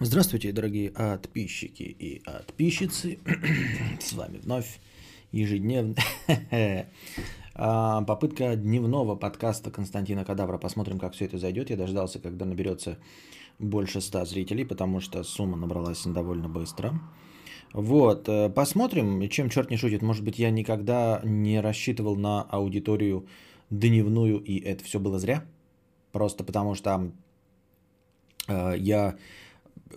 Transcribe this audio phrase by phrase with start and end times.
[0.00, 3.18] Здравствуйте, дорогие подписчики и подписчицы.
[4.00, 4.78] С вами вновь
[5.32, 5.96] ежедневно
[7.54, 10.56] а, попытка дневного подкаста Константина Кадавра.
[10.56, 11.70] Посмотрим, как все это зайдет.
[11.70, 12.96] Я дождался, когда наберется
[13.58, 17.00] больше ста зрителей, потому что сумма набралась довольно быстро.
[17.72, 20.02] Вот, э, посмотрим, чем черт не шутит.
[20.02, 23.26] Может быть, я никогда не рассчитывал на аудиторию
[23.68, 25.44] дневную, и это все было зря.
[26.12, 27.10] Просто потому что
[28.46, 29.16] э, я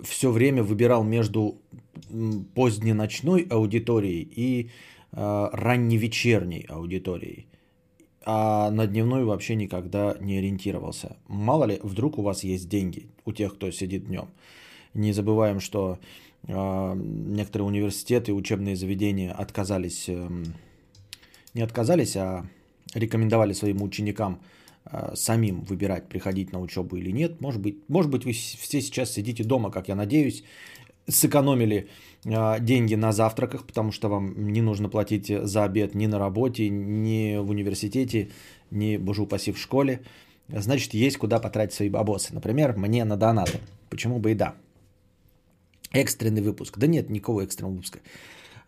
[0.04, 1.58] все время выбирал между
[2.56, 4.70] поздненочной аудиторией и
[5.12, 7.48] э, ранневечерней аудиторией.
[8.24, 11.18] А на дневную вообще никогда не ориентировался.
[11.28, 14.30] Мало ли, вдруг у вас есть деньги у тех, кто сидит днем.
[14.94, 16.00] Не забываем, что
[16.48, 20.30] э, некоторые университеты, учебные заведения отказались, э,
[21.54, 22.46] не отказались, а
[22.94, 24.40] рекомендовали своим ученикам
[25.14, 27.42] самим выбирать, приходить на учебу или нет.
[27.42, 30.44] Может быть, может быть, вы все сейчас сидите дома, как я надеюсь,
[31.08, 31.88] сэкономили
[32.26, 36.70] э, деньги на завтраках, потому что вам не нужно платить за обед ни на работе,
[36.70, 38.30] ни в университете,
[38.72, 40.02] ни, боже упаси, в школе.
[40.48, 42.34] Значит, есть куда потратить свои бабосы.
[42.34, 43.60] Например, мне на донаты.
[43.90, 44.56] Почему бы и да.
[45.94, 46.78] Экстренный выпуск.
[46.78, 48.00] Да нет, никакого экстренного выпуска.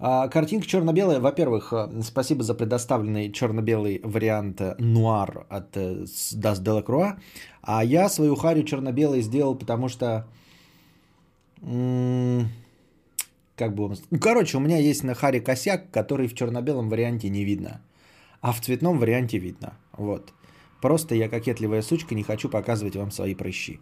[0.06, 1.22] А, картинка черно-белая.
[1.22, 7.14] Во-первых, э, спасибо за предоставленный черно-белый вариант э, нуар от Das э, Delacroix.
[7.62, 10.28] А я свою харю черно-белой сделал, потому что...
[13.56, 13.95] Как бы.
[14.12, 17.80] Ну, короче, у меня есть на харе косяк, который в черно-белом варианте не видно.
[18.42, 19.78] А в цветном варианте видно.
[19.94, 20.34] Вот.
[20.82, 23.80] Просто я кокетливая сучка, не хочу показывать вам свои прыщи.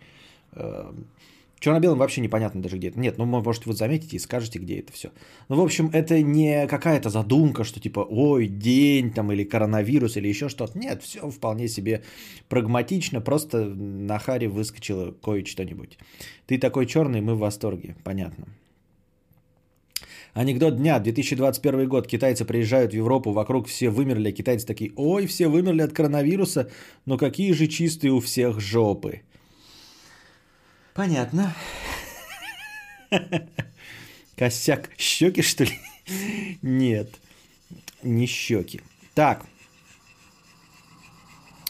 [1.62, 3.00] Черно-белым вообще непонятно даже где это.
[3.00, 5.12] Нет, ну, может, вы заметите и скажете, где это все.
[5.48, 10.28] Ну, в общем, это не какая-то задумка, что типа, ой, день там или коронавирус или
[10.28, 10.80] еще что-то.
[10.80, 12.02] Нет, все вполне себе
[12.50, 16.00] прагматично, просто на харе выскочило кое-что-нибудь.
[16.48, 18.48] Ты такой черный, мы в восторге, понятно.
[20.34, 25.28] Анекдот дня, 2021 год, китайцы приезжают в Европу, вокруг все вымерли, а китайцы такие, ой,
[25.28, 26.72] все вымерли от коронавируса,
[27.06, 29.22] но какие же чистые у всех жопы.
[30.94, 31.54] Понятно.
[34.38, 34.90] Косяк.
[34.98, 35.80] Щеки, что ли?
[36.62, 37.10] Нет,
[38.04, 38.82] не щеки.
[39.14, 39.46] Так.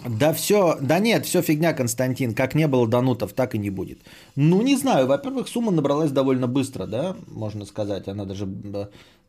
[0.08, 2.34] Да все, да нет, все фигня, Константин.
[2.34, 4.00] Как не было донутов, так и не будет.
[4.36, 5.06] Ну, не знаю.
[5.06, 8.08] Во-первых, сумма набралась довольно быстро, да, можно сказать.
[8.08, 8.48] Она даже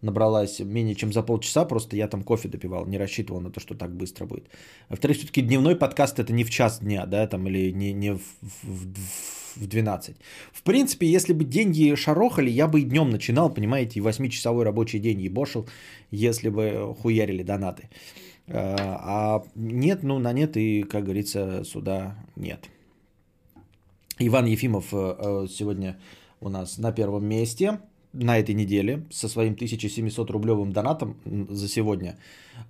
[0.01, 3.75] набралась менее чем за полчаса, просто я там кофе допивал, не рассчитывал на то, что
[3.75, 4.49] так быстро будет.
[4.89, 8.23] Во-вторых, все-таки дневной подкаст это не в час дня, да, там, или не, не в,
[8.41, 10.17] в, в 12.
[10.53, 14.99] В принципе, если бы деньги шарохали, я бы и днем начинал, понимаете, и 8-часовой рабочий
[14.99, 15.67] день ебошил,
[16.11, 17.89] если бы хуярили донаты.
[18.49, 22.69] А, а нет, ну на нет и, как говорится, сюда нет.
[24.19, 25.99] Иван Ефимов э, э, сегодня
[26.41, 27.81] у нас на первом месте
[28.13, 32.19] на этой неделе со своим 1700 рублевым донатом за сегодня.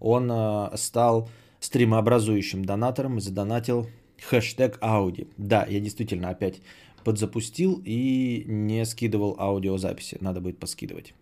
[0.01, 1.29] Он э, стал
[1.61, 3.87] стримообразующим донатором и задонатил
[4.29, 5.27] хэштег Ауди.
[5.37, 6.61] Да, я действительно опять
[7.05, 10.19] подзапустил и не скидывал аудиозаписи.
[10.21, 11.15] Надо будет поскидывать.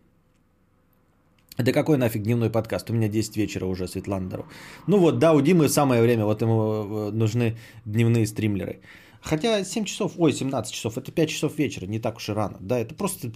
[1.57, 2.91] Да какой нафиг дневной подкаст?
[2.91, 4.45] У меня 10 вечера уже, Светлана
[4.87, 8.81] Ну вот, да, у Димы самое время, вот ему э, нужны дневные стримлеры.
[9.21, 12.57] Хотя 7 часов, ой, 17 часов, это 5 часов вечера, не так уж и рано.
[12.61, 13.33] Да, это просто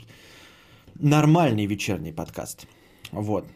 [0.94, 2.66] нормальный вечерний подкаст.
[3.12, 3.46] Вот.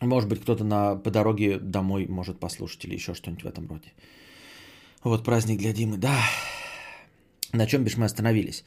[0.00, 3.92] Может быть, кто-то на, по дороге домой может послушать или еще что-нибудь в этом роде.
[5.08, 6.20] Вот праздник для Димы, да.
[7.54, 8.64] На чем бишь мы остановились?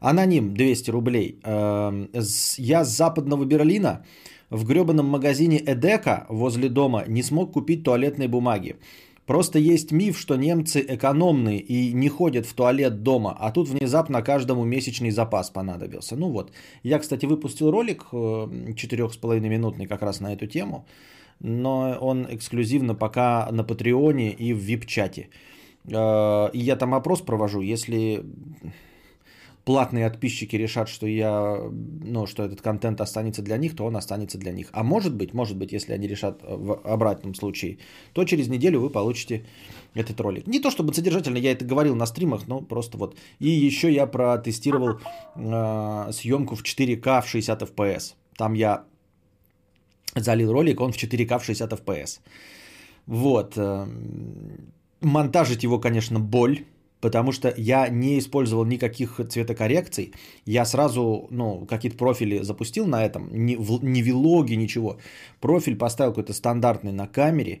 [0.00, 1.40] Аноним 200 рублей.
[1.44, 2.10] Эм,
[2.58, 4.04] я с западного Берлина
[4.50, 8.76] в гребаном магазине Эдека возле дома не смог купить туалетной бумаги.
[9.24, 14.22] Просто есть миф, что немцы экономные и не ходят в туалет дома, а тут внезапно
[14.22, 16.16] каждому месячный запас понадобился.
[16.16, 20.86] Ну вот, я, кстати, выпустил ролик 4,5 э, как раз на эту тему,
[21.40, 25.28] но он эксклюзивно пока на Патреоне и в VIP-чате.
[25.90, 28.24] Э, и я там опрос провожу, если
[29.68, 31.60] платные подписчики решат, что я,
[32.04, 34.68] ну, что этот контент останется для них, то он останется для них.
[34.72, 37.76] А может быть, может быть, если они решат в обратном случае,
[38.14, 39.44] то через неделю вы получите
[39.94, 40.46] этот ролик.
[40.46, 43.16] Не то чтобы содержательно, я это говорил на стримах, но просто вот.
[43.40, 45.00] И еще я протестировал
[45.36, 48.14] э, съемку в 4К в 60 FPS.
[48.38, 48.84] Там я
[50.16, 52.20] залил ролик, он в 4К в 60 FPS.
[53.06, 53.58] Вот.
[55.00, 56.64] Монтажить его, конечно, боль
[57.00, 60.12] потому что я не использовал никаких цветокоррекций.
[60.46, 64.98] Я сразу, ну, какие-то профили запустил на этом, не, в, не вилоги, ничего.
[65.40, 67.60] Профиль поставил какой-то стандартный на камере.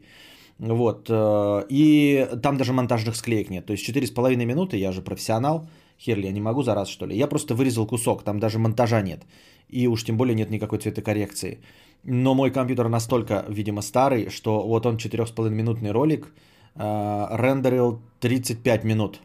[0.58, 3.66] Вот, э, и там даже монтажных склеек нет.
[3.66, 5.68] То есть 4,5 минуты, я же профессионал,
[6.00, 7.16] Херли, я не могу за раз, что ли?
[7.16, 9.20] Я просто вырезал кусок, там даже монтажа нет.
[9.68, 11.58] И уж тем более нет никакой цветокоррекции.
[12.04, 16.32] Но мой компьютер настолько, видимо, старый, что вот он 4,5-минутный ролик
[16.78, 19.20] э, рендерил 35 минут.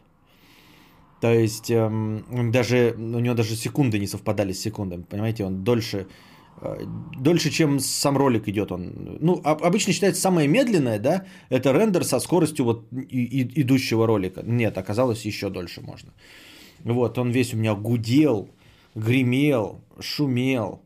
[1.20, 6.06] То есть эм, даже у него даже секунды не совпадали с секундами, понимаете, он дольше,
[6.60, 6.84] э,
[7.18, 8.72] дольше, чем сам ролик идет.
[8.72, 14.06] Он, ну, обычно считается самое медленное, да, это рендер со скоростью вот и, и, идущего
[14.06, 14.42] ролика.
[14.42, 16.12] Нет, оказалось еще дольше можно.
[16.80, 18.50] Вот, он весь у меня гудел,
[18.94, 20.82] гремел, шумел,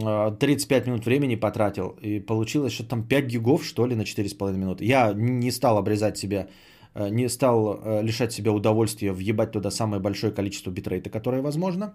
[0.00, 4.84] 35 минут времени потратил, и получилось, что там 5 гигов, что ли, на 4,5 минуты.
[4.84, 6.48] Я не стал обрезать себя,
[6.94, 11.94] э, не стал э, лишать себя удовольствия въебать туда самое большое количество битрейта, которое возможно,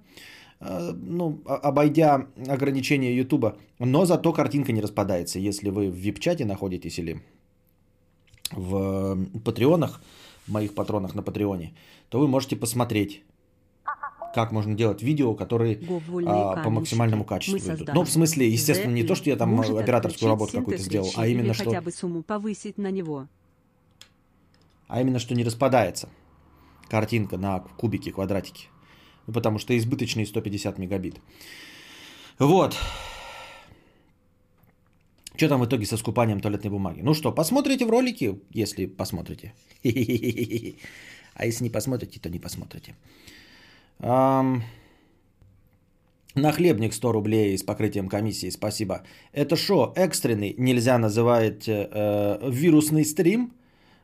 [0.60, 5.40] э, ну, обойдя ограничения YouTube, но зато картинка не распадается.
[5.40, 7.22] Если вы в вип-чате находитесь или
[8.52, 10.02] в патреонах,
[10.48, 11.74] моих патронах на патреоне,
[12.10, 13.24] то вы можете посмотреть
[14.38, 15.80] как можно делать видео, которые
[16.28, 17.90] а, по максимальному качеству идут.
[17.92, 21.56] Ну, в смысле, естественно, не то, что я там операторскую работу какую-то сделал, а именно
[21.56, 21.64] что...
[21.64, 23.28] хотя бы сумму повысить на него.
[24.88, 26.08] А именно, что не распадается
[26.88, 28.68] картинка на кубики, квадратики.
[29.26, 31.16] Ну, потому что избыточные 150 мегабит.
[32.38, 32.78] Вот.
[35.36, 37.02] Что там в итоге со скупанием туалетной бумаги?
[37.02, 39.56] Ну что, посмотрите в ролике, если посмотрите.
[41.40, 42.96] А если не посмотрите, то не посмотрите.
[44.00, 44.62] Um,
[46.38, 49.02] Нахлебник 100 рублей с покрытием комиссии, спасибо.
[49.34, 53.54] Это что, экстренный, нельзя называть э, вирусный стрим?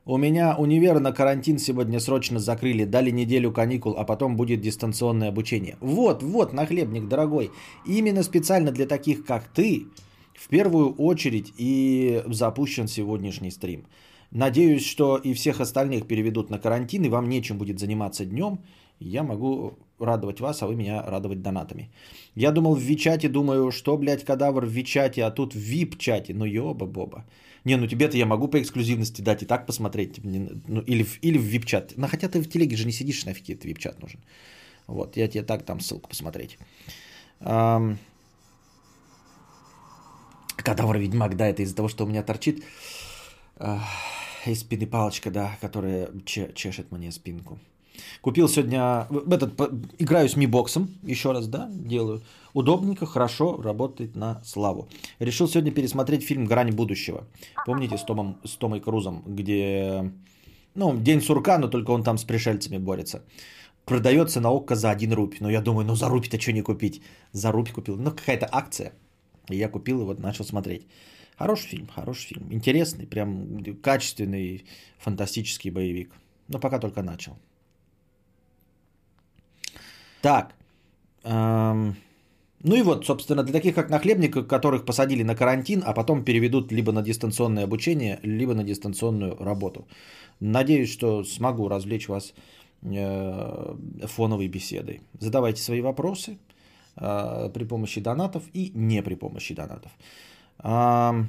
[0.05, 5.29] У меня универ на карантин сегодня срочно закрыли, дали неделю каникул, а потом будет дистанционное
[5.29, 5.77] обучение.
[5.79, 7.51] Вот, вот, нахлебник, дорогой.
[7.85, 9.85] Именно специально для таких, как ты,
[10.33, 13.85] в первую очередь и запущен сегодняшний стрим.
[14.31, 18.59] Надеюсь, что и всех остальных переведут на карантин, и вам нечем будет заниматься днем
[18.99, 21.89] я могу радовать вас, а вы меня радовать донатами.
[22.35, 26.33] Я думал в Вичате, думаю, что, блядь, кадавр в Вичате, а тут в Вип-чате.
[26.33, 27.25] Ну, ёба-боба.
[27.65, 30.19] Не, ну тебе-то я могу по эксклюзивности дать и так посмотреть.
[30.23, 31.93] Ну, или, в, или в Вип-чат.
[31.97, 34.19] Ну, хотя ты в телеге же не сидишь, нафиг этот Вип-чат нужен.
[34.87, 36.57] Вот, я тебе так там ссылку посмотреть.
[40.57, 42.63] Кадавр Ведьмак, да, это из-за того, что у меня торчит
[44.45, 47.59] из спины палочка, да, которая чешет мне спинку.
[48.21, 49.59] Купил сегодня, этот,
[49.99, 52.21] играю с Mi боксом, еще раз, да, делаю.
[52.53, 54.87] Удобненько, хорошо, работает на славу.
[55.19, 57.25] Решил сегодня пересмотреть фильм «Грань будущего».
[57.65, 60.11] Помните с, Томом, с Томой Крузом, где,
[60.75, 63.23] ну, День сурка, но только он там с пришельцами борется.
[63.85, 65.37] Продается на ОККО за 1 рубль.
[65.39, 67.01] Но я думаю, ну за рубль-то что не купить?
[67.33, 67.97] За рубль купил.
[67.97, 68.93] Ну, какая-то акция.
[69.49, 70.87] И я купил и вот начал смотреть.
[71.37, 72.53] Хороший фильм, хороший фильм.
[72.53, 74.65] Интересный, прям качественный,
[74.99, 76.13] фантастический боевик.
[76.47, 77.37] Но пока только начал.
[80.23, 80.55] Так.
[81.25, 81.95] Эм...
[82.63, 86.71] Ну и вот, собственно, для таких как нахлебник, которых посадили на карантин, а потом переведут
[86.71, 89.85] либо на дистанционное обучение, либо на дистанционную работу.
[90.39, 92.33] Надеюсь, что смогу развлечь вас
[92.83, 93.75] э,
[94.07, 95.01] фоновой беседой.
[95.19, 96.37] Задавайте свои вопросы
[96.95, 99.91] э, при помощи донатов и не при помощи донатов.
[100.63, 101.25] Э,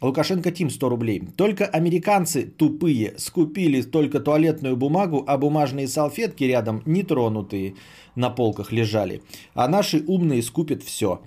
[0.00, 1.22] Лукашенко Тим 100 рублей.
[1.36, 7.74] Только американцы тупые скупили только туалетную бумагу, а бумажные салфетки рядом нетронутые
[8.14, 9.22] на полках лежали.
[9.54, 11.22] А наши умные скупят все.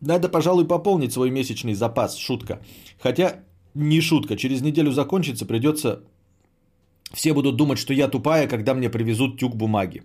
[0.00, 2.16] Надо, пожалуй, пополнить свой месячный запас.
[2.16, 2.60] Шутка.
[3.00, 3.40] Хотя
[3.74, 4.36] не шутка.
[4.36, 6.02] Через неделю закончится, придется...
[7.12, 10.02] Все будут думать, что я тупая, когда мне привезут тюк бумаги.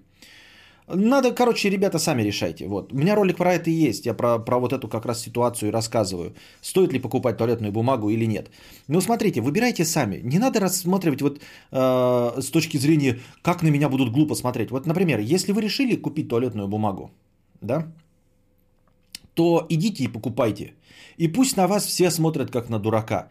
[0.95, 2.67] Надо, короче, ребята, сами решайте.
[2.67, 2.93] Вот.
[2.93, 4.05] У меня ролик про это есть.
[4.05, 6.33] Я про, про вот эту как раз ситуацию рассказываю.
[6.61, 8.49] Стоит ли покупать туалетную бумагу или нет.
[8.87, 10.21] Ну, смотрите, выбирайте сами.
[10.23, 11.39] Не надо рассматривать вот
[11.71, 14.71] э, с точки зрения, как на меня будут глупо смотреть.
[14.71, 17.11] Вот, например, если вы решили купить туалетную бумагу,
[17.61, 17.85] да,
[19.35, 20.73] то идите и покупайте.
[21.17, 23.29] И пусть на вас все смотрят как на дурака.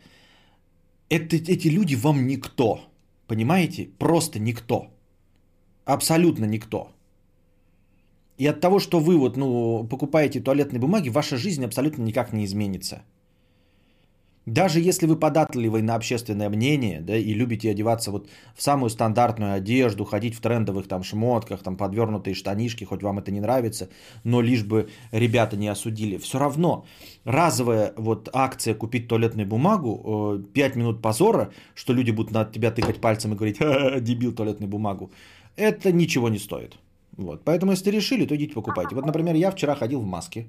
[1.09, 2.81] Это, эти люди вам никто.
[3.27, 3.89] Понимаете?
[3.99, 4.87] Просто никто.
[5.85, 6.93] Абсолютно никто.
[8.39, 12.45] И от того, что вы вот, ну, покупаете туалетные бумаги, ваша жизнь абсолютно никак не
[12.45, 13.03] изменится.
[14.47, 19.53] Даже если вы податливы на общественное мнение, да, и любите одеваться вот в самую стандартную
[19.53, 23.91] одежду, ходить в трендовых там шмотках, там подвернутые штанишки, хоть вам это не нравится,
[24.25, 26.87] но лишь бы ребята не осудили, все равно
[27.25, 32.71] разовая вот акция купить туалетную бумагу, 5 э, минут позора, что люди будут на тебя
[32.71, 33.59] тыкать пальцем и говорить,
[34.03, 35.11] дебил туалетную бумагу,
[35.57, 36.79] это ничего не стоит.
[37.19, 37.45] Вот.
[37.45, 38.95] Поэтому, если решили, то идите покупайте.
[38.95, 40.47] Вот, например, я вчера ходил в маске,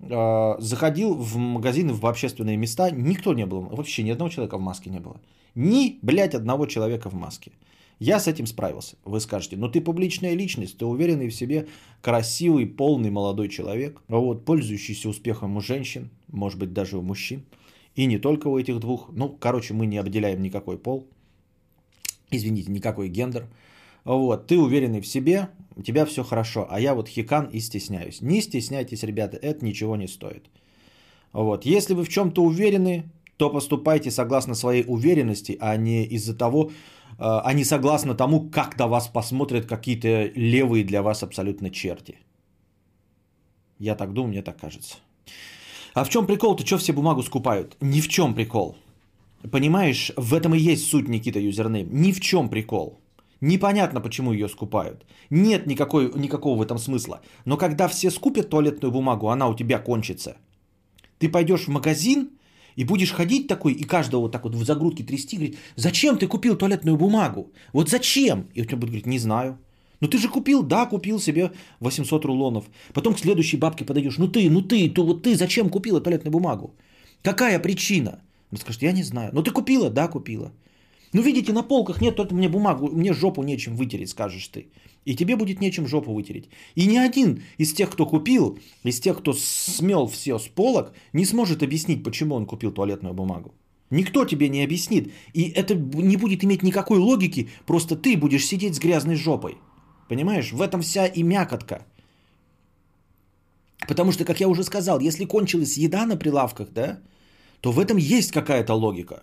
[0.00, 4.60] а, заходил в магазины, в общественные места, никто не был, вообще ни одного человека в
[4.60, 5.20] маске не было.
[5.54, 7.50] Ни, блядь, одного человека в маске.
[7.98, 8.96] Я с этим справился.
[9.04, 11.66] Вы скажете, ну ты публичная личность, ты уверенный в себе,
[12.02, 17.42] красивый, полный молодой человек, вот, пользующийся успехом у женщин, может быть даже у мужчин.
[17.96, 19.08] И не только у этих двух.
[19.12, 21.08] Ну, короче, мы не обделяем никакой пол.
[22.30, 23.48] Извините, никакой гендер.
[24.06, 28.20] Вот, ты уверенный в себе, у тебя все хорошо, а я вот хикан и стесняюсь.
[28.20, 30.46] Не стесняйтесь, ребята, это ничего не стоит.
[31.32, 36.70] Вот, если вы в чем-то уверены, то поступайте согласно своей уверенности, а не из-за того,
[37.18, 42.14] а, а не согласно тому, как на вас посмотрят какие-то левые для вас абсолютно черти.
[43.80, 44.98] Я так думаю, мне так кажется.
[45.94, 47.76] А в чем прикол-то, что все бумагу скупают?
[47.80, 48.76] Ни в чем прикол.
[49.50, 51.88] Понимаешь, в этом и есть суть Никита Юзернейм.
[51.90, 53.00] Ни в чем прикол.
[53.40, 55.04] Непонятно, почему ее скупают.
[55.30, 57.20] Нет никакой, никакого в этом смысла.
[57.44, 60.36] Но когда все скупят туалетную бумагу, она у тебя кончится.
[61.18, 62.30] Ты пойдешь в магазин
[62.76, 66.26] и будешь ходить такой, и каждого вот так вот в загрудке трясти, говорить, зачем ты
[66.26, 67.52] купил туалетную бумагу?
[67.72, 68.46] Вот зачем?
[68.54, 69.58] И он тебе будет говорить, не знаю.
[70.00, 72.64] Ну ты же купил, да, купил себе 800 рулонов.
[72.92, 76.32] Потом к следующей бабке подойдешь, ну ты, ну ты, то вот ты зачем купила туалетную
[76.32, 76.74] бумагу?
[77.22, 78.20] Какая причина?
[78.52, 79.30] Он скажет, я не знаю.
[79.32, 79.90] Ну ты купила?
[79.90, 80.52] Да, купила.
[81.12, 84.66] Ну видите, на полках нет, только мне бумагу, мне жопу нечем вытереть, скажешь ты.
[85.04, 86.48] И тебе будет нечем жопу вытереть.
[86.74, 91.24] И ни один из тех, кто купил, из тех, кто смел все с полок, не
[91.24, 93.54] сможет объяснить, почему он купил туалетную бумагу.
[93.90, 95.12] Никто тебе не объяснит.
[95.32, 99.58] И это не будет иметь никакой логики, просто ты будешь сидеть с грязной жопой.
[100.08, 101.86] Понимаешь, в этом вся и мякотка.
[103.88, 106.98] Потому что, как я уже сказал, если кончилась еда на прилавках, да,
[107.60, 109.22] то в этом есть какая-то логика.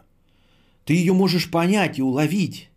[0.85, 2.69] Ты ее можешь понять и уловить.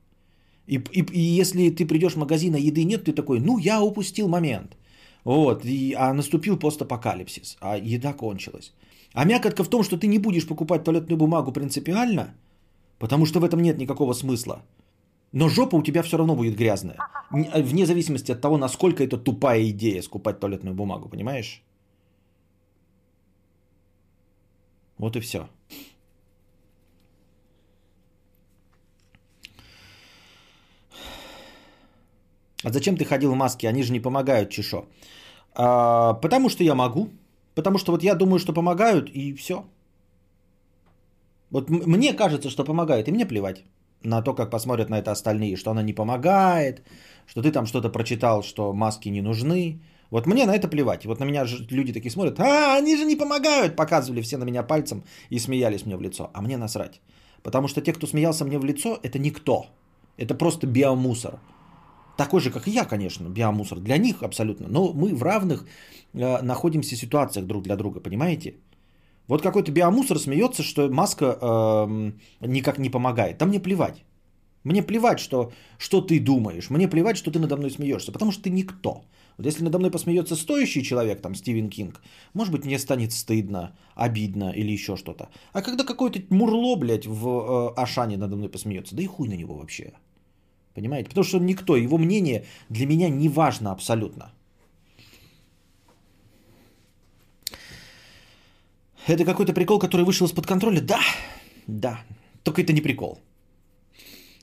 [0.67, 3.83] И, и, и если ты придешь в магазин, а еды нет, ты такой, ну, я
[3.83, 4.77] упустил момент.
[5.25, 8.73] Вот, и, а наступил постапокалипсис, а еда кончилась.
[9.13, 12.35] А мякотка в том, что ты не будешь покупать туалетную бумагу принципиально,
[12.99, 14.63] потому что в этом нет никакого смысла.
[15.33, 16.97] Но жопа у тебя все равно будет грязная.
[17.31, 21.63] Вне зависимости от того, насколько это тупая идея скупать туалетную бумагу, понимаешь?
[24.99, 25.49] Вот и все.
[32.67, 33.69] А зачем ты ходил в маске?
[33.69, 34.87] Они же не помогают, чешо.
[35.55, 37.09] А, потому что я могу.
[37.55, 39.65] Потому что вот я думаю, что помогают, и все.
[41.51, 43.65] Вот мне кажется, что помогает, и мне плевать
[44.03, 46.83] на то, как посмотрят на это остальные, что она не помогает,
[47.27, 49.81] что ты там что-то прочитал, что маски не нужны.
[50.11, 51.07] Вот мне на это плевать.
[51.07, 54.65] Вот на меня люди такие смотрят, а, они же не помогают, показывали все на меня
[54.65, 56.31] пальцем и смеялись мне в лицо.
[56.35, 57.01] А мне насрать.
[57.43, 59.67] Потому что те, кто смеялся мне в лицо, это никто.
[60.19, 61.39] Это просто биомусор
[62.17, 65.67] такой же, как и я, конечно, биомусор для них абсолютно, но мы в равных
[66.15, 68.55] э, находимся ситуациях друг для друга, понимаете?
[69.29, 72.13] Вот какой-то биомусор смеется, что маска э,
[72.47, 73.39] никак не помогает.
[73.39, 74.05] Да мне плевать.
[74.65, 76.71] Мне плевать, что, что ты думаешь.
[76.71, 78.13] Мне плевать, что ты надо мной смеешься.
[78.13, 79.05] Потому что ты никто.
[79.37, 82.01] Вот если надо мной посмеется стоящий человек, там Стивен Кинг,
[82.35, 85.29] может быть, мне станет стыдно, обидно или еще что-то.
[85.53, 89.37] А когда какой-то мурло, блядь, в э, Ашане надо мной посмеется, да и хуй на
[89.37, 89.93] него вообще.
[90.77, 91.09] Понимаете?
[91.09, 94.31] Потому что никто, его мнение для меня не важно абсолютно.
[99.07, 100.81] Это какой-то прикол, который вышел из-под контроля?
[100.81, 101.01] Да,
[101.67, 102.01] да.
[102.43, 103.19] Только это не прикол.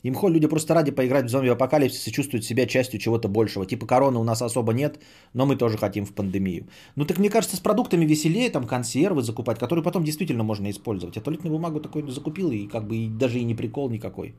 [0.06, 3.66] Имхо люди просто ради поиграть в зомби-апокалипсис и чувствуют себя частью чего-то большего.
[3.66, 5.00] Типа короны у нас особо нет,
[5.34, 6.66] но мы тоже хотим в пандемию.
[6.96, 11.16] Ну так мне кажется, с продуктами веселее, там консервы закупать, которые потом действительно можно использовать.
[11.16, 14.34] Я туалетную бумагу такой закупил и как бы и даже и не прикол никакой.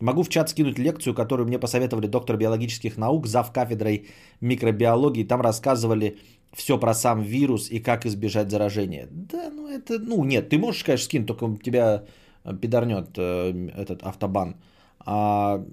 [0.00, 4.08] Могу в чат скинуть лекцию, которую мне посоветовали доктор биологических наук, зав кафедрой
[4.40, 5.24] микробиологии.
[5.24, 6.18] Там рассказывали
[6.52, 9.08] все про сам вирус и как избежать заражения.
[9.10, 12.04] Да, ну это, ну нет, ты можешь, конечно, скинуть, только тебя
[12.44, 14.56] э, пидорнет э, этот автобан.
[15.00, 15.64] А,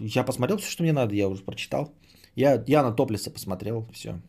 [0.00, 1.92] я посмотрел все, что мне надо, я уже прочитал.
[2.34, 4.20] Я, я на топлиса посмотрел, все.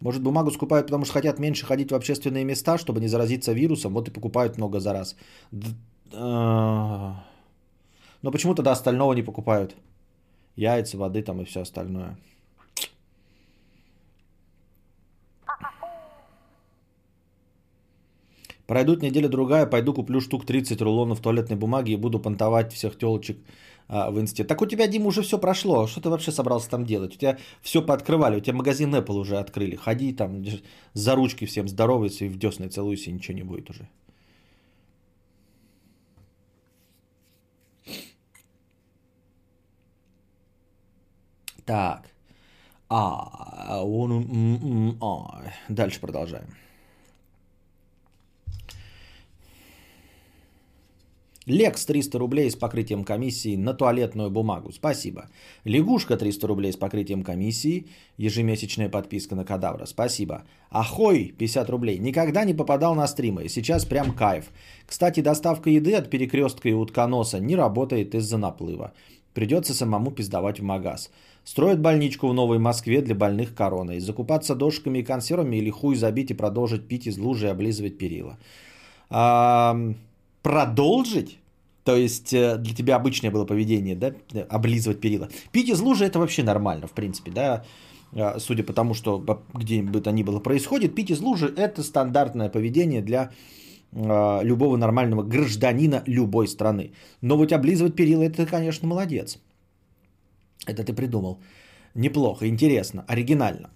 [0.00, 3.94] Может, бумагу скупают, потому что хотят меньше ходить в общественные места, чтобы не заразиться вирусом,
[3.94, 5.16] вот и покупают много за раз.
[6.12, 7.24] А,
[8.22, 9.76] но почему тогда остального не покупают?
[10.56, 12.16] Яйца, воды там и все остальное.
[18.66, 23.36] Пройдут неделя другая, пойду куплю штук 30 рулонов туалетной бумаги и буду понтовать всех телочек
[23.88, 24.44] а, в инсте.
[24.44, 25.86] Так у тебя, Дима, уже все прошло.
[25.86, 27.14] Что ты вообще собрался там делать?
[27.14, 29.76] У тебя все пооткрывали, у тебя магазин Apple уже открыли.
[29.76, 30.44] Ходи там
[30.94, 33.88] за ручки всем здоровайся и в десны целуйся, ничего не будет уже.
[41.64, 42.10] Так.
[42.88, 45.42] А, он, а.
[45.68, 46.46] Дальше продолжаем.
[51.46, 54.70] Лекс 300 рублей с покрытием комиссии на туалетную бумагу.
[54.72, 55.28] Спасибо.
[55.64, 57.86] Лягушка 300 рублей с покрытием комиссии.
[58.16, 59.86] Ежемесячная подписка на кадавра.
[59.86, 60.44] Спасибо.
[60.70, 61.98] Ахой 50 рублей.
[61.98, 63.48] Никогда не попадал на стримы.
[63.48, 64.52] Сейчас прям кайф.
[64.86, 68.92] Кстати, доставка еды от перекрестка и утконоса не работает из-за наплыва.
[69.34, 71.10] Придется самому пиздовать в магаз.
[71.44, 73.98] Строят больничку в Новой Москве для больных короной.
[74.00, 78.38] Закупаться дошками и консервами или хуй забить и продолжить пить из лужи и облизывать перила.
[79.10, 79.76] А,
[80.42, 81.38] продолжить?
[81.84, 84.12] То есть э, для тебя обычное было поведение, да,
[84.48, 85.28] облизывать перила.
[85.50, 87.64] Пить из лужи это вообще нормально, в принципе, да,
[88.14, 91.82] А, судя по тому, что где бы то ни было происходит, пить из лужи это
[91.82, 93.30] стандартное поведение для
[93.94, 96.92] а, любого нормального гражданина любой страны.
[97.20, 99.38] Но вот облизывать перила это, конечно, молодец.
[100.66, 101.40] Это ты придумал.
[101.94, 103.70] Неплохо, интересно, оригинально.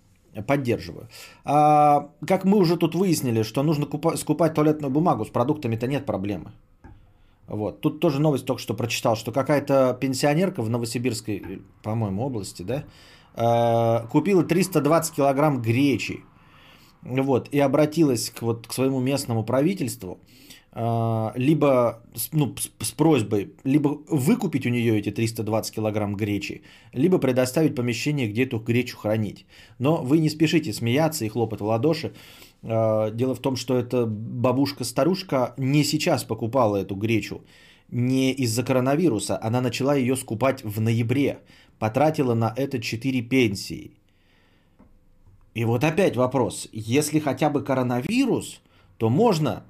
[0.46, 1.08] Поддерживаю.
[1.44, 6.04] А, как мы уже тут выяснили, что нужно купа- скупать туалетную бумагу, с продуктами-то нет
[6.04, 6.52] проблемы.
[7.48, 7.80] Вот.
[7.80, 12.84] Тут тоже новость только что прочитал, что какая-то пенсионерка в Новосибирской, по-моему, области, да,
[13.34, 16.20] э, купила 320 килограмм гречи.
[17.02, 20.45] Вот, и обратилась к, вот, к своему местному правительству, э,
[20.78, 26.60] либо с- ну, с, просьбой, либо выкупить у нее эти 320 килограмм гречи,
[26.92, 29.46] либо предоставить помещение, где эту гречу хранить.
[29.78, 32.12] Но вы не спешите смеяться и хлопать в ладоши.
[32.62, 37.40] Э, Дело в том, что эта бабушка-старушка не сейчас покупала эту гречу,
[37.90, 39.38] не из-за коронавируса.
[39.42, 41.38] Она начала ее скупать в ноябре,
[41.78, 43.92] потратила на это 4 пенсии.
[45.54, 46.68] И вот опять вопрос.
[46.72, 48.60] Если хотя бы коронавирус,
[48.98, 49.62] то можно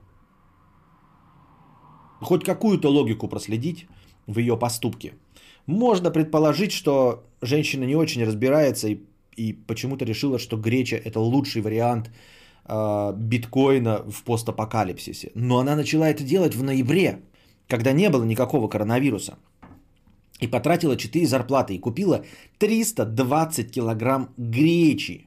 [2.21, 3.87] хоть какую-то логику проследить
[4.27, 5.13] в ее поступке.
[5.67, 9.01] Можно предположить, что женщина не очень разбирается и,
[9.37, 12.11] и почему-то решила, что греча это лучший вариант
[12.69, 15.31] э, биткоина в постапокалипсисе.
[15.35, 17.21] Но она начала это делать в ноябре,
[17.69, 19.39] когда не было никакого коронавируса.
[20.41, 22.25] И потратила 4 зарплаты и купила
[22.59, 25.27] 320 килограмм гречи.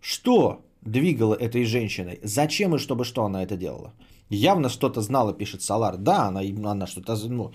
[0.00, 2.20] Что двигало этой женщиной?
[2.22, 3.92] Зачем и чтобы что она это делала?
[4.28, 5.96] Явно что-то знала, пишет Салар.
[5.96, 7.52] Да, она, она что-то ну,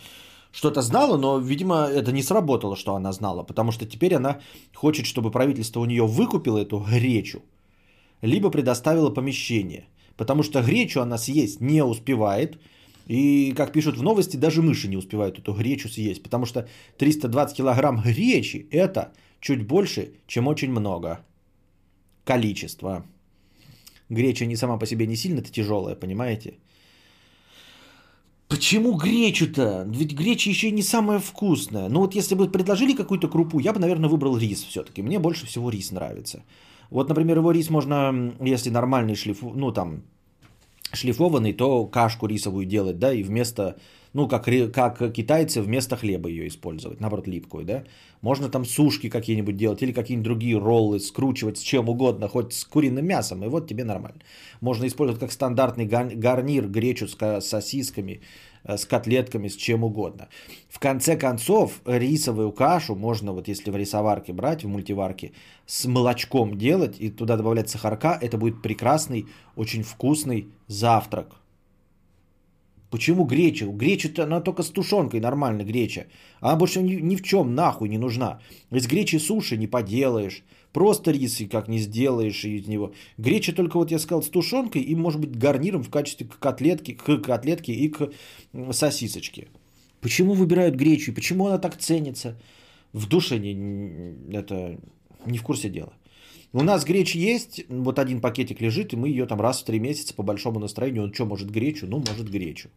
[0.52, 4.40] что-то знала, но, видимо, это не сработало, что она знала, потому что теперь она
[4.74, 7.42] хочет, чтобы правительство у нее выкупило эту гречу,
[8.22, 9.86] либо предоставило помещение,
[10.18, 12.60] потому что гречу она съесть не успевает,
[13.08, 17.58] и, как пишут в новости, даже мыши не успевают эту гречу съесть, потому что 320
[17.58, 21.20] килограмм гречи– это чуть больше, чем очень много
[22.24, 23.06] количество.
[24.12, 26.54] Греча не сама по себе не сильно-то тяжелая, понимаете?
[28.50, 29.86] Почему гречу-то?
[29.88, 31.90] Ведь греча еще и не самая вкусная.
[31.90, 35.02] Ну вот если бы предложили какую-то крупу, я бы, наверное, выбрал рис все-таки.
[35.02, 36.44] Мне больше всего рис нравится.
[36.90, 40.04] Вот, например, его рис можно, если нормальный шлиф, ну там
[40.94, 43.78] шлифованный, то кашку рисовую делать, да, и вместо,
[44.14, 47.84] ну, как, как китайцы, вместо хлеба ее использовать, наоборот, липкую, да.
[48.22, 52.66] Можно там сушки какие-нибудь делать или какие-нибудь другие роллы скручивать с чем угодно, хоть с
[52.66, 54.22] куриным мясом, и вот тебе нормально.
[54.62, 58.22] Можно использовать как стандартный гар- гарнир гречу с ка- сосисками,
[58.64, 60.28] э, с котлетками, с чем угодно.
[60.70, 65.32] В конце концов, рисовую кашу можно, вот если в рисоварке брать, в мультиварке,
[65.66, 71.41] с молочком делать и туда добавлять сахарка, это будет прекрасный, очень вкусный завтрак.
[72.92, 73.66] Почему греча?
[73.66, 76.08] Греча-то она только с тушенкой нормально греча.
[76.42, 78.40] Она больше ни, ни в чем нахуй не нужна.
[78.70, 80.44] Из гречи суши не поделаешь.
[80.74, 82.94] Просто рис и как не сделаешь из него.
[83.18, 87.18] Греча только вот я сказал с тушенкой и может быть гарниром в качестве котлетки, к
[87.22, 88.12] котлетке и к
[88.72, 89.48] сосисочке.
[90.02, 92.38] Почему выбирают гречу почему она так ценится?
[92.92, 94.78] В душе не- это
[95.26, 95.94] не в курсе дела.
[96.54, 99.80] У нас гречи есть, вот один пакетик лежит, и мы ее там раз в три
[99.80, 101.04] месяца по большому настроению.
[101.04, 101.88] Он что, может гречу?
[101.88, 102.70] Ну, может гречу.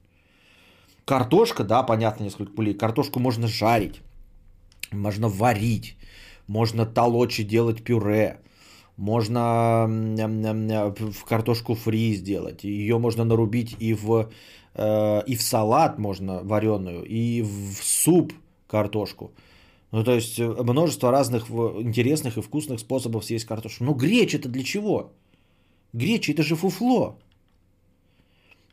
[1.05, 2.75] Картошка, да, понятно, несколько пулей.
[2.75, 4.01] Картошку можно жарить,
[4.93, 5.97] можно варить,
[6.47, 8.41] можно толочь и делать пюре.
[8.97, 12.63] Можно м, ням, ням, ням, в картошку фри сделать.
[12.63, 14.31] Ее можно нарубить и в,
[14.75, 18.33] э, и в салат можно вареную, и в суп
[18.69, 19.33] картошку.
[19.95, 23.85] Ну, то есть э, множество разных интересных и вкусных способов съесть картошку.
[23.85, 25.13] Но греча это для чего?
[25.93, 27.17] Греча это же фуфло.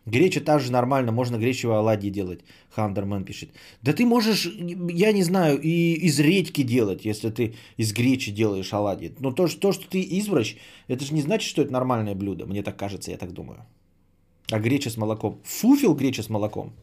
[0.07, 2.39] Греча также нормально, можно гречевые оладьи делать,
[2.71, 3.49] Хандерман пишет.
[3.83, 4.49] Да ты можешь,
[4.89, 9.13] я не знаю, и из редьки делать, если ты из гречи делаешь оладьи.
[9.19, 10.55] Но то, что- то, что ты извращ,
[10.87, 12.47] это же не значит, что это нормальное блюдо.
[12.47, 13.59] Мне так кажется, я так думаю.
[14.49, 15.39] А греча с молоком?
[15.43, 16.73] Фуфел греча с молоком?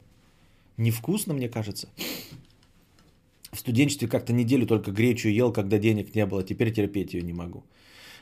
[0.77, 1.89] Невкусно, мне кажется.
[3.59, 6.45] В студенчестве как-то неделю только гречу ел, когда денег не было.
[6.45, 7.65] Теперь терпеть ее не могу.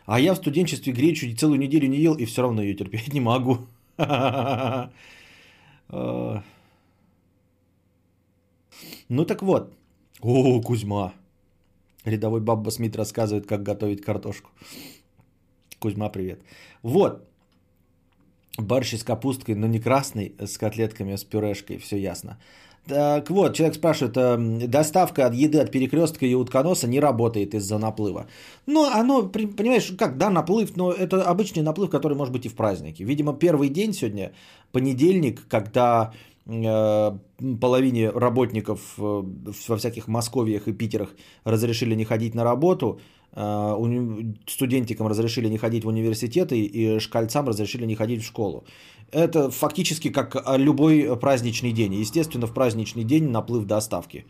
[0.06, 3.20] А я в студенчестве гречу целую неделю не ел и все равно ее терпеть не
[3.20, 3.58] могу.
[3.98, 4.88] Э,
[9.10, 9.74] Ну так вот.
[10.22, 11.12] О, Кузьма.
[12.06, 14.50] Рядовой Бабба Смит рассказывает, как готовить картошку.
[15.78, 16.40] Кузьма, привет.
[16.82, 17.28] Вот.
[18.56, 22.38] Борщ с капусткой, но не красный, с котлетками, с пюрешкой, все ясно.
[22.86, 27.78] Так вот, человек спрашивает, э, доставка от еды от перекрестка и утконоса не работает из-за
[27.78, 28.26] наплыва.
[28.66, 32.54] Ну, оно, понимаешь, как, да, наплыв, но это обычный наплыв, который может быть и в
[32.54, 33.04] празднике.
[33.04, 34.32] Видимо, первый день сегодня,
[34.72, 36.12] понедельник, когда
[36.46, 37.18] э,
[37.60, 39.22] половине работников э,
[39.68, 41.10] во всяких Московиях и Питерах
[41.44, 43.00] разрешили не ходить на работу,
[44.46, 48.64] студентикам разрешили не ходить в университеты и шкальцам разрешили не ходить в школу.
[49.12, 51.94] Это фактически как а, любой праздничный день.
[51.94, 54.24] Естественно, в праздничный день наплыв доставки.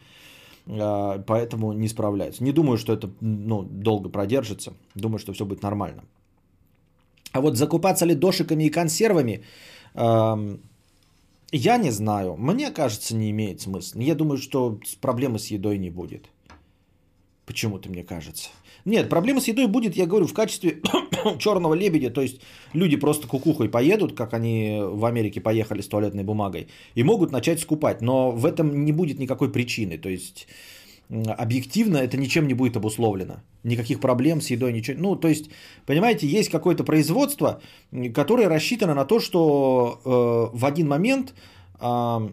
[0.66, 2.42] А, поэтому не справляются.
[2.42, 4.72] Не думаю, что это ну, долго продержится.
[4.94, 6.02] Думаю, что все будет нормально.
[7.32, 9.44] А вот закупаться ли дошиками и консервами,
[11.52, 12.36] я не знаю.
[12.36, 14.00] Мне кажется, не имеет смысла.
[14.00, 16.30] Я думаю, что проблемы с едой не будет.
[17.46, 18.48] Почему-то мне кажется.
[18.86, 20.80] Нет, проблема с едой будет, я говорю, в качестве
[21.38, 22.10] черного лебедя.
[22.10, 22.40] То есть
[22.72, 27.60] люди просто кукухой поедут, как они в Америке поехали с туалетной бумагой, и могут начать
[27.60, 28.00] скупать.
[28.00, 29.98] Но в этом не будет никакой причины.
[29.98, 30.46] То есть
[31.08, 33.34] объективно это ничем не будет обусловлено.
[33.64, 35.00] Никаких проблем с едой, ничего.
[35.00, 35.50] Ну, то есть,
[35.84, 37.60] понимаете, есть какое-то производство,
[38.14, 41.34] которое рассчитано на то, что э, в один момент
[41.80, 42.28] э,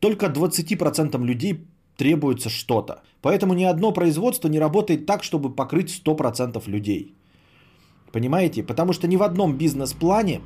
[0.00, 3.02] только 20% людей требуется что-то.
[3.22, 7.14] Поэтому ни одно производство не работает так, чтобы покрыть 100% людей.
[8.12, 8.62] Понимаете?
[8.62, 10.40] Потому что ни в одном бизнес-плане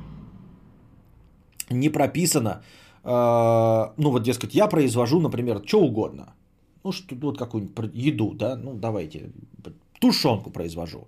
[1.69, 2.61] не прописано,
[3.03, 6.33] э, ну вот, дескать, я произвожу, например, что угодно.
[6.83, 9.31] Ну, что, вот какую-нибудь еду, да, ну давайте,
[9.99, 11.07] тушенку произвожу.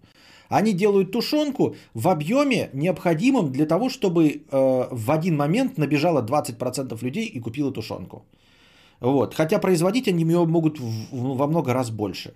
[0.49, 7.03] Они делают тушенку в объеме необходимом для того, чтобы э, в один момент набежало 20%
[7.03, 8.25] людей и купило тушенку.
[9.03, 9.33] Вот.
[9.33, 10.79] Хотя производить они ее могут
[11.11, 12.33] во много раз больше.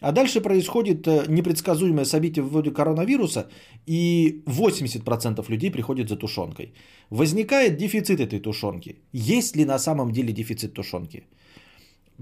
[0.00, 3.46] А дальше происходит э, непредсказуемое событие вроде коронавируса,
[3.86, 6.72] и 80% людей приходят за тушенкой.
[7.10, 8.96] Возникает дефицит этой тушенки.
[9.12, 11.24] Есть ли на самом деле дефицит тушенки?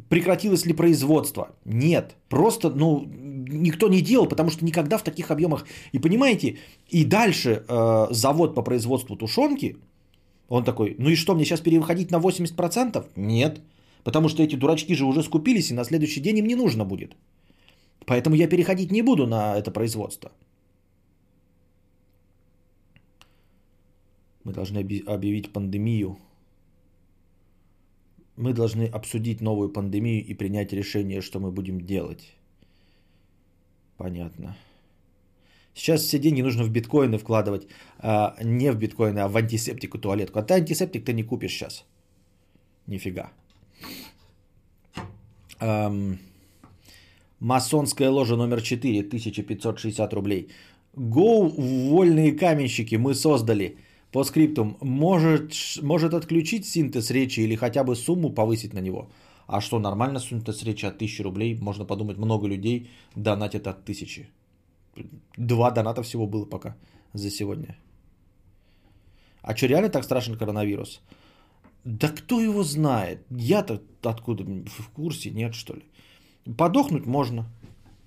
[0.09, 1.49] Прекратилось ли производство?
[1.65, 2.17] Нет.
[2.29, 3.05] Просто, ну,
[3.49, 5.67] никто не делал, потому что никогда в таких объемах.
[5.93, 9.77] И понимаете, и дальше э, завод по производству тушенки,
[10.49, 13.05] он такой, ну и что, мне сейчас переходить на 80%?
[13.17, 13.61] Нет.
[14.07, 17.17] Потому что эти дурачки же уже скупились, и на следующий день им не нужно будет.
[18.07, 20.31] Поэтому я переходить не буду на это производство.
[24.45, 26.19] Мы должны объявить пандемию.
[28.37, 32.37] Мы должны обсудить новую пандемию и принять решение, что мы будем делать.
[33.97, 34.57] Понятно.
[35.75, 37.67] Сейчас все деньги нужно в биткоины вкладывать.
[37.99, 40.39] А, не в биткоины, а в антисептику туалетку.
[40.39, 41.85] А ты антисептик ты не купишь сейчас.
[42.87, 43.33] Нифига.
[45.61, 46.19] Эм,
[47.41, 50.49] масонская ложа номер 4, 1560 рублей.
[50.97, 51.49] Go,
[51.91, 53.77] вольные каменщики, мы создали.
[54.13, 59.11] По скриптум, может, может отключить синтез речи или хотя бы сумму повысить на него.
[59.47, 61.55] А что, нормально синтез речи от 1000 рублей?
[61.61, 64.29] Можно подумать, много людей донатят от 1000.
[65.37, 66.77] Два доната всего было пока
[67.13, 67.77] за сегодня.
[69.43, 71.01] А что, реально так страшен коронавирус?
[71.87, 73.25] Да кто его знает?
[73.31, 75.83] Я-то откуда в курсе, нет что ли?
[76.57, 77.47] Подохнуть можно.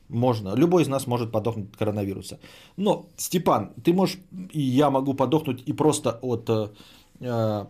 [0.10, 0.54] Можно.
[0.56, 2.40] Любой из нас может подохнуть от коронавируса.
[2.78, 4.18] Но, Степан, ты можешь,
[4.52, 6.68] и я могу подохнуть и просто от, э,
[7.22, 7.66] э,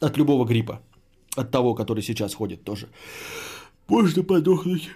[0.00, 0.80] от любого гриппа.
[1.36, 2.88] От того, который сейчас ходит тоже.
[3.88, 4.88] Можно подохнуть.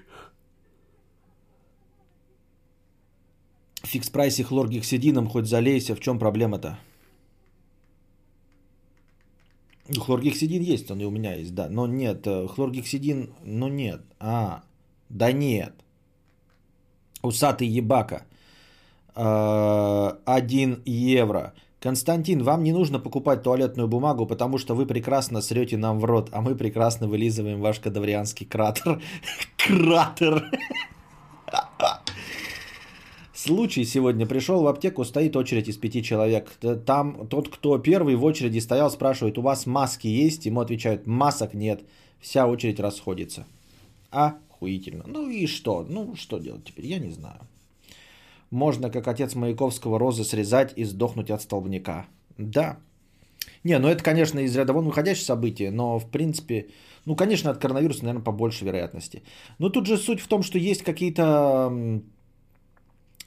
[3.83, 5.95] Фикс прайсе хлоргексидином хоть залейся.
[5.95, 6.79] В чем проблема-то?
[9.99, 11.69] Хлоргексидин есть, он и у меня есть, да.
[11.69, 14.01] Но нет, э, хлоргексидин, ну нет.
[14.19, 14.63] А,
[15.09, 15.73] да нет.
[17.23, 18.23] Усатый ебака.
[19.17, 21.53] Э, один евро.
[21.81, 26.29] Константин, вам не нужно покупать туалетную бумагу, потому что вы прекрасно срете нам в рот,
[26.33, 29.01] а мы прекрасно вылизываем ваш кадаврианский кратер.
[29.57, 30.51] Кратер.
[33.43, 34.27] Случай сегодня.
[34.27, 36.51] Пришел в аптеку, стоит очередь из пяти человек.
[36.85, 40.45] Там тот, кто первый в очереди стоял, спрашивает, у вас маски есть?
[40.45, 41.81] Ему отвечают, масок нет.
[42.21, 43.47] Вся очередь расходится.
[44.11, 45.05] Охуительно.
[45.07, 45.87] Ну и что?
[45.89, 46.87] Ну что делать теперь?
[46.87, 47.41] Я не знаю.
[48.51, 52.05] Можно, как отец Маяковского, розы срезать и сдохнуть от столбняка.
[52.37, 52.77] Да.
[53.65, 56.69] Не, ну это, конечно, из ряда вон выходящее событие, но в принципе,
[57.07, 59.23] ну, конечно, от коронавируса, наверное, побольше вероятности.
[59.59, 62.03] Но тут же суть в том, что есть какие-то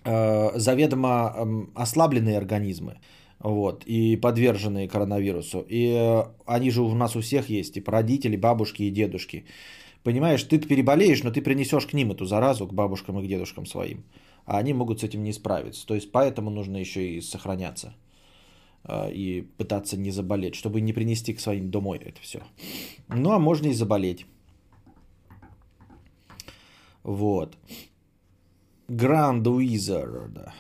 [0.06, 3.00] заведомо ослабленные организмы.
[3.44, 5.66] вот, и подверженные коронавирусу.
[5.70, 9.46] И э, они же у нас у всех есть, и родители, бабушки и дедушки.
[10.04, 13.66] Понимаешь, ты переболеешь, но ты принесешь к ним эту заразу, к бабушкам и к дедушкам
[13.66, 14.04] своим.
[14.46, 15.86] А они могут с этим не справиться.
[15.86, 17.94] То есть поэтому нужно еще и сохраняться.
[18.86, 22.40] Э, и пытаться не заболеть, чтобы не принести к своим домой это все.
[23.10, 24.26] Ну, а можно и заболеть.
[27.04, 27.58] Вот.
[28.90, 30.52] Grand Wizard.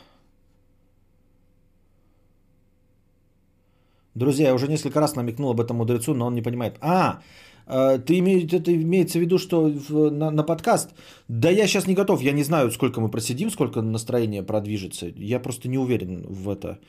[4.15, 6.77] Друзья, я уже несколько раз намекнул об этом мудрецу, но он не понимает.
[6.81, 7.21] А,
[7.65, 10.93] э, ты имеешь, это имеется в виду, что в, на, на подкаст?
[11.27, 15.11] Да я сейчас не готов, я не знаю, сколько мы просидим, сколько настроение продвижется.
[15.17, 16.79] Я просто не уверен в это,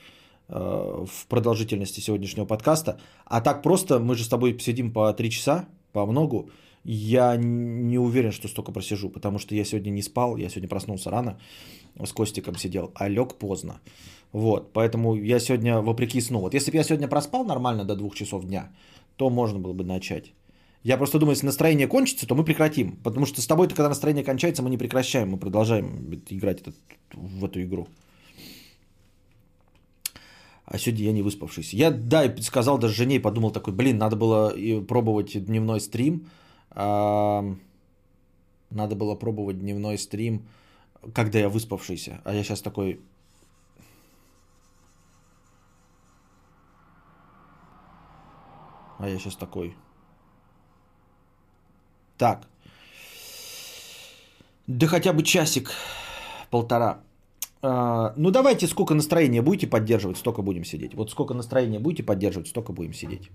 [0.49, 2.99] э, в продолжительности сегодняшнего подкаста.
[3.25, 6.51] А так просто мы же с тобой сидим по три часа, по многу.
[6.85, 11.11] Я не уверен, что столько просижу, потому что я сегодня не спал, я сегодня проснулся
[11.11, 11.38] рано,
[11.97, 13.81] с Костиком сидел, а лег поздно.
[14.33, 18.14] Вот, поэтому я сегодня, вопреки сну, вот если бы я сегодня проспал нормально до двух
[18.14, 18.68] часов дня,
[19.16, 20.33] то можно было бы начать.
[20.83, 22.97] Я просто думаю, если настроение кончится, то мы прекратим.
[23.03, 26.77] Потому что с тобой-то, когда настроение кончается, мы не прекращаем, мы продолжаем играть этот,
[27.14, 27.88] в эту игру.
[30.66, 31.77] А сегодня я не выспавшийся.
[31.77, 34.53] Я, да, сказал даже жене, подумал такой, блин, надо было
[34.87, 36.27] пробовать дневной стрим.
[36.75, 37.57] Надо
[38.97, 40.49] было пробовать дневной стрим,
[41.15, 42.21] когда я выспавшийся.
[42.25, 43.01] А я сейчас такой,
[49.05, 49.77] А я сейчас такой.
[52.17, 52.47] Так.
[54.67, 55.73] Да хотя бы часик,
[56.51, 57.01] полтора.
[57.61, 60.95] А, ну давайте, сколько настроения будете поддерживать, столько будем сидеть.
[60.95, 63.31] Вот сколько настроения будете поддерживать, столько будем сидеть.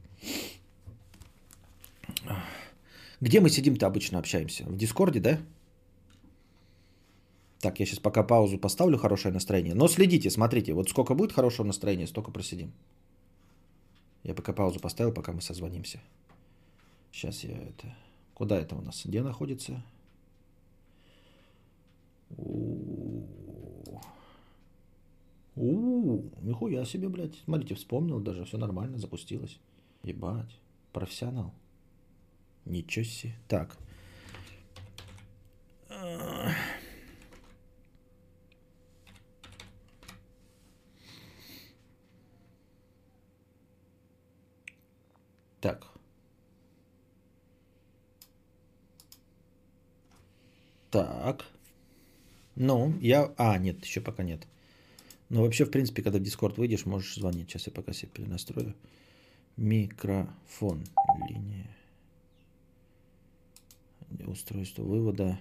[3.21, 4.65] Где мы сидим-то обычно общаемся?
[4.65, 5.39] В Дискорде, да?
[7.59, 9.75] Так, я сейчас пока паузу поставлю, хорошее настроение.
[9.75, 12.71] Но следите, смотрите, вот сколько будет хорошего настроения, столько просидим.
[14.23, 15.99] Я пока паузу поставил, пока мы созвонимся.
[17.11, 17.93] Сейчас я это...
[18.33, 19.01] Куда это у нас?
[19.05, 19.83] Где находится?
[22.37, 23.19] У-у-у,
[26.41, 27.35] нихуя себе, блядь.
[27.43, 29.59] Смотрите, вспомнил даже, все нормально, запустилось.
[30.03, 30.57] Ебать,
[30.93, 31.53] профессионал.
[32.69, 33.33] Ничего себе.
[33.47, 33.77] Так.
[45.61, 45.87] Так.
[50.91, 51.45] Так.
[52.55, 53.33] Ну, я...
[53.37, 54.47] А, нет, еще пока нет.
[55.29, 57.49] Но вообще, в принципе, когда в Discord выйдешь, можешь звонить.
[57.49, 58.75] Сейчас я пока себе перенастрою.
[59.57, 60.83] Микрофон.
[61.29, 61.78] Линия.
[64.25, 65.37] Устройство вывода.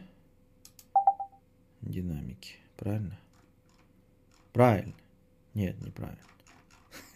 [1.83, 2.57] Динамики.
[2.77, 3.19] Правильно?
[4.53, 4.95] Правильно.
[5.55, 6.23] Нет, неправильно.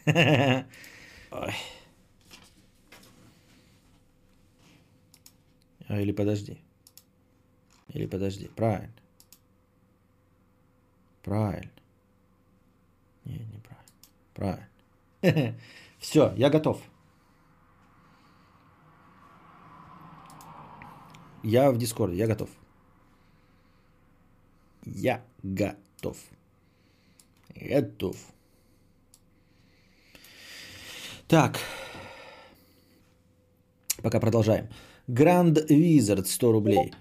[5.89, 6.59] А, или подожди.
[7.89, 8.49] Или подожди.
[8.49, 8.93] Правильно.
[11.23, 11.71] Правильно.
[13.25, 14.69] Не, неправильно.
[15.23, 15.59] Правильно.
[15.99, 16.83] Все, я готов.
[21.45, 22.51] Я в Дискорде, я готов.
[24.85, 26.17] Я готов.
[27.55, 28.17] Готов.
[31.29, 31.59] Так.
[34.03, 34.69] Пока продолжаем.
[35.09, 36.93] Grand Wizard 100 рублей.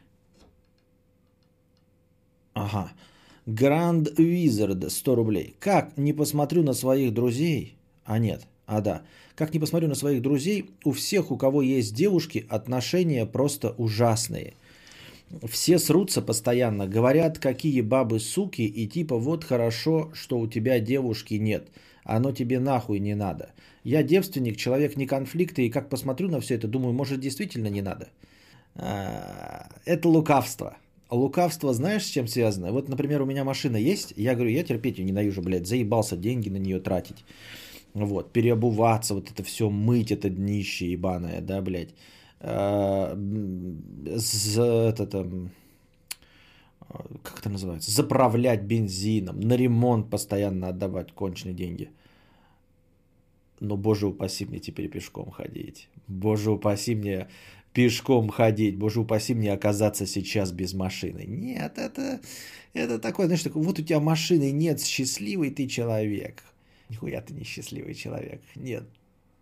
[2.54, 2.92] Ага.
[3.46, 5.56] Grand Wizard 100 рублей.
[5.60, 7.76] Как не посмотрю на своих друзей?
[8.06, 9.02] А нет, а да.
[9.36, 14.54] Как не посмотрю на своих друзей, у всех, у кого есть девушки, отношения просто ужасные.
[15.44, 21.34] Все срутся постоянно, говорят, какие бабы суки, и типа вот хорошо, что у тебя девушки
[21.34, 21.68] нет.
[22.06, 23.52] Оно тебе нахуй не надо.
[23.84, 27.82] Я девственник, человек не конфликта, и как посмотрю на все это, думаю, может действительно не
[27.82, 28.08] надо.
[28.76, 30.78] А, это лукавство.
[31.10, 32.72] Лукавство знаешь, с чем связано?
[32.72, 36.48] Вот, например, у меня машина есть, я говорю, я терпеть ее ненавижу, блядь, заебался деньги
[36.48, 37.26] на нее тратить.
[37.94, 41.94] Вот, переобуваться, вот это все, мыть это днище ебаное, да, блядь.
[42.40, 43.14] А,
[44.16, 45.52] за это там,
[47.24, 51.90] как это называется, заправлять бензином, на ремонт постоянно отдавать конченые деньги–
[53.62, 55.88] но, боже упаси мне теперь пешком ходить.
[56.08, 57.28] Боже упаси мне
[57.74, 58.76] пешком ходить.
[58.76, 61.26] Боже упаси мне оказаться сейчас без машины.
[61.28, 62.20] Нет, это,
[62.74, 66.44] это такое, знаешь, такое, вот у тебя машины нет, счастливый ты человек.
[66.92, 68.42] Нихуя ты не счастливый человек.
[68.56, 68.84] Нет,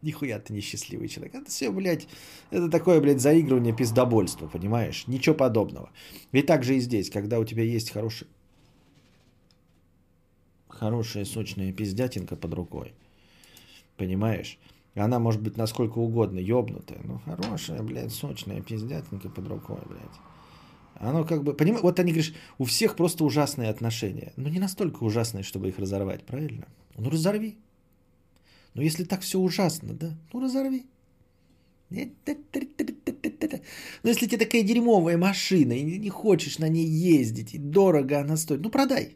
[0.01, 1.35] нихуя ты не счастливый человек.
[1.35, 2.07] Это все, блядь,
[2.51, 5.07] это такое, блядь, заигрывание пиздобольства, понимаешь?
[5.07, 5.89] Ничего подобного.
[6.31, 8.27] Ведь так же и здесь, когда у тебя есть хороший,
[10.69, 12.93] хорошая сочная пиздятинка под рукой–
[13.99, 14.57] Понимаешь?
[14.95, 20.19] Она может быть насколько угодно ёбнутая, но хорошая, блядь, сочная пиздятинка под рукой, блядь.
[20.95, 24.31] Оно как бы, понимаешь, вот они говоришь, у всех просто ужасные отношения.
[24.38, 26.65] Но не настолько ужасные, чтобы их разорвать, правильно?
[26.99, 27.57] Ну разорви.
[28.73, 30.85] Ну если так все ужасно, да, ну разорви.
[31.89, 32.09] Ну
[34.03, 38.62] если тебе такая дерьмовая машина, и не хочешь на ней ездить, и дорого она стоит,
[38.62, 39.15] ну продай.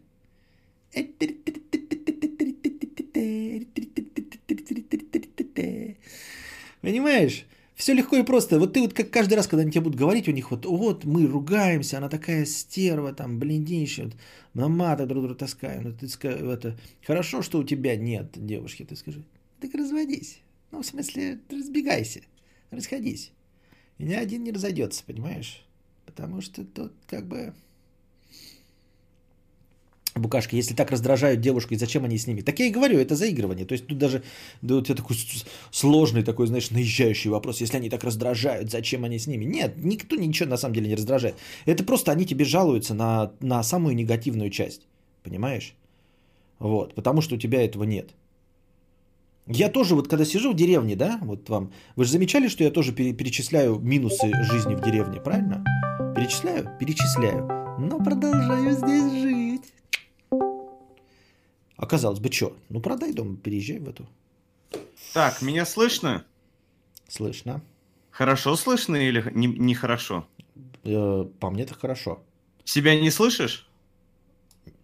[6.81, 7.45] Понимаешь?
[7.83, 8.59] Все легко и просто.
[8.59, 11.03] Вот ты вот как каждый раз, когда они тебе будут говорить, у них вот, вот
[11.03, 14.13] мы ругаемся, она такая стерва, там, блиндища, вот,
[14.53, 15.83] на маты друг друга таскаем.
[15.83, 19.21] Ну, ты скажи, это, хорошо, что у тебя нет девушки, ты скажи.
[19.59, 20.39] Так разводись.
[20.71, 22.21] Ну, в смысле, разбегайся,
[22.71, 23.33] расходись.
[23.97, 25.65] И ни один не разойдется, понимаешь?
[26.05, 27.53] Потому что тут как бы
[30.15, 32.41] Букашки, если так раздражают девушку, и зачем они с ними?
[32.41, 33.65] Так я и говорю, это заигрывание.
[33.65, 34.23] То есть тут даже
[34.61, 35.17] да, у тебя такой
[35.71, 37.61] сложный, такой, знаешь, наезжающий вопрос.
[37.61, 39.45] Если они так раздражают, зачем они с ними?
[39.45, 41.35] Нет, никто ничего на самом деле не раздражает.
[41.65, 44.81] Это просто они тебе жалуются на, на самую негативную часть.
[45.23, 45.73] Понимаешь?
[46.59, 48.13] Вот, потому что у тебя этого нет.
[49.47, 52.71] Я тоже вот когда сижу в деревне, да, вот вам, вы же замечали, что я
[52.71, 55.65] тоже перечисляю минусы жизни в деревне, правильно?
[56.15, 56.69] Перечисляю?
[56.79, 57.47] Перечисляю.
[57.79, 59.42] Но продолжаю здесь жить.
[61.83, 62.55] А казалось бы, что?
[62.69, 64.07] Ну, продай дом, переезжай в эту.
[65.13, 66.23] Так, меня слышно?
[67.09, 67.61] Слышно.
[68.09, 70.25] Хорошо слышно или нехорошо?
[70.85, 72.23] Не э, по мне это хорошо.
[72.63, 73.67] Себя не слышишь?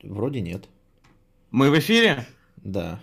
[0.03, 0.67] Вроде нет.
[1.51, 2.27] Мы в эфире?
[2.57, 2.99] Да.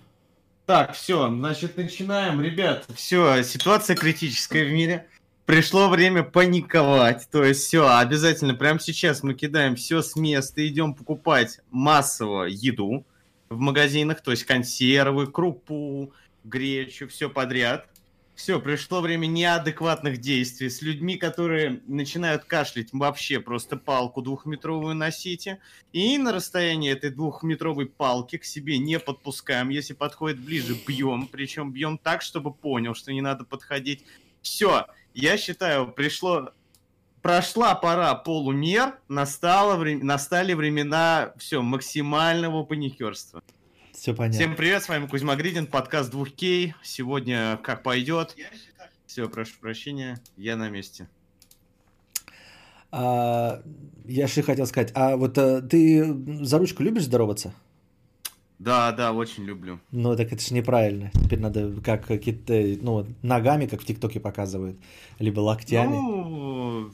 [0.66, 2.42] Так, все, значит, начинаем.
[2.42, 5.06] Ребят, все, ситуация критическая в мире.
[5.46, 7.30] Пришло время паниковать.
[7.30, 13.06] То есть все, обязательно прямо сейчас мы кидаем все с места, идем покупать массово еду
[13.48, 16.12] в магазинах, то есть консервы, крупу,
[16.44, 17.88] гречу, все подряд.
[18.34, 25.58] Все, пришло время неадекватных действий с людьми, которые начинают кашлять вообще просто палку двухметровую носите.
[25.94, 29.70] И на расстоянии этой двухметровой палки к себе не подпускаем.
[29.70, 31.28] Если подходит ближе, бьем.
[31.28, 34.04] Причем бьем так, чтобы понял, что не надо подходить.
[34.42, 36.50] Все, я считаю, пришло
[37.26, 43.42] прошла пора полумер, настало, настали времена все максимального паникерства.
[43.92, 44.38] Все понятно.
[44.38, 46.74] Всем привет, с вами Кузьма Гридин, подкаст 2К.
[46.84, 48.36] Сегодня как пойдет.
[49.06, 51.08] Все, прошу прощения, я на месте.
[52.92, 53.60] А,
[54.04, 56.04] я же хотел сказать, а вот а, ты
[56.44, 57.52] за ручку любишь здороваться?
[58.60, 59.80] Да, да, очень люблю.
[59.90, 61.10] Ну, так это же неправильно.
[61.24, 64.78] Теперь надо как какие-то, ну, ногами, как в ТикТоке показывают,
[65.18, 65.92] либо локтями.
[65.92, 66.90] Ну,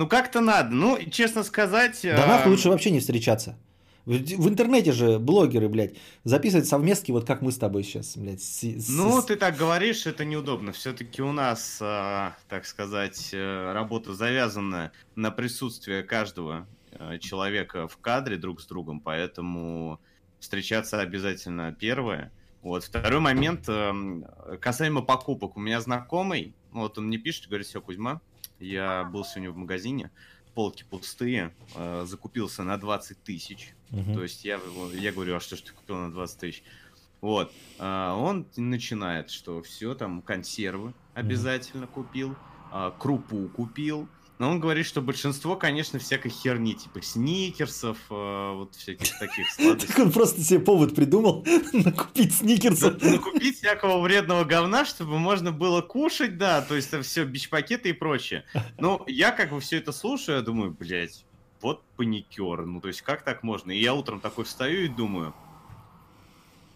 [0.00, 0.70] ну, как-то надо.
[0.70, 2.00] Ну, честно сказать...
[2.02, 3.58] Да нахуй лучше вообще не встречаться.
[4.06, 8.40] В, интернете же блогеры, блядь, записывают совместки, вот как мы с тобой сейчас, блядь.
[8.40, 8.88] С, с...
[8.88, 10.72] Ну, ты так говоришь, это неудобно.
[10.72, 17.98] Все-таки у нас, э, так сказать, э, работа завязана на присутствие каждого э, человека в
[17.98, 20.00] кадре друг с другом, поэтому
[20.38, 22.32] встречаться обязательно первое.
[22.62, 22.84] Вот.
[22.84, 23.92] Второй момент, э,
[24.62, 25.58] касаемо покупок.
[25.58, 28.20] У меня знакомый, вот он мне пишет, говорит, все, Кузьма,
[28.58, 30.10] я был сегодня в магазине,
[30.54, 33.74] полки пустые, э, закупился на 20 тысяч.
[33.90, 34.14] Угу.
[34.14, 34.60] То есть я,
[34.94, 36.62] я говорю, а что ж ты купил на 20 тысяч?
[37.20, 37.52] Вот.
[37.78, 42.02] Э, он начинает, что все, там, консервы обязательно угу.
[42.02, 42.36] купил,
[42.72, 44.08] э, крупу купил,
[44.40, 49.88] но он говорит, что большинство, конечно, всякой херни, типа сникерсов, э, вот всяких таких сладостей.
[49.88, 53.02] Так он просто себе повод придумал накупить сникерсов.
[53.02, 58.46] Накупить всякого вредного говна, чтобы можно было кушать, да, то есть все, бич-пакеты и прочее.
[58.78, 61.26] Но я как бы все это слушаю, я думаю, блядь,
[61.60, 63.70] вот паникер, ну то есть как так можно?
[63.72, 65.34] И я утром такой встаю и думаю,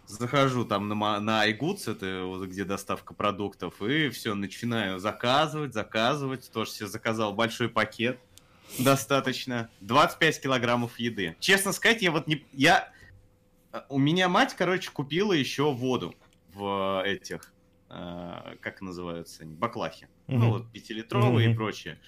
[0.06, 6.50] захожу там на, на iGoods, это вот где доставка продуктов, и все, начинаю заказывать, заказывать.
[6.52, 8.18] Тоже себе заказал большой пакет.
[8.78, 9.70] Достаточно.
[9.80, 11.36] 25 килограммов еды.
[11.40, 12.44] Честно сказать, я вот не...
[12.52, 12.92] Я...
[13.88, 16.14] У меня мать, короче, купила еще воду
[16.52, 17.52] в этих...
[17.90, 19.54] Э, как называются они?
[19.54, 20.08] Баклахи.
[20.26, 20.36] Mm-hmm.
[20.38, 21.52] Ну, вот пятилитровые mm-hmm.
[21.52, 21.98] и прочее.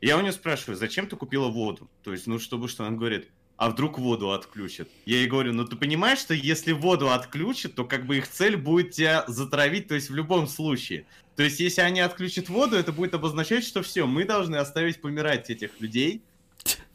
[0.00, 1.90] Я у нее спрашиваю, зачем ты купила воду?
[2.02, 2.84] То есть, ну, чтобы что?
[2.84, 4.88] Она говорит, а вдруг воду отключат?
[5.04, 8.56] Я ей говорю, ну ты понимаешь, что если воду отключат, то как бы их цель
[8.56, 11.06] будет тебя затравить, то есть в любом случае.
[11.34, 15.50] То есть если они отключат воду, это будет обозначать, что все, мы должны оставить помирать
[15.50, 16.22] этих людей,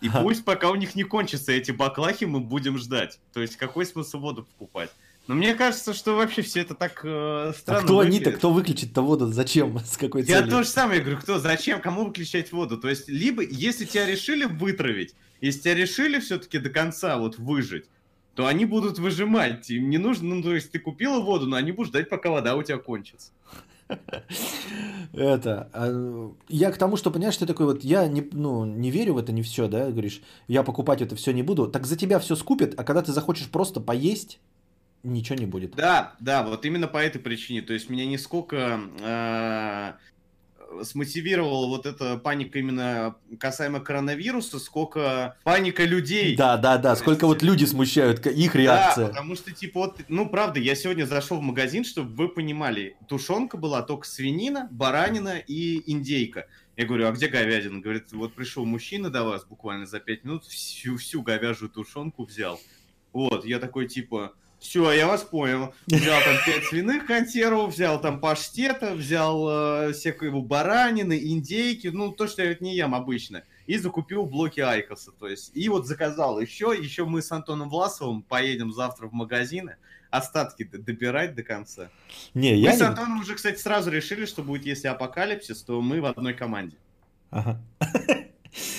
[0.02, 3.20] и пусть пока у них не кончатся эти баклахи, мы будем ждать.
[3.34, 4.90] То есть какой смысл воду покупать?
[5.28, 7.82] Но мне кажется, что вообще все это так э, странно.
[7.82, 9.28] А кто они-то, кто выключит-то воду?
[9.28, 9.80] Зачем?
[9.86, 10.46] С какой целью?
[10.46, 12.78] Я то же самое говорю, кто, зачем, кому выключать воду?
[12.78, 17.86] То есть, либо, если тебя решили вытравить, если тебя решили все-таки до конца вот выжить,
[18.36, 19.70] то они будут выжимать.
[19.70, 22.56] Им не нужно, ну, то есть ты купила воду, но они будут ждать, пока вода
[22.56, 23.32] у тебя кончится.
[25.14, 29.14] Это, а, я к тому, что, понимаешь, ты такой вот, я не, ну, не верю
[29.14, 32.18] в это, не все, да, говоришь, я покупать это все не буду, так за тебя
[32.18, 34.40] все скупят, а когда ты захочешь просто поесть,
[35.04, 35.76] ничего не будет.
[35.76, 37.62] Да, да, вот именно по этой причине.
[37.62, 39.94] То есть меня нисколько э,
[40.84, 46.36] смотивировала вот эта паника именно касаемо коронавируса, сколько паника людей.
[46.36, 49.06] Да, да, да, сколько вот люди смущают, их реакция.
[49.06, 52.96] Да, потому что, типа, вот, ну, правда, я сегодня зашел в магазин, чтобы вы понимали,
[53.08, 56.48] тушенка была только свинина, баранина и индейка.
[56.76, 57.80] Я говорю, а где говядина?
[57.82, 62.60] Говорит, вот пришел мужчина до вас буквально за пять минут, всю, всю говяжью тушенку взял.
[63.12, 64.34] Вот, я такой, типа,
[64.64, 65.74] все, я вас понял.
[65.88, 72.28] Взял там 5 свиных консервов, взял там паштета, взял э, всякого баранины, индейки, ну, то,
[72.28, 73.44] что я не ем обычно.
[73.68, 75.52] И закупил блоки Айкоса, то есть.
[75.54, 79.76] И вот заказал еще, еще мы с Антоном Власовым поедем завтра в магазины,
[80.10, 81.90] остатки добирать до конца.
[82.34, 82.86] Не, мы я с не...
[82.86, 86.78] Антоном уже, кстати, сразу решили, что будет, если апокалипсис, то мы в одной команде.
[87.32, 87.62] Ага.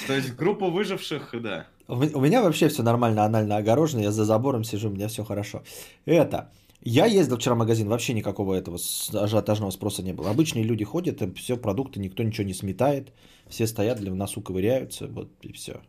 [0.07, 1.66] То есть группа выживших, да.
[1.89, 5.09] У ме- у меня вообще все нормально, анально огорожено, я за забором сижу, у меня
[5.09, 5.62] все хорошо.
[6.07, 6.51] Это,
[6.83, 8.79] я ездил вчера в магазин, вообще никакого этого
[9.12, 10.31] ажиотажного спроса не было.
[10.31, 13.12] Обычные люди ходят, все продукты, никто ничего не сметает,
[13.49, 15.81] все стоят, для носу ковыряются, вот и все.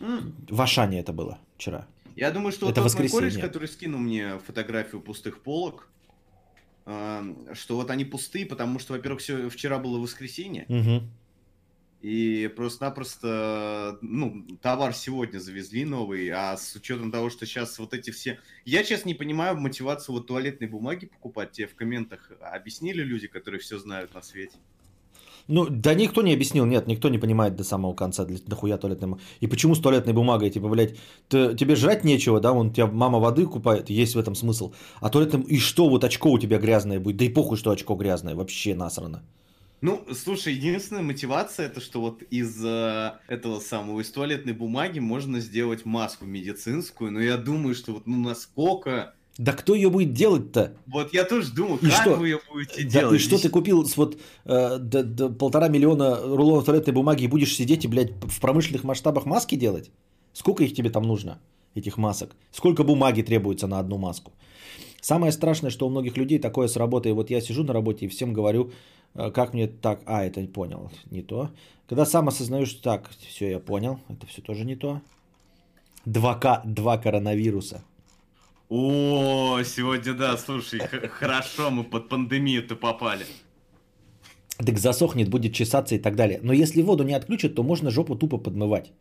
[0.00, 0.34] М.
[0.48, 1.86] В Ашане это было вчера.
[2.16, 5.88] Я думаю, что Это вот тот мой кореш, который скинул мне фотографию пустых полок,
[6.86, 11.10] эм, что вот они пустые, потому что, во-первых, всё- вчера было воскресенье, Мгм.
[12.00, 18.10] И просто-напросто, ну, товар сегодня завезли новый, а с учетом того, что сейчас вот эти
[18.10, 18.38] все...
[18.64, 21.52] Я, честно, не понимаю мотивацию вот туалетной бумаги покупать.
[21.52, 24.56] Тебе в комментах объяснили люди, которые все знают на свете?
[25.48, 29.08] Ну, да никто не объяснил, нет, никто не понимает до самого конца, для, нахуя туалетная
[29.08, 29.22] бумага.
[29.40, 30.96] И почему с туалетной бумагой, типа, блядь,
[31.28, 34.74] ты- тебе жрать нечего, да, вон тебя мама воды купает, есть в этом смысл.
[35.00, 37.94] А туалетным, и что, вот очко у тебя грязное будет, да и похуй, что очко
[37.94, 39.24] грязное, вообще насрано.
[39.80, 45.38] Ну, слушай, единственная мотивация, это что вот из э, этого самого, из туалетной бумаги можно
[45.38, 49.14] сделать маску медицинскую, но я думаю, что вот ну насколько...
[49.36, 50.76] Да кто ее будет делать-то?
[50.86, 52.14] Вот я тоже думаю, И как что?
[52.16, 53.20] вы ее будете Да, делать?
[53.20, 57.28] и что ты купил с вот э, до- до полтора миллиона рулонов туалетной бумаги и
[57.28, 59.92] будешь сидеть и, блядь, в промышленных масштабах маски делать?
[60.32, 61.40] Сколько их тебе там нужно,
[61.76, 62.34] этих масок?
[62.50, 64.32] Сколько бумаги требуется на одну маску?
[65.00, 67.12] Самое страшное, что у многих людей такое с работой.
[67.12, 68.72] Вот я сижу на работе и всем говорю,
[69.14, 70.02] как мне так...
[70.06, 71.50] А, это не понял, не то.
[71.88, 75.00] Когда сам осознаю, что так, все, я понял, это все тоже не то.
[76.06, 77.82] 2К, два коронавируса.
[78.68, 83.24] О, сегодня, да, слушай, хорошо, мы под пандемию-то попали.
[84.58, 86.40] Так засохнет, будет чесаться и так далее.
[86.42, 88.92] Но если воду не отключат, то можно жопу тупо подмывать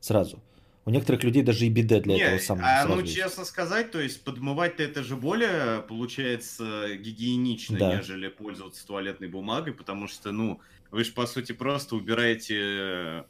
[0.00, 0.40] сразу.
[0.86, 3.14] У некоторых людей даже и биде для Не, этого самого а ну есть.
[3.14, 7.96] честно сказать, то есть подмывать-то это же более, получается, гигиенично, Да.
[7.96, 10.60] нежели пользоваться туалетной бумагой, потому что, ну,
[10.90, 13.22] вы же, по сути, просто убираете, э,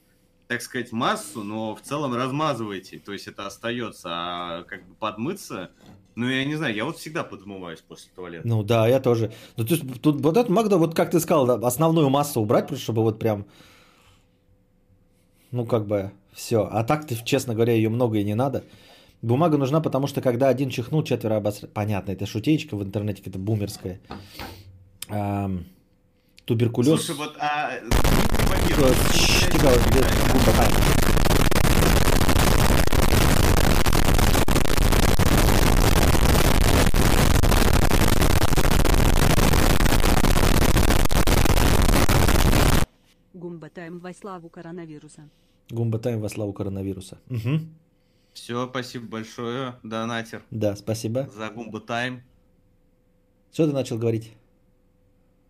[0.48, 5.70] так сказать, массу, но в целом размазываете, то есть это остается, а как бы подмыться,
[6.16, 8.46] ну, я не знаю, я вот всегда подмываюсь после туалета.
[8.46, 9.32] Ну да, я тоже.
[9.56, 12.76] Ну, то есть, тут вот это Магда, вот как ты сказал, да, основную массу убрать,
[12.78, 13.46] чтобы вот прям,
[15.54, 16.68] ну как бы все.
[16.70, 18.64] А так, ты, честно говоря, ее много и не надо.
[19.22, 21.72] Бумага нужна, потому что когда один чихнул, четверо обосрали.
[21.72, 24.00] Понятно, это шутеечка в интернете, это бумерская.
[25.08, 25.64] Ам,
[26.44, 27.04] туберкулез.
[27.04, 27.70] Слушай, вот, а
[28.50, 30.00] Бабиров, Э, чш, тихо, вот, где
[30.32, 30.94] губа, а.
[43.94, 45.28] Гумба тайм во славу коронавируса.
[45.70, 47.18] Гумба тайм во славу коронавируса.
[47.28, 47.74] Мгм.
[48.32, 51.28] Все, спасибо большое, донатер, Да, спасибо.
[51.32, 52.22] за Гумба Тайм.
[53.52, 54.32] Что ты начал говорить?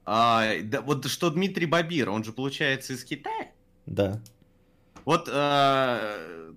[0.05, 3.53] А, да, вот что Дмитрий Бабир, он же получается из Китая.
[3.87, 4.21] Да.
[5.07, 6.53] Вот а,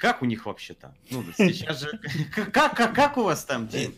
[0.00, 0.94] как у них вообще-то?
[1.10, 2.00] Ну, сейчас же
[2.34, 3.94] как, как, как у вас там, Дим?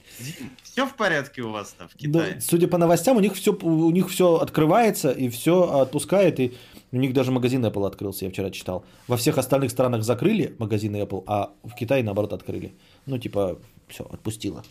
[0.62, 2.40] все в порядке у вас там в Ну, Китае?
[2.40, 6.55] судя по новостям, у них все, у них все открывается и все отпускает, и
[6.90, 8.84] у них даже магазин Apple открылся, я вчера читал.
[9.07, 12.74] Во всех остальных странах закрыли магазины Apple, а в Китае наоборот открыли.
[13.07, 14.64] Ну типа все отпустило.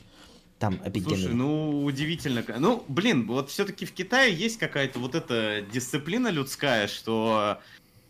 [0.59, 1.15] Там эпидемия.
[1.15, 2.43] Слушай, ну удивительно.
[2.59, 7.57] Ну, блин, вот все-таки в Китае есть какая-то вот эта дисциплина людская, что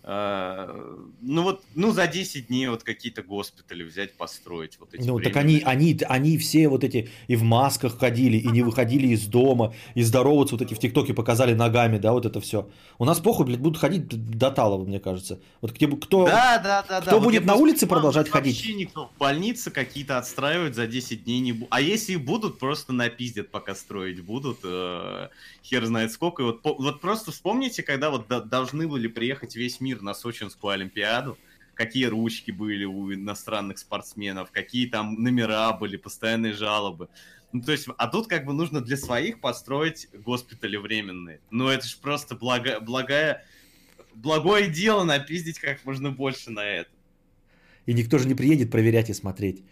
[0.03, 4.77] ну вот, ну за 10 дней вот какие-то госпитали взять, построить.
[4.79, 5.61] Вот эти Ну, так временные.
[5.63, 9.73] они, они, они все вот эти и в масках ходили, и не выходили из дома,
[9.95, 12.69] и здороваться вот эти в ТикТоке показали ногами, да, вот это все.
[12.97, 15.39] У нас похуй, блядь, будут ходить до Талова, мне кажется.
[15.61, 16.25] Вот где, кто...
[16.25, 17.01] Да, да, да, да.
[17.01, 18.55] Кто Вот будет я на улице понимаю, продолжать вот ходить?
[18.57, 21.67] Вообще никто в больнице какие-то отстраивать за 10 дней не будет.
[21.71, 24.59] А если и будут, просто напиздят, пока строить будут.
[24.63, 25.27] э,
[25.63, 26.41] Хер знает сколько.
[26.43, 30.13] И вот, по- вот просто вспомните, когда вот до- должны были приехать весь мир на
[30.13, 31.37] Сочинскую Олимпиаду,
[31.73, 37.09] какие ручки были у иностранных спортсменов, какие там номера были, постоянные жалобы.
[37.53, 41.41] Ну, то есть, а тут как бы нужно для своих построить госпитали временные.
[41.49, 43.43] Ну, это же просто благо, благая,
[44.13, 46.89] благое дело напиздить как можно больше на это.
[47.85, 49.63] И никто же не приедет проверять и смотреть.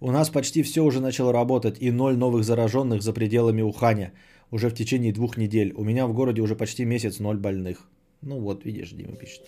[0.00, 4.12] У нас почти все уже начало работать, и ноль новых зараженных за пределами Уханя.
[4.50, 5.72] Уже в течение двух недель.
[5.76, 7.88] У меня в городе уже почти месяц ноль больных.
[8.22, 9.42] Ну вот, видишь, Дима пишет.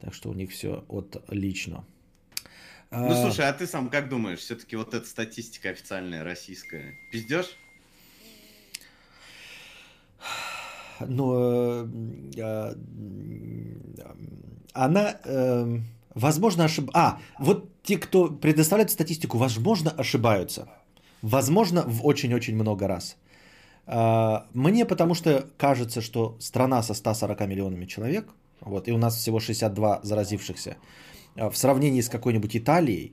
[0.00, 1.84] Так что у них все отлично.
[2.90, 7.56] Ну, слушай, а ты сам как думаешь, все-таки вот эта статистика официальная российская, пиздешь?
[11.00, 11.88] Ну, э,
[12.36, 12.74] э,
[14.72, 15.78] она, э,
[16.14, 16.90] возможно, ошиб...
[16.94, 20.68] А, вот те, кто предоставляет статистику, возможно, ошибаются.
[21.22, 23.16] Возможно, в очень-очень много раз.
[23.86, 29.16] А, Мне потому что кажется, что страна со 140 миллионами человек, вот, и у нас
[29.16, 30.76] всего 62 заразившихся,
[31.36, 33.12] а, в сравнении с какой-нибудь Италией,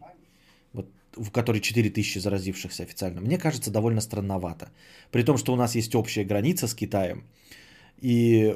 [0.74, 4.70] вот, в которой 4000 заразившихся официально, мне кажется, довольно странновато.
[5.12, 7.24] При том, что у нас есть общая граница с Китаем,
[8.02, 8.54] и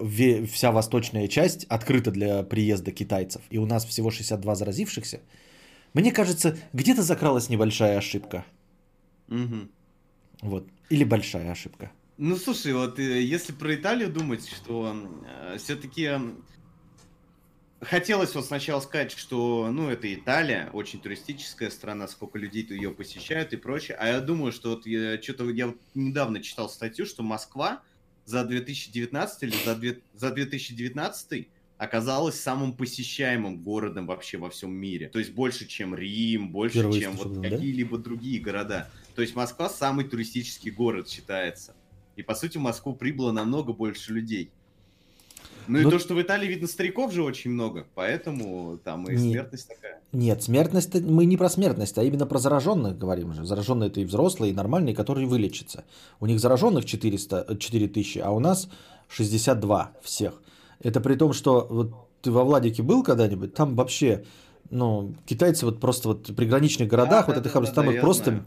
[0.52, 5.22] вся восточная часть открыта для приезда китайцев, и у нас всего 62 заразившихся,
[5.94, 8.44] мне кажется, где-то закралась небольшая ошибка.
[9.28, 9.70] Мгм.
[10.42, 10.68] Вот.
[10.90, 11.92] Или большая ошибка.
[12.18, 14.96] Ну, слушай, вот э, если про Италию думать, что
[15.58, 16.12] все-таки
[17.82, 23.54] хотелось вот сначала сказать, что, ну, это Италия, очень туристическая страна, сколько людей ее посещают
[23.54, 23.98] и прочее.
[24.00, 27.82] А я думаю, что вот я что-то я вот недавно читал статью, что Москва
[28.26, 31.48] за 2019 или за, две- за 2019
[31.78, 35.10] оказалась самым посещаемым городом вообще во всем мире.
[35.10, 37.50] То есть больше, чем Рим, больше, чем вот да?
[37.50, 38.90] какие-либо другие города.
[39.16, 41.76] То есть Москва самый туристический город считается.
[42.18, 44.50] И по сути в Москву прибыло намного больше людей.
[45.68, 49.16] Ну и Ну- то, что в Италии видно стариков же очень много, поэтому там и
[49.16, 50.02] Не- смертность такая.
[50.14, 53.46] Нет, смертность, мы не про смертность, а именно про зараженных говорим же.
[53.46, 55.84] Зараженные это и взрослые, и нормальные, которые вылечатся.
[56.20, 58.70] У них зараженных 400, э, 4000, а у нас
[59.10, 60.42] 62 всех.
[60.82, 61.92] Это при том, что вот
[62.22, 64.24] ты во Владике был когда-нибудь, там вообще,
[64.72, 67.86] ну, китайцы вот просто вот в приграничных городах, Да, вот да, этих да, да, там
[67.90, 68.46] я их просто знаю.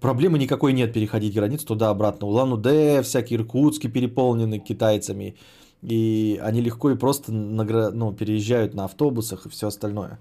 [0.00, 2.26] Проблемы никакой нет переходить границу туда-обратно.
[2.26, 5.36] Улан-Удэ, всякие Иркутски переполнены китайцами,
[5.82, 10.18] и они легко и просто награ- ну, переезжают на автобусах и все остальное.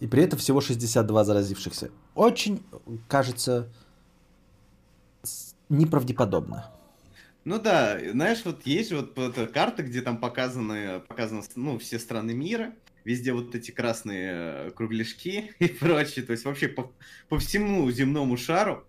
[0.00, 1.90] И при этом всего 62 заразившихся.
[2.14, 2.62] Очень,
[3.08, 3.68] кажется,
[5.68, 6.70] неправдеподобно.
[7.44, 12.34] Ну да, знаешь, вот есть вот эта карта, где там показаны, показаны ну, все страны
[12.34, 16.92] мира, везде вот эти красные кругляшки и прочее, то есть вообще по,
[17.28, 18.84] по всему земному шару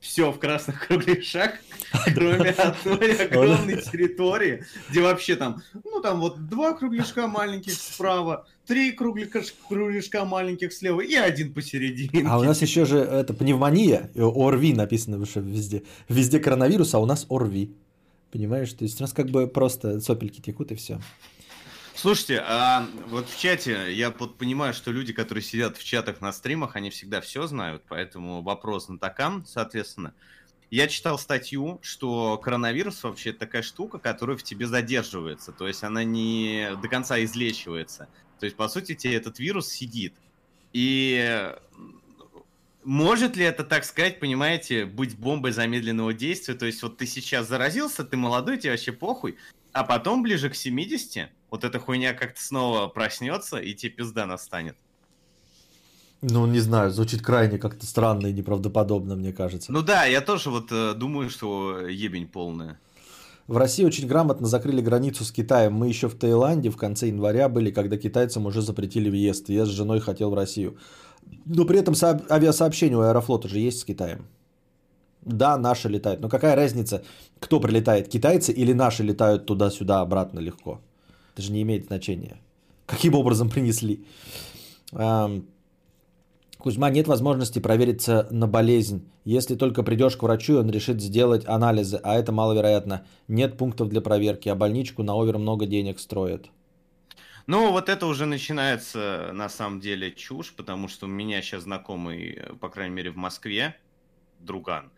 [0.00, 1.52] все в красных кругляшах,
[2.14, 8.92] кроме одной огромной территории, где вообще там, ну там вот два кругляшка маленьких справа, три
[8.92, 12.26] кругляшка, маленьких слева и один посередине.
[12.26, 15.82] А у нас еще же это пневмония, ОРВИ написано выше везде.
[16.08, 17.74] Везде коронавирус, а у нас ОРВИ.
[18.32, 18.72] Понимаешь?
[18.72, 21.00] То есть у нас как бы просто сопельки текут и все.
[22.00, 26.32] Слушайте, а вот в чате я вот понимаю, что люди, которые сидят в чатах на
[26.32, 30.14] стримах, они всегда все знают, поэтому вопрос на такам, соответственно.
[30.70, 36.02] Я читал статью, что коронавирус вообще такая штука, которая в тебе задерживается, то есть она
[36.02, 38.08] не до конца излечивается.
[38.38, 40.14] То есть, по сути, тебе этот вирус сидит.
[40.72, 41.52] И
[42.82, 46.54] может ли это, так сказать, понимаете, быть бомбой замедленного действия?
[46.54, 49.36] То есть вот ты сейчас заразился, ты молодой, тебе вообще похуй,
[49.72, 54.76] а потом ближе к 70 вот эта хуйня как-то снова проснется, и тебе пизда настанет.
[56.22, 59.72] Ну, не знаю, звучит крайне как-то странно и неправдоподобно, мне кажется.
[59.72, 62.78] Ну да, я тоже вот э, думаю, что ебень полная.
[63.46, 65.72] В России очень грамотно закрыли границу с Китаем.
[65.72, 69.48] Мы еще в Таиланде в конце января были, когда китайцам уже запретили въезд.
[69.48, 70.78] Я с женой хотел в Россию.
[71.46, 74.26] Но при этом сооб- авиасообщение у Аэрофлота же есть с Китаем.
[75.22, 76.20] Да, наши летают.
[76.20, 77.02] Но какая разница,
[77.40, 80.80] кто прилетает, китайцы или наши летают туда-сюда обратно легко?
[81.32, 82.36] Это же не имеет значения.
[82.86, 84.04] Каким образом принесли?
[86.60, 89.08] Кузьма, нет возможности провериться на болезнь.
[89.24, 93.06] Если только придешь к врачу, он решит сделать анализы, а это маловероятно.
[93.28, 96.50] Нет пунктов для проверки, а больничку на овер много денег строят.
[97.46, 102.34] Ну, вот это уже начинается, на самом деле, чушь, потому что у меня сейчас знакомый,
[102.34, 103.76] э, по крайней мере, в Москве,
[104.38, 104.90] друган,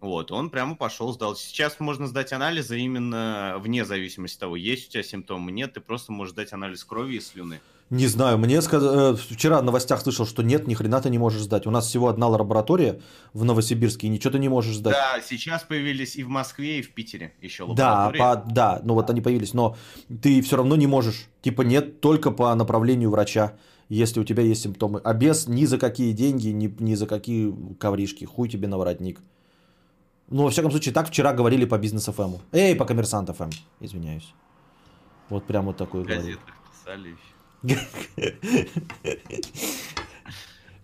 [0.00, 1.36] вот, он прямо пошел, сдал.
[1.36, 5.80] Сейчас можно сдать анализы именно вне зависимости от того, есть у тебя симптомы, нет, ты
[5.80, 7.60] просто можешь сдать анализ крови и слюны.
[7.90, 11.42] Не знаю, мне сказали, вчера в новостях слышал, что нет, ни хрена ты не можешь
[11.42, 11.66] сдать.
[11.66, 13.00] У нас всего одна лаборатория
[13.32, 14.94] в Новосибирске, и ничего ты не можешь сдать.
[14.94, 18.18] Да, сейчас появились и в Москве, и в Питере еще Да, лаборатории.
[18.18, 19.76] по, да, ну вот они появились, но
[20.22, 21.26] ты все равно не можешь.
[21.42, 23.54] Типа нет только по направлению врача,
[23.88, 25.00] если у тебя есть симптомы.
[25.02, 28.24] А без ни за какие деньги, ни, ни за какие ковришки.
[28.24, 29.20] Хуй тебе на воротник.
[30.30, 32.36] Ну, во всяком случае, так вчера говорили по бизнес ФМ.
[32.52, 33.50] Эй, по коммерсант ФМ,
[33.80, 34.32] извиняюсь.
[35.28, 37.16] Вот прям вот такой газетах писали.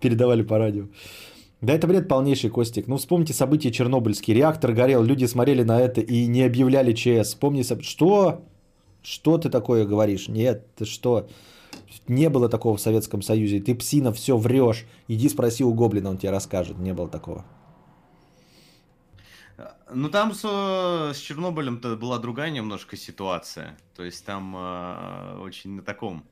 [0.01, 0.87] Передавали по радио.
[1.61, 2.87] Да это бред полнейший, Костик.
[2.87, 4.35] Ну вспомните события Чернобыльский.
[4.35, 7.29] Реактор горел, люди смотрели на это и не объявляли ЧС.
[7.29, 8.45] Вспомни, что?
[9.03, 10.29] Что ты такое говоришь?
[10.29, 11.29] Нет, ты что?
[12.09, 13.61] Не было такого в Советском Союзе.
[13.61, 14.87] Ты псина, все врешь.
[15.09, 16.79] Иди спроси у Гоблина, он тебе расскажет.
[16.79, 17.45] Не было такого.
[19.93, 23.77] Ну, там с, с Чернобылем-то была другая немножко ситуация.
[23.95, 26.25] То есть там э, очень на таком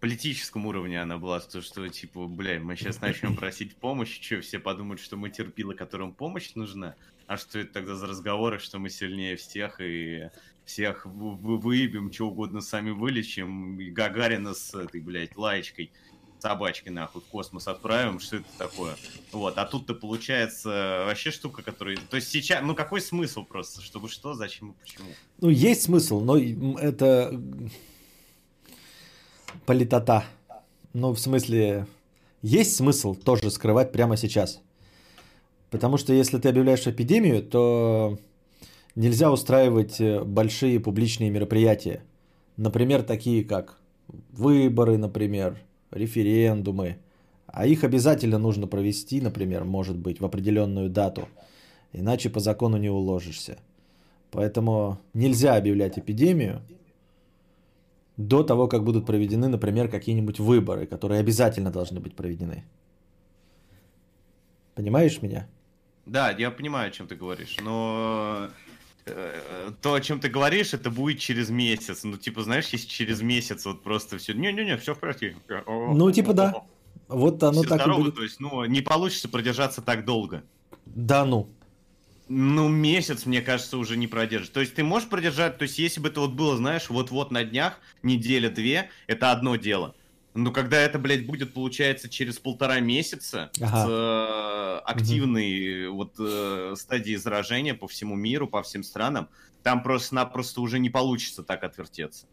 [0.00, 4.58] политическом уровне она была, то, что, типа, бля, мы сейчас начнем просить помощи, что все
[4.58, 6.96] подумают, что мы терпилы, которым помощь нужна,
[7.26, 10.30] а что это тогда за разговоры, что мы сильнее всех и
[10.64, 15.92] всех вы- вы- выебем, что угодно сами вылечим, и Гагарина с этой, блядь, лаечкой,
[16.40, 18.96] собачкой, нахуй, в космос отправим, что это такое?
[19.32, 21.96] Вот, а тут-то получается вообще штука, которая...
[22.08, 25.08] То есть сейчас, ну какой смысл просто, чтобы что, зачем и почему?
[25.40, 27.40] Ну, есть смысл, но это
[29.66, 30.24] политота.
[30.92, 31.86] Ну, в смысле,
[32.42, 34.60] есть смысл тоже скрывать прямо сейчас.
[35.70, 38.18] Потому что если ты объявляешь эпидемию, то
[38.96, 42.02] нельзя устраивать э, большие публичные мероприятия.
[42.56, 43.78] Например, такие как
[44.32, 45.58] выборы, например,
[45.90, 46.98] референдумы.
[47.46, 51.28] А их обязательно нужно провести, например, может быть, в определенную дату.
[51.92, 53.58] Иначе по закону не уложишься.
[54.30, 56.62] Поэтому нельзя объявлять эпидемию
[58.16, 62.64] до того, как будут проведены, например, какие-нибудь выборы, которые обязательно должны быть проведены.
[64.74, 65.48] Понимаешь меня?
[66.06, 68.48] Да, я понимаю, о чем ты говоришь, но
[69.82, 72.04] то, о чем ты говоришь, это будет через месяц.
[72.04, 74.32] Ну, типа, знаешь, если через месяц вот просто все...
[74.34, 75.36] Не-не-не, все в порядке.
[75.66, 76.54] Ну, типа, да.
[77.08, 78.14] Вот оно Все так и здоровы, будет.
[78.16, 80.44] то есть, ну, не получится продержаться так долго.
[80.86, 81.48] Да ну.
[82.28, 84.50] Ну, месяц, мне кажется, уже не продержишь.
[84.50, 87.42] То есть ты можешь продержать, то есть если бы это вот было, знаешь, вот-вот на
[87.42, 89.96] днях, неделя-две, это одно дело.
[90.34, 93.84] Но когда это, блядь, будет, получается, через полтора месяца Ага.
[93.84, 99.28] с э, активной вот э, стадии заражения по всему миру, по всем странам,
[99.62, 102.26] там просто-напросто уже не получится так отвертеться.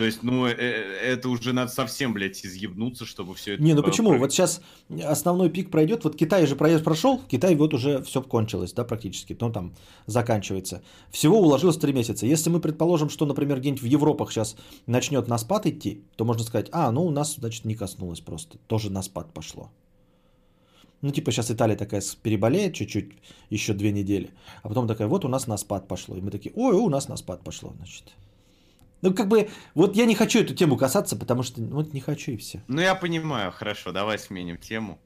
[0.00, 3.62] То есть, ну, э, э, это уже надо совсем, блядь, изъебнуться, чтобы все это...
[3.62, 4.16] Не, ну почему?
[4.16, 4.62] Вот сейчас
[5.04, 6.04] основной пик пройдет.
[6.04, 9.36] Вот Китай же проезд прошел, в Китае вот уже все кончилось, да, практически.
[9.38, 9.74] Ну, там
[10.06, 10.82] заканчивается.
[11.10, 12.24] Всего уложилось 3 месяца.
[12.24, 16.44] Если мы предположим, что, например, где-нибудь в Европах сейчас начнет на спад идти, то можно
[16.44, 18.56] сказать, а, ну, у нас, значит, не коснулось просто.
[18.68, 19.70] Тоже на спад пошло.
[21.02, 23.10] Ну, типа сейчас Италия такая переболеет чуть-чуть,
[23.50, 24.30] еще две недели.
[24.62, 26.16] А потом такая, вот у нас на спад пошло.
[26.16, 28.14] И мы такие, ой, у нас на спад пошло, значит.
[29.02, 32.00] Ну, как бы, вот я не хочу эту тему касаться, потому что, ну, вот не
[32.00, 32.62] хочу и все.
[32.68, 34.98] Ну, я понимаю, хорошо, давай сменим тему.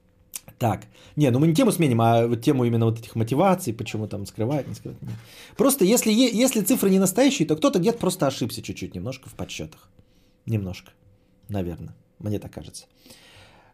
[0.59, 0.83] Так,
[1.15, 4.25] не, ну мы не тему сменим, а вот тему именно вот этих мотиваций, почему там
[4.25, 5.01] скрывать, не скрывать.
[5.01, 5.15] нет.
[5.57, 9.89] Просто если, если цифры не настоящие, то кто-то где-то просто ошибся чуть-чуть немножко в подсчетах.
[10.45, 10.91] Немножко,
[11.49, 12.85] наверное, мне так кажется.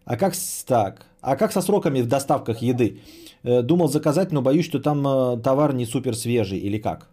[0.06, 0.34] А как
[0.66, 1.06] так?
[1.22, 3.02] А как со сроками в доставках еды?
[3.44, 7.11] Э, Думал заказать, но боюсь, что там э, товар не супер свежий или как?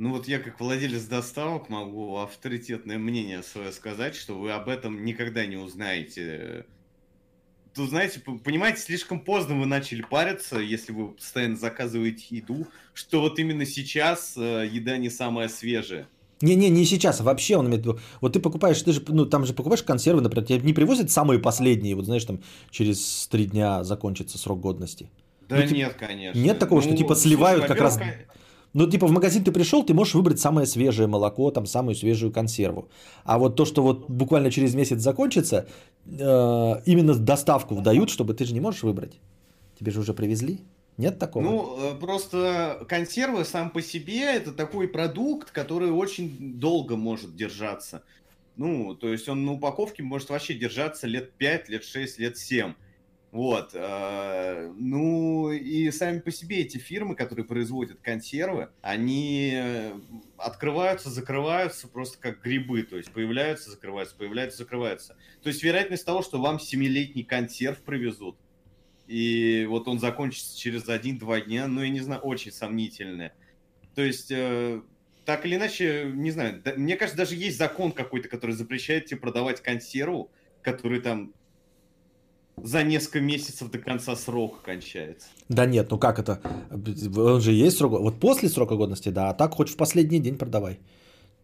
[0.00, 5.04] Ну вот я как владелец доставок могу авторитетное мнение свое сказать, что вы об этом
[5.04, 6.64] никогда не узнаете.
[7.74, 13.20] Тут, знаете, п- понимаете, слишком поздно вы начали париться, если вы постоянно заказываете еду, что
[13.20, 16.08] вот именно сейчас э, еда не самая свежая.
[16.40, 17.84] Не-не, не сейчас, а вообще он имеет.
[18.22, 21.38] Вот ты покупаешь, ты же, ну, там же покупаешь консервы, например, тебе не привозят самые
[21.38, 22.40] последние, вот знаешь, там
[22.70, 25.10] через три дня закончится срок годности.
[25.46, 26.38] Да Ну, типа, нет, конечно.
[26.40, 28.00] нет такого, что, типа, слушай, сливают как раз-
[28.72, 32.32] Ну, типа, в магазин ты пришел, ты можешь выбрать самое свежее молоко, там, самую свежую
[32.32, 32.88] консерву.
[33.24, 35.66] А вот то, что вот буквально через месяц закончится,
[36.06, 39.18] э, именно доставку дают, чтобы ты же не можешь выбрать.
[39.78, 40.60] Тебе же уже привезли?
[40.98, 41.42] Нет такого?
[41.42, 48.02] Ну, э, просто консервы сам по себе это такой продукт, который очень долго может держаться.
[48.56, 52.74] Ну, то есть он на упаковке может вообще держаться лет 5, лет 6, лет 7.
[53.32, 53.70] Вот.
[53.74, 59.92] э, Ну, и сами по себе эти фирмы, которые производят консервы, они э,
[60.36, 62.82] открываются, закрываются просто как грибы.
[62.82, 65.16] То есть появляются, закрываются, появляются, закрываются.
[65.42, 68.36] То есть вероятность того, что вам семилетний консерв привезут,
[69.06, 73.32] и вот он закончится через один-два дня, ну, я не знаю, очень сомнительная.
[73.94, 74.82] То есть, э,
[75.24, 79.60] так или иначе, не знаю, мне кажется, даже есть закон какой-то, который запрещает тебе продавать
[79.60, 80.30] консерву,
[80.62, 81.32] который там
[82.56, 85.28] за несколько месяцев до конца срока кончается.
[85.48, 86.40] Да нет, ну как это?
[87.16, 88.00] Он же есть срок.
[88.00, 90.78] Вот после срока годности, да, а так хоть в последний день продавай.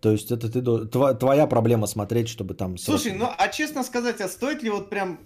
[0.01, 2.77] То есть это ты, твоя проблема смотреть, чтобы там...
[2.77, 5.19] Слушай, ну а честно сказать, а стоит ли вот прям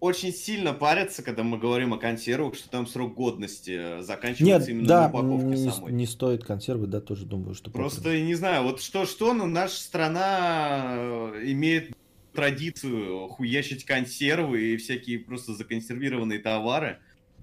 [0.00, 4.68] очень сильно париться, когда мы говорим о консервах, что там срок годности э, заканчивается Нет,
[4.68, 5.92] именно да, на упаковке не, самой?
[5.92, 7.70] не стоит консервы, да, тоже думаю, что...
[7.70, 11.94] Просто, не знаю, вот что-что, но наша страна э, имеет
[12.32, 16.98] традицию хуячить консервы и всякие просто законсервированные товары.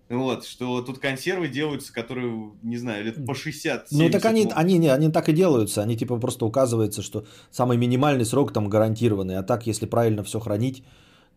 [0.10, 4.52] Вот, что тут консервы делаются, которые, не знаю, лет по 60 Ну так они, ну,
[4.56, 8.70] они, не, они так и делаются, они типа просто указывается, что самый минимальный срок там
[8.70, 10.86] гарантированный, а так если правильно все хранить,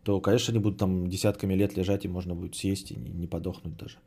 [0.03, 3.27] то, конечно, они будут там десятками лет лежать и можно будет съесть и не, не
[3.27, 3.97] подохнуть даже.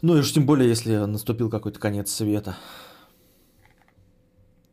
[0.00, 2.56] Ну и уж тем более, если наступил какой-то конец света.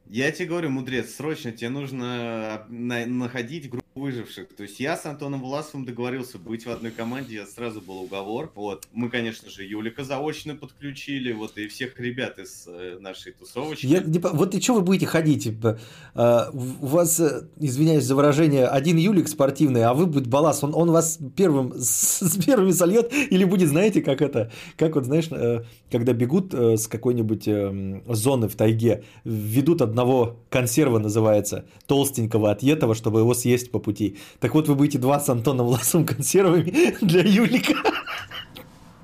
[0.09, 4.49] Я тебе говорю, мудрец, срочно тебе нужно на- находить группу выживших.
[4.55, 8.51] То есть я с Антоном Власовым договорился быть в одной команде, сразу был уговор.
[8.55, 8.87] Вот.
[8.93, 13.87] Мы, конечно же, Юлика заочно подключили, вот, и всех ребят из э, нашей тусовочки.
[13.87, 15.43] Я по- вот и что вы будете ходить?
[15.43, 15.79] Типа,
[16.13, 20.63] а, у вас, э, извиняюсь за выражение, один Юлик спортивный, а вы будет Балас.
[20.63, 25.05] Он, он вас первым с, с первыми сольет или будет, знаете, как это, как вот,
[25.05, 31.65] знаешь, э, когда бегут э, с какой-нибудь э, зоны в тайге, ведут одного консерва, называется,
[31.87, 34.17] толстенького, отъетого, чтобы его съесть по пути.
[34.39, 37.73] Так вот, вы будете два с Антоном Власовым консервами для Юлика.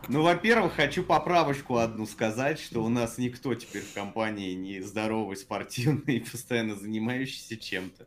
[0.08, 5.36] Ну, во-первых, хочу поправочку одну сказать, что у нас никто теперь в компании не здоровый,
[5.36, 8.06] спортивный, постоянно занимающийся чем-то.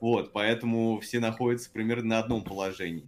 [0.00, 3.04] Вот, поэтому все находятся примерно на одном положении.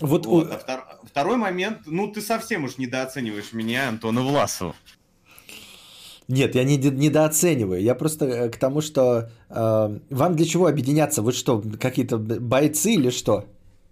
[0.00, 4.74] Вот, Вот, а втор- Второй момент, ну ты совсем уж недооцениваешь меня, Антона Власова.
[6.28, 7.82] Нет, я не недооцениваю.
[7.82, 11.22] Я просто э, к тому, что э, вам для чего объединяться?
[11.22, 13.46] Вы что, какие-то бойцы или что?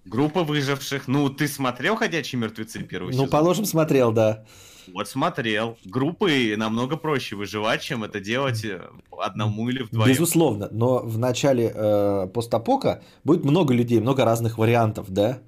[0.04, 1.08] Группа выживших.
[1.08, 3.28] Ну, ты смотрел «Ходячие мертвецы» первый Ну, сезон?
[3.28, 4.44] положим, смотрел, да.
[4.92, 5.76] Вот смотрел.
[5.84, 8.80] Группы намного проще выживать, чем это делать э,
[9.18, 10.08] одному или вдвоем.
[10.08, 10.68] Безусловно.
[10.70, 15.38] Но в начале э, постапока будет много людей, много разных вариантов, да?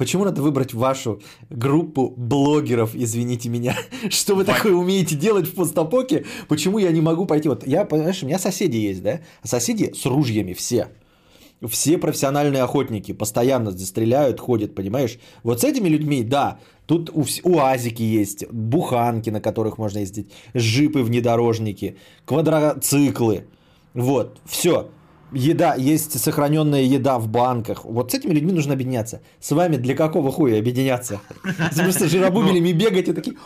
[0.00, 1.20] Почему надо выбрать вашу
[1.50, 3.76] группу блогеров, извините меня?
[4.08, 6.24] Что вы такое умеете делать в постапоке?
[6.48, 7.50] Почему я не могу пойти?
[7.50, 9.20] Вот я, понимаешь, у меня соседи есть, да?
[9.42, 10.88] Соседи с ружьями все.
[11.68, 15.18] Все профессиональные охотники постоянно здесь стреляют, ходят, понимаешь?
[15.42, 21.02] Вот с этими людьми, да, тут у уазики есть, буханки, на которых можно ездить, джипы,
[21.02, 23.44] внедорожники, квадроциклы.
[23.92, 24.88] Вот, все.
[25.32, 27.84] Еда, есть сохраненная еда в банках.
[27.84, 29.20] Вот с этими людьми нужно объединяться.
[29.40, 31.20] С вами для какого хуя объединяться?
[31.76, 33.36] Просто жиробубелями бегать и такие...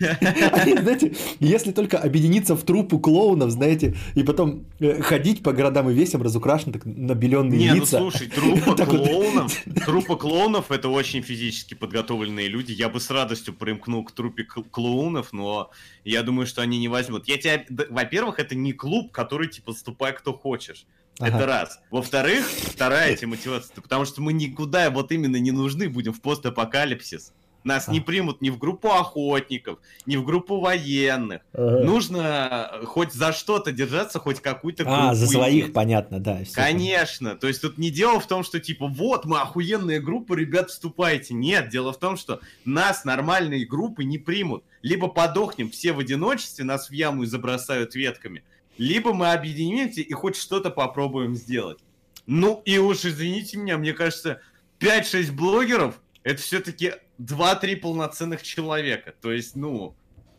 [0.00, 5.90] Они, знаете, если только объединиться в труппу клоунов, знаете, и потом э, ходить по городам
[5.90, 7.98] и весям разукрашены, так набеленные Не, ну лица.
[7.98, 9.06] слушай, труппа Так вот.
[9.06, 12.72] клоунов, труппа клоунов это очень физически подготовленные люди.
[12.72, 15.70] Я бы с радостью примкнул к труппе к- клоунов, но
[16.04, 17.26] я думаю, что они не возьмут.
[17.28, 20.86] Я тебя, во-первых, это не клуб, который типа ступай кто хочешь.
[21.18, 21.36] Ага.
[21.38, 21.80] Это раз.
[21.90, 27.32] Во-вторых, вторая эта мотивация, потому что мы никуда вот именно не нужны будем в постапокалипсис.
[27.66, 28.02] Нас не А.
[28.02, 31.42] примут ни в группу охотников, ни в группу военных.
[31.52, 31.80] Ага.
[31.84, 35.72] Нужно э, хоть за что-то держаться, хоть какую-то А, за своих, иметь.
[35.74, 36.38] понятно, да.
[36.54, 37.34] Конечно.
[37.34, 41.34] То есть тут не дело в том, что типа вот мы охуенная группа, ребят, вступайте.
[41.34, 44.62] Нет, дело в том, что нас нормальные группы не примут.
[44.82, 48.44] Либо подохнем все в одиночестве, нас в яму и забросают ветками,
[48.78, 51.78] либо мы объединимся и хоть что-то попробуем сделать.
[52.26, 54.40] Ну и уж извините меня, мне кажется,
[54.78, 59.14] 5-6 блогеров это все-таки 2-3 полноценных человека.
[59.20, 59.94] То есть, ну,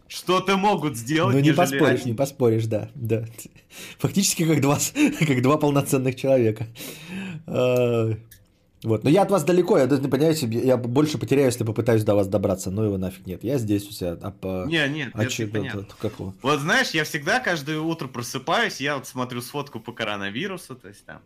[0.07, 1.33] что-то могут сделать.
[1.35, 2.07] Ну, не поспоришь, один.
[2.11, 3.25] не поспоришь, да, да.
[3.99, 4.77] Фактически как два,
[5.27, 6.67] как два полноценных человека.
[7.45, 8.11] А,
[8.83, 12.13] Вот, но я от вас далеко, я даже, понимаете, я больше потеряю, если попытаюсь до
[12.15, 13.43] вас добраться, ну его нафиг нет.
[13.43, 14.65] Я здесь у себя, а по...
[14.67, 15.79] Не, нет, а чё- непонятно.
[15.79, 16.35] это- какого?
[16.43, 21.03] Вот знаешь, я всегда каждое утро просыпаюсь, я вот смотрю сфотку по коронавирусу, то есть
[21.05, 21.21] там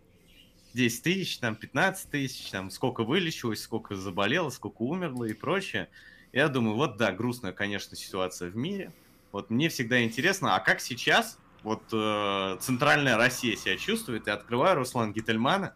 [0.73, 5.89] 10 тысяч, там 15 тысяч, там сколько вылечилось, сколько заболело, сколько умерло и прочее.
[6.31, 8.91] Я думаю, вот да, грустная, конечно, ситуация в мире.
[9.31, 14.27] Вот мне всегда интересно, а как сейчас вот э, центральная Россия себя чувствует?
[14.27, 15.73] Я открываю Руслан Гительмана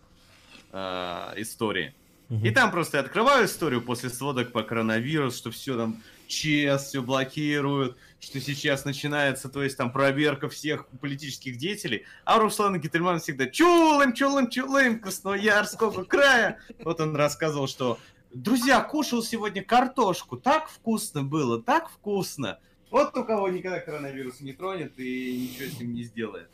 [0.71, 1.93] э, истории.
[2.29, 7.03] И там просто я открываю историю после сводок по коронавирусу, что все там ЧС все
[7.03, 13.45] блокируют, что сейчас начинается, то есть там проверка всех политических деятелей, а Руслан Гительман всегда
[13.45, 16.59] чулым, чулым, чулым, Красноярского края.
[16.83, 17.99] Вот он рассказывал, что
[18.33, 22.57] друзья, кушал сегодня картошку, так вкусно было, так вкусно.
[22.89, 26.49] Вот у кого никогда коронавирус не тронет и ничего с ним не сделает.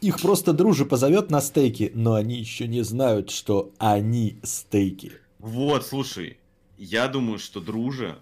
[0.00, 5.12] Их просто дружи позовет на стейки, но они еще не знают, что они стейки.
[5.38, 6.38] Вот, слушай,
[6.78, 8.18] я думаю, что дружа,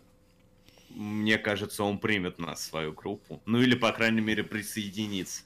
[0.90, 3.40] мне кажется, он примет нас в свою группу.
[3.46, 5.42] Ну или, по крайней мере, присоединится.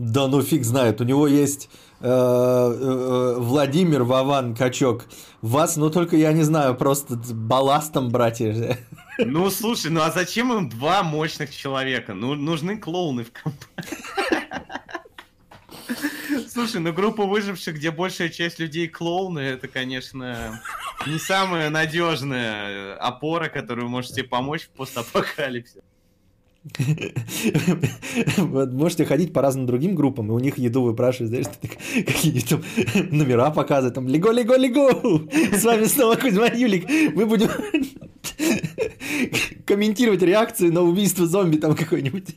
[0.00, 1.68] Да ну фиг знает, у него есть
[2.00, 5.04] э, э, Владимир Вован Качок.
[5.42, 8.78] Вас, ну только я не знаю, просто балластом братья.
[9.18, 12.14] Ну слушай, ну а зачем им два мощных человека?
[12.14, 13.60] Ну нужны клоуны в компании.
[16.48, 20.62] Слушай, ну группа выживших, где большая часть людей клоуны, это, конечно,
[21.06, 25.82] не самая надежная опора, которую можете помочь в постапокалипсисе.
[28.36, 31.46] Вот можете ходить по разным другим группам, и у них еду выпрашивать, знаешь,
[31.94, 32.62] какие-нибудь там
[33.10, 37.48] номера показывать, там, лего, лего, лего, с вами снова Кузьма Юлик, мы будем
[39.64, 42.36] комментировать реакцию на убийство зомби там какой-нибудь.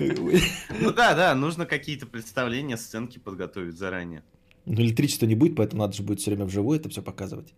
[0.00, 4.22] Ну да, да, нужно какие-то представления, сценки подготовить заранее.
[4.66, 7.54] Ну электричества не будет, поэтому надо же будет все время вживую это все показывать.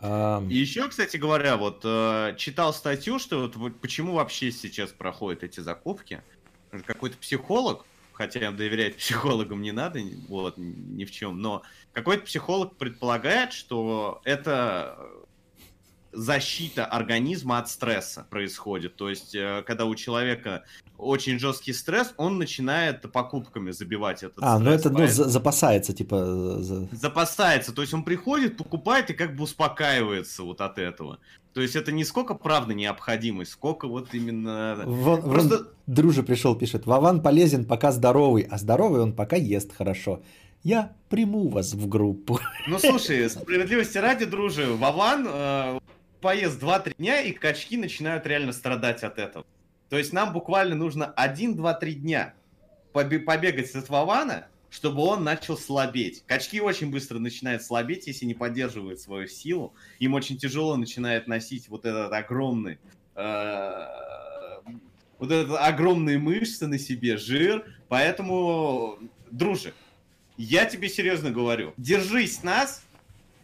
[0.00, 5.58] И еще, кстати говоря, вот э, читал статью, что вот, почему вообще сейчас проходят эти
[5.60, 6.22] закупки.
[6.86, 13.52] Какой-то психолог, хотя доверять психологам не надо, вот, ни в чем, но какой-то психолог предполагает,
[13.52, 14.98] что это
[16.12, 18.96] защита организма от стресса происходит.
[18.96, 20.64] То есть, э, когда у человека
[20.96, 24.64] очень жесткий стресс, он начинает покупками забивать этот а, стресс.
[24.64, 26.62] ну это ну, запасается, типа...
[26.62, 26.88] За...
[26.92, 31.18] Запасается, то есть он приходит, покупает и как бы успокаивается вот от этого.
[31.52, 34.82] То есть это не сколько правда необходимость, сколько вот именно...
[34.86, 35.56] Вон, Просто...
[35.56, 40.22] вон друже пришел, пишет, Вован полезен пока здоровый, а здоровый он пока ест хорошо.
[40.64, 42.40] Я приму вас в группу.
[42.66, 45.78] Ну слушай, справедливости ради, друже, Вован э,
[46.20, 49.46] поест 2-3 дня, и качки начинают реально страдать от этого.
[49.88, 52.34] То есть нам буквально нужно 1-2-3 дня
[52.92, 56.24] побегать с Вована, чтобы он начал слабеть.
[56.26, 59.74] Качки очень быстро начинают слабеть, если не поддерживают свою силу.
[59.98, 62.78] Им очень тяжело начинает носить вот этот огромный...
[63.14, 63.86] Э,
[65.18, 67.64] вот этот огромные мышцы на себе, жир.
[67.88, 68.98] Поэтому,
[69.30, 69.74] друже,
[70.36, 72.84] я тебе серьезно говорю, держись нас,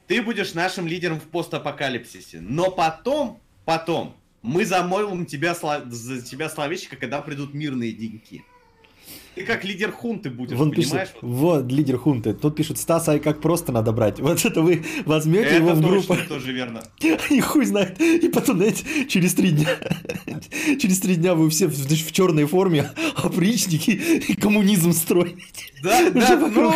[0.06, 2.40] ты будешь нашим лидером в постапокалипсисе.
[2.40, 8.44] Но потом, потом, мы замолвим тебя, за тебя словечко, когда придут мирные деньги.
[9.34, 11.08] Ты как лидер хунты будешь, Вон понимаешь?
[11.08, 12.34] Пишет, вот, лидер хунты.
[12.34, 14.20] Тут пишут, Стаса, и как просто надо брать.
[14.20, 16.14] Вот это вы возьмете это его в группу.
[16.14, 16.82] Это тоже верно.
[17.30, 18.00] И хуй знает.
[18.00, 19.68] И потом, знаете, через три дня,
[20.80, 25.42] через три дня вы все в, в черной форме, опричники и коммунизм строите.
[25.82, 26.72] Да, да, ну,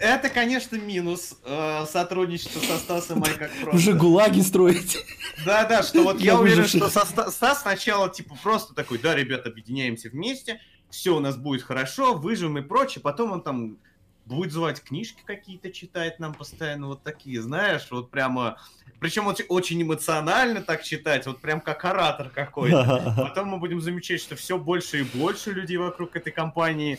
[0.00, 3.76] это, конечно, минус э, сотрудничества со Стасом Ай как просто.
[3.76, 4.98] Уже гулаги строить.
[5.44, 9.14] Да, да, что вот я, я уверен, что со, Стас сначала типа просто такой, да,
[9.14, 13.02] ребят, объединяемся вместе, все у нас будет хорошо, выживем и прочее.
[13.02, 13.76] Потом он там
[14.24, 18.58] будет звать книжки какие-то читать нам постоянно, вот такие, знаешь, вот прямо...
[19.00, 23.14] Причем очень, очень эмоционально так читать, вот прям как оратор какой-то.
[23.18, 26.98] Потом мы будем замечать, что все больше и больше людей вокруг этой компании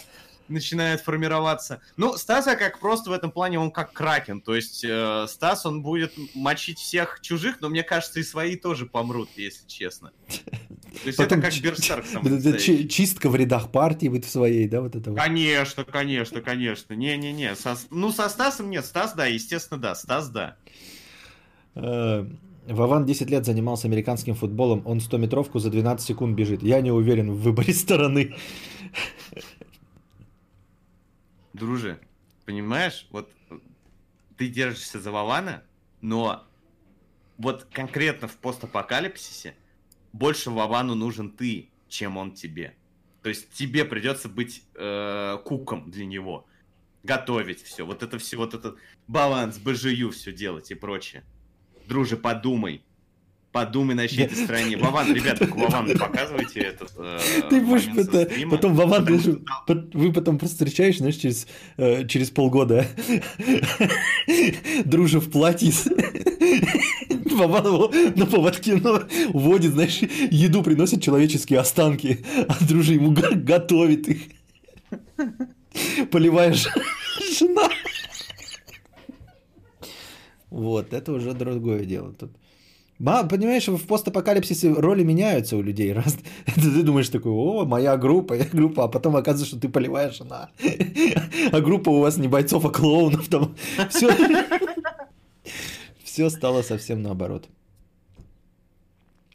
[0.51, 1.81] начинает формироваться.
[1.97, 4.41] Ну, Стаса как просто в этом плане, он как кракен.
[4.41, 8.85] То есть э, Стас, он будет мочить всех чужих, но мне кажется, и свои тоже
[8.85, 10.11] помрут, если честно.
[10.27, 14.95] То есть Потом это как Берсерк Чистка в рядах партии будет в своей, да, вот
[14.95, 15.19] это вот?
[15.19, 16.93] Конечно, конечно, конечно.
[16.93, 17.55] Не-не-не.
[17.89, 18.85] Ну, со Стасом нет.
[18.85, 19.95] Стас, да, естественно, да.
[19.95, 20.57] Стас, да.
[21.75, 22.25] Э,
[22.67, 26.61] Вован 10 лет занимался американским футболом, он 100-метровку за 12 секунд бежит.
[26.61, 28.35] Я не уверен в выборе стороны.
[31.61, 31.99] Друже,
[32.45, 33.31] понимаешь, вот
[34.35, 35.63] ты держишься за Вована,
[36.01, 36.47] но
[37.37, 39.55] вот конкретно в постапокалипсисе
[40.11, 42.75] больше Вовану нужен ты, чем он тебе.
[43.21, 46.47] То есть тебе придется быть э, куком для него,
[47.03, 51.23] готовить все, вот это все, вот этот баланс, БЖЮ все делать и прочее.
[51.85, 52.83] Друже, подумай,
[53.51, 54.77] Подумай на чьей-то стороне.
[54.77, 59.41] Вован, ребята, Вован, показывайте этот э, Ты будешь это, потом Вован, что...
[59.93, 62.87] вы потом просто встречаешь, знаешь, через, э, через полгода.
[64.85, 65.71] Дружа в платье.
[67.31, 69.01] Вован его на поводке но
[69.33, 69.99] уводит, знаешь,
[70.31, 74.21] еду приносит человеческие останки, а дружи ему готовит их.
[76.09, 76.67] Поливаешь
[77.37, 77.69] жена.
[80.49, 82.13] Вот, это уже другое дело.
[82.13, 82.31] Тут
[83.01, 85.93] Ма- Понимаешь, в постапокалипсисе роли меняются у людей.
[85.97, 86.17] Раз
[86.55, 90.49] ты думаешь такой, о, моя группа, я группа, а потом оказывается, что ты поливаешь она.
[91.51, 93.27] А группа у вас не бойцов, а клоунов.
[93.27, 93.55] Там
[93.89, 94.09] все,
[96.03, 97.49] все стало совсем наоборот.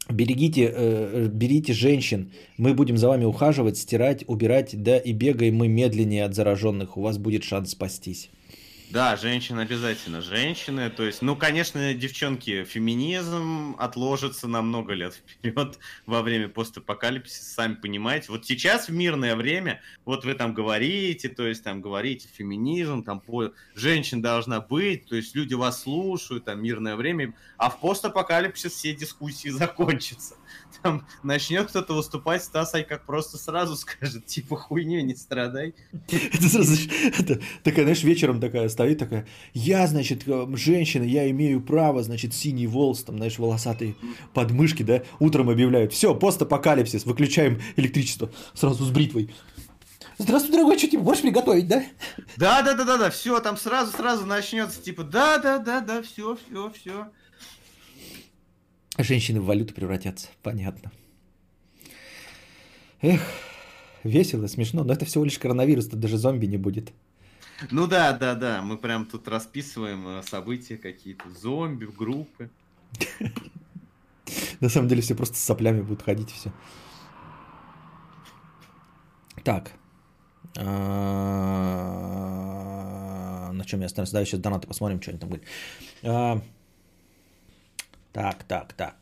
[0.09, 5.67] Берегите, э, берите женщин, мы будем за вами ухаживать, стирать, убирать, да и бегаем мы
[5.67, 8.29] медленнее от зараженных, у вас будет шанс спастись.
[8.89, 10.21] Да, женщины обязательно.
[10.21, 17.53] Женщины, то есть, ну, конечно, девчонки, феминизм отложится на много лет вперед во время постапокалипсиса,
[17.53, 18.31] сами понимаете.
[18.31, 23.19] Вот сейчас в мирное время, вот вы там говорите, то есть там говорите феминизм, там
[23.19, 23.51] по...
[23.75, 28.95] женщин должна быть, то есть люди вас слушают, там мирное время, а в постапокалипсис все
[28.95, 30.36] дискуссии закончатся
[30.81, 35.73] там начнет кто-то выступать, Стас как просто сразу скажет, типа, хуйню не страдай.
[37.63, 42.67] Такая, знаешь, вечером такая стоит, такая, я, значит, э, женщина, я имею право, значит, синий
[42.67, 43.95] волос, там, знаешь, волосатые
[44.33, 49.29] подмышки, да, утром объявляют, все, постапокалипсис, выключаем электричество, сразу с бритвой.
[50.19, 51.83] Здравствуй, дорогой, что тебе борщ приготовить, да?
[52.37, 56.01] Да, да, да, да, да, все, там сразу, сразу начнется, типа, да, да, да, да,
[56.01, 57.07] все, все, все.
[58.97, 60.91] Женщины в валюту превратятся, понятно.
[63.01, 63.21] Эх,
[64.03, 66.91] весело, смешно, но это всего лишь коронавирус, тут даже зомби не будет.
[67.71, 72.49] Ну да, да, да, мы прям тут расписываем э, события какие-то, зомби, группы.
[74.59, 76.51] На самом деле все просто с соплями будут ходить, все.
[79.43, 79.73] Так.
[80.57, 80.67] А,
[83.53, 84.13] на чем я остановился?
[84.13, 85.47] Да, сейчас донаты посмотрим, что они там говорят.
[88.11, 88.95] Так, так, так.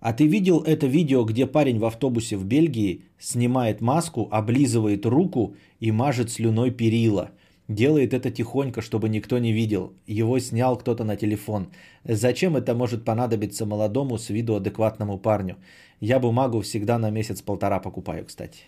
[0.00, 5.54] А ты видел это видео, где парень в автобусе в Бельгии снимает маску, облизывает руку
[5.78, 7.30] и мажет слюной перила?
[7.68, 9.92] Делает это тихонько, чтобы никто не видел.
[10.06, 11.68] Его снял кто-то на телефон.
[12.04, 15.56] Зачем это может понадобиться молодому с виду адекватному парню?
[16.00, 18.64] Я бумагу всегда на месяц-полтора покупаю, кстати.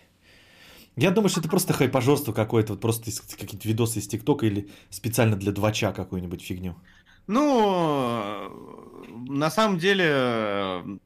[0.95, 5.35] Я думаю, что это просто хайпажорство какое-то, вот просто какие-то видосы из ТикТока или специально
[5.35, 6.75] для двача какую-нибудь фигню.
[7.27, 8.84] Ну,
[9.27, 10.99] на самом деле,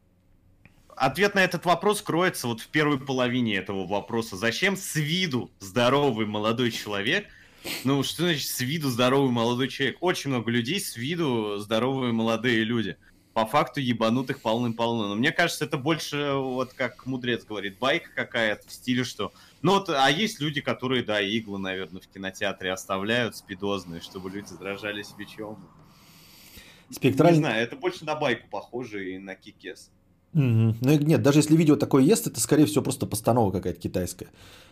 [0.96, 4.36] ответ на этот вопрос кроется вот в первой половине этого вопроса.
[4.36, 7.28] Зачем с виду здоровый молодой человек?
[7.84, 9.98] Ну, что значит с виду здоровый молодой человек?
[10.02, 12.98] Очень много людей с виду здоровые молодые люди.
[13.34, 15.08] По факту ебанутых полным-полно.
[15.10, 19.32] Но мне кажется, это больше, вот как мудрец говорит, байка какая-то в стиле, что...
[19.62, 24.48] Ну вот, а есть люди, которые, да, иглы, наверное, в кинотеатре оставляют спидозные, чтобы люди
[24.48, 25.64] заражались бичом.
[26.92, 27.38] Спектральный...
[27.38, 29.92] Не знаю, это больше на байку похоже и на кикес.
[30.34, 30.42] Угу.
[30.42, 34.28] Ну нет, даже если видео такое есть, это скорее всего просто постанова какая-то китайская.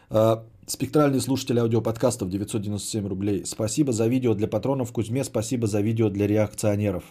[0.10, 3.46] А, спектральный слушатель аудиоподкастов 997 рублей.
[3.46, 7.04] Спасибо за видео для патронов Кузьме, спасибо за видео для реакционеров.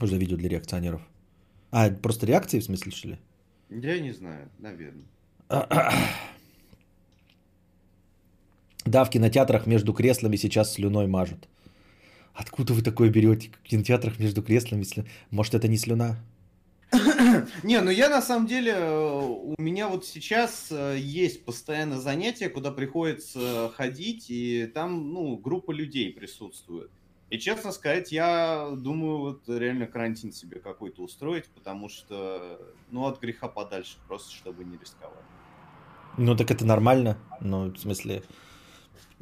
[0.00, 1.02] За видео для реакционеров?
[1.70, 3.18] А, просто реакции в смысле, что ли?
[3.70, 5.04] Я не знаю, наверное.
[8.84, 11.48] Да, в кинотеатрах между креслами сейчас слюной мажут.
[12.34, 14.84] Откуда вы такое берете в кинотеатрах между креслами?
[15.30, 16.18] Может, это не слюна?
[17.62, 22.48] Не, ну я на самом деле, э, у меня вот сейчас э, есть постоянно занятия,
[22.48, 26.90] куда приходится ходить, и там, ну, группа людей присутствует.
[27.30, 32.60] И честно сказать, я думаю, вот реально карантин себе какой-то устроить, потому что,
[32.90, 35.24] ну, от греха подальше, просто чтобы не рисковать.
[36.18, 38.22] Ну, так это нормально, ну, в смысле,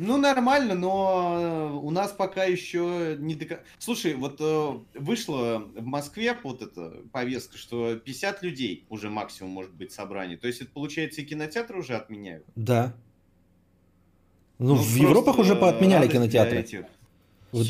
[0.02, 3.60] ну, нормально, но э, у нас пока еще не до...
[3.78, 9.74] Слушай, вот э, вышла в Москве вот эта повестка, что 50 людей уже максимум может
[9.74, 10.38] быть собрание.
[10.38, 12.46] То есть это, получается, и кинотеатры уже отменяют?
[12.56, 12.94] Да.
[14.58, 16.60] Ну, ну в Европах уже поотменяли кинотеатры.
[16.60, 16.86] Этих...
[17.52, 17.66] Вот...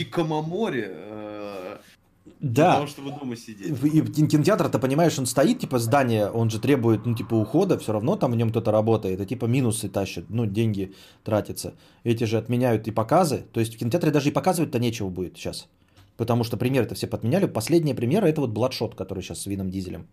[2.41, 2.76] да.
[2.76, 3.68] Того, чтобы дома сидеть.
[3.84, 7.93] И кинотеатр, ты понимаешь, он стоит, типа, здание, он же требует, ну, типа, ухода, все
[7.93, 11.74] равно там в нем кто-то работает, и, типа, минусы тащат, ну, деньги тратятся.
[12.03, 15.68] Эти же отменяют и показы, то есть в кинотеатре даже и показывать-то нечего будет сейчас.
[16.16, 17.47] Потому что примеры-то все подменяли.
[17.47, 20.07] Последняя примера это вот Бладшот, который сейчас с Вином Дизелем.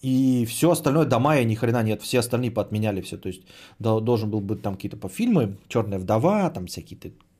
[0.00, 3.16] И все остальное до мая ни хрена нет, все остальные поотменяли все.
[3.16, 3.42] То есть
[3.78, 6.98] должен был быть там какие-то по фильмы, Черная вдова, там всякие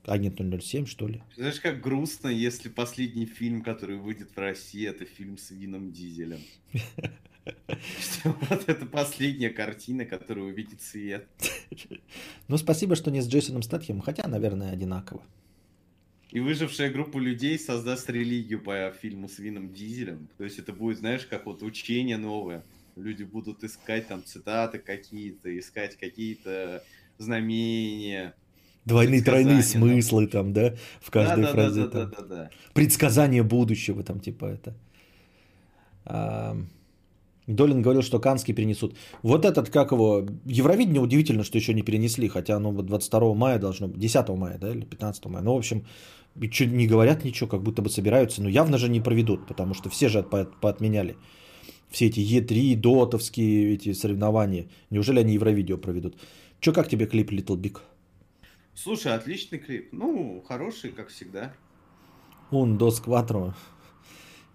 [0.09, 1.23] Агент 007, что ли?
[1.37, 6.41] Знаешь, как грустно, если последний фильм, который выйдет в России, это фильм с Вином Дизелем.
[8.25, 11.27] Вот это последняя картина, которая увидит свет.
[12.47, 15.23] Ну, спасибо, что не с Джейсоном Стэтхем, хотя, наверное, одинаково.
[16.31, 20.29] И выжившая группа людей создаст религию по фильму с Вином Дизелем.
[20.37, 22.63] То есть это будет, знаешь, как вот учение новое.
[22.97, 26.85] Люди будут искать там цитаты какие-то, искать какие-то
[27.17, 28.35] знамения,
[28.89, 31.81] Двойные, тройные смыслы там, да, в каждой да, фразе.
[31.83, 32.51] да, да, да, да, да.
[32.75, 34.75] Предсказание будущего там, типа это.
[36.05, 36.57] А,
[37.49, 38.95] Долин говорил, что Канский перенесут.
[39.23, 43.59] Вот этот, как его, Евровидение удивительно, что еще не перенесли, хотя оно вот 22 мая
[43.59, 45.43] должно быть, 10 мая, да, или 15 мая.
[45.43, 45.85] Ну, в общем,
[46.51, 49.89] чё, не говорят ничего, как будто бы собираются, но явно же не проведут, потому что
[49.89, 51.17] все же по- поотменяли.
[51.91, 54.67] Все эти Е3, дотовские эти соревнования.
[54.91, 56.17] Неужели они Евровидео проведут?
[56.61, 57.79] Че, как тебе клип Little Big?
[58.81, 59.89] Слушай, отличный клип.
[59.91, 61.53] Ну, хороший, как всегда.
[62.53, 63.53] Un, dos, cuatro.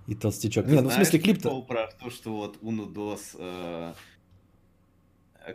[0.07, 0.65] И толстячок.
[0.65, 1.61] Ты Не, ну в смысле клип-то...
[1.63, 3.93] про то, что вот Dos э,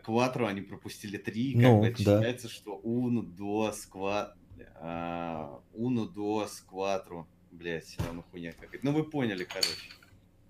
[0.06, 2.16] Quattro они пропустили три, как Ну, бы это да.
[2.18, 8.84] считается, что Uno Dos Quattro, Uno Dos Quattro, блять, все равно хуйня какая-то.
[8.84, 9.70] Ну вы поняли, короче.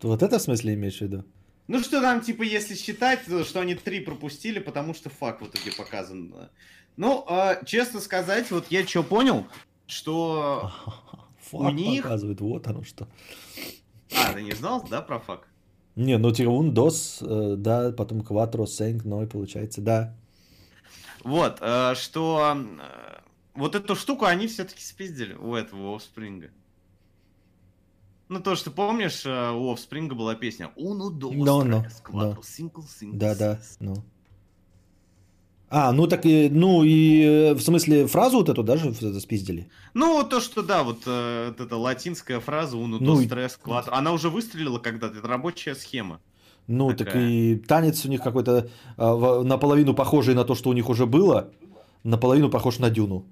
[0.03, 1.25] Вот это в смысле имеешь в виду?
[1.69, 5.47] Ну что там, типа, если считать, то, что они три пропустили, потому что факт в
[5.47, 6.35] итоге показан.
[6.99, 9.47] Ну, а, честно сказать, вот я что понял,
[9.87, 10.73] что...
[11.51, 13.07] Фак них- показывает, вот оно что.
[14.13, 15.49] А, ты не знал, да, про факт?
[15.95, 20.17] Не, ну типа un, dos, э, да, потом quattro, cinq, ной получается, да.
[21.23, 23.21] Вот, э, что э,
[23.55, 26.51] вот эту штуку они все-таки спиздили у этого Offspring.
[28.29, 32.41] Ну, то, что помнишь, э, у Offspring была песня Uno, dos, No, no, tres, cuatro,
[32.43, 33.77] cinco, cinco, Да, да, seis».
[33.79, 33.95] ну.
[35.71, 39.69] А, ну так и, ну и э, в смысле фразу вот эту даже в- спиздили?
[39.95, 44.13] Ну, то, что да, вот, э, вот эта латинская фраза Uno, Ну tres, cuatro, она
[44.13, 46.21] уже выстрелила когда-то, это рабочая схема.
[46.67, 47.29] Ну, так Такая.
[47.29, 51.51] и танец у них какой-то в- наполовину похожий на то, что у них уже было,
[52.05, 53.25] наполовину похож на Дюну.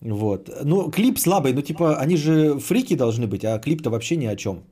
[0.00, 0.48] Вот.
[0.64, 4.36] Ну, клип слабый, ну, типа, они же фрики должны быть, а клип-то вообще ни о
[4.36, 4.62] чем.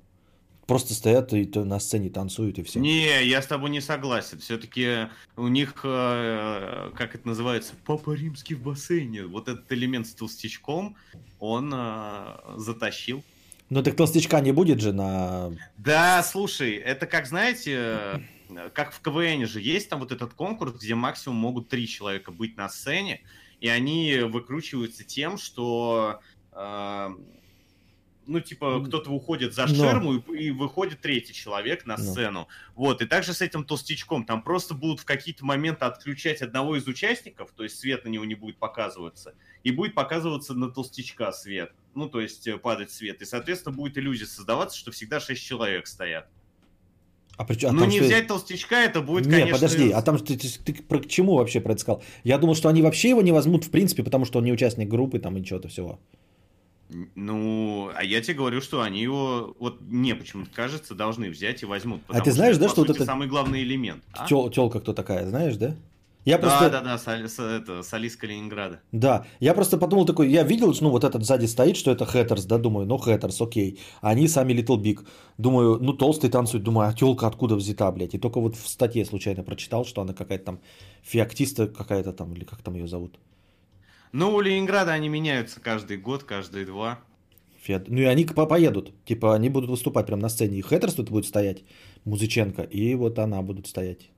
[0.66, 2.80] Просто стоят и на сцене танцуют, и все.
[2.80, 4.40] Не, я с тобой не согласен.
[4.40, 9.26] Все-таки у них, э, как это называется, папа римский в бассейне.
[9.26, 10.96] Вот этот элемент с толстячком,
[11.38, 13.22] он э, затащил.
[13.70, 15.52] Ну, так толстячка не будет же на...
[15.76, 20.72] Да, слушай, это как, знаете, э, как в КВН же есть там вот этот конкурс,
[20.74, 23.20] где максимум могут три человека быть на сцене,
[23.60, 26.20] и они выкручиваются тем, что
[26.52, 27.08] э,
[28.26, 29.74] ну, типа, кто-то уходит за Но.
[29.74, 32.02] ширму, и, и выходит третий человек на Но.
[32.04, 32.48] сцену.
[32.74, 34.24] Вот, и также с этим толстячком.
[34.24, 38.24] Там просто будут в какие-то моменты отключать одного из участников, то есть свет на него
[38.24, 41.72] не будет показываться, и будет показываться на толстячка свет.
[41.94, 43.22] Ну, то есть э, падать свет.
[43.22, 46.28] И, соответственно, будет иллюзия создаваться, что всегда шесть человек стоят.
[47.36, 49.52] А при чём- а ну, не что- взять толстячка, это будет, Не, конечно...
[49.54, 52.02] подожди, а там ты, ты- ты про к чему вообще про это сказал?
[52.24, 54.88] Я думал, что они вообще его не возьмут в принципе, потому что он не участник
[54.88, 56.00] группы там и чего-то всего.
[57.14, 61.66] Ну, а я тебе говорю, что они его, вот мне почему-то кажется, должны взять и
[61.66, 62.02] возьмут.
[62.08, 64.04] А ты знаешь, это, да, что вот это- самый главный элемент.
[64.12, 64.26] а?
[64.28, 65.74] Тел- Телка кто такая, знаешь, да?
[66.24, 66.70] Я Да, просто...
[66.70, 68.80] да, да, соли- с- это, солист Калининграда.
[68.90, 72.46] Да, я просто подумал такой, я видел, ну вот этот сзади стоит, что это Хэттерс,
[72.46, 73.78] да, думаю, ну Хэттерс, окей.
[74.00, 75.06] А они сами Little Big.
[75.38, 78.14] Думаю, ну толстый танцует, думаю, а телка откуда взята, блядь.
[78.14, 80.60] И только вот в статье случайно прочитал, что она какая-то там
[81.02, 83.20] феоктиста какая-то там, или как там ее зовут.
[84.16, 87.00] Ну, у Ленинграда они меняются каждый год, каждые два.
[87.60, 87.88] Фед.
[87.88, 90.56] Ну и они по- поедут, типа они будут выступать прямо на сцене.
[90.58, 91.64] И Хэттерс тут будет стоять,
[92.06, 94.08] Музыченко, и вот она будет стоять.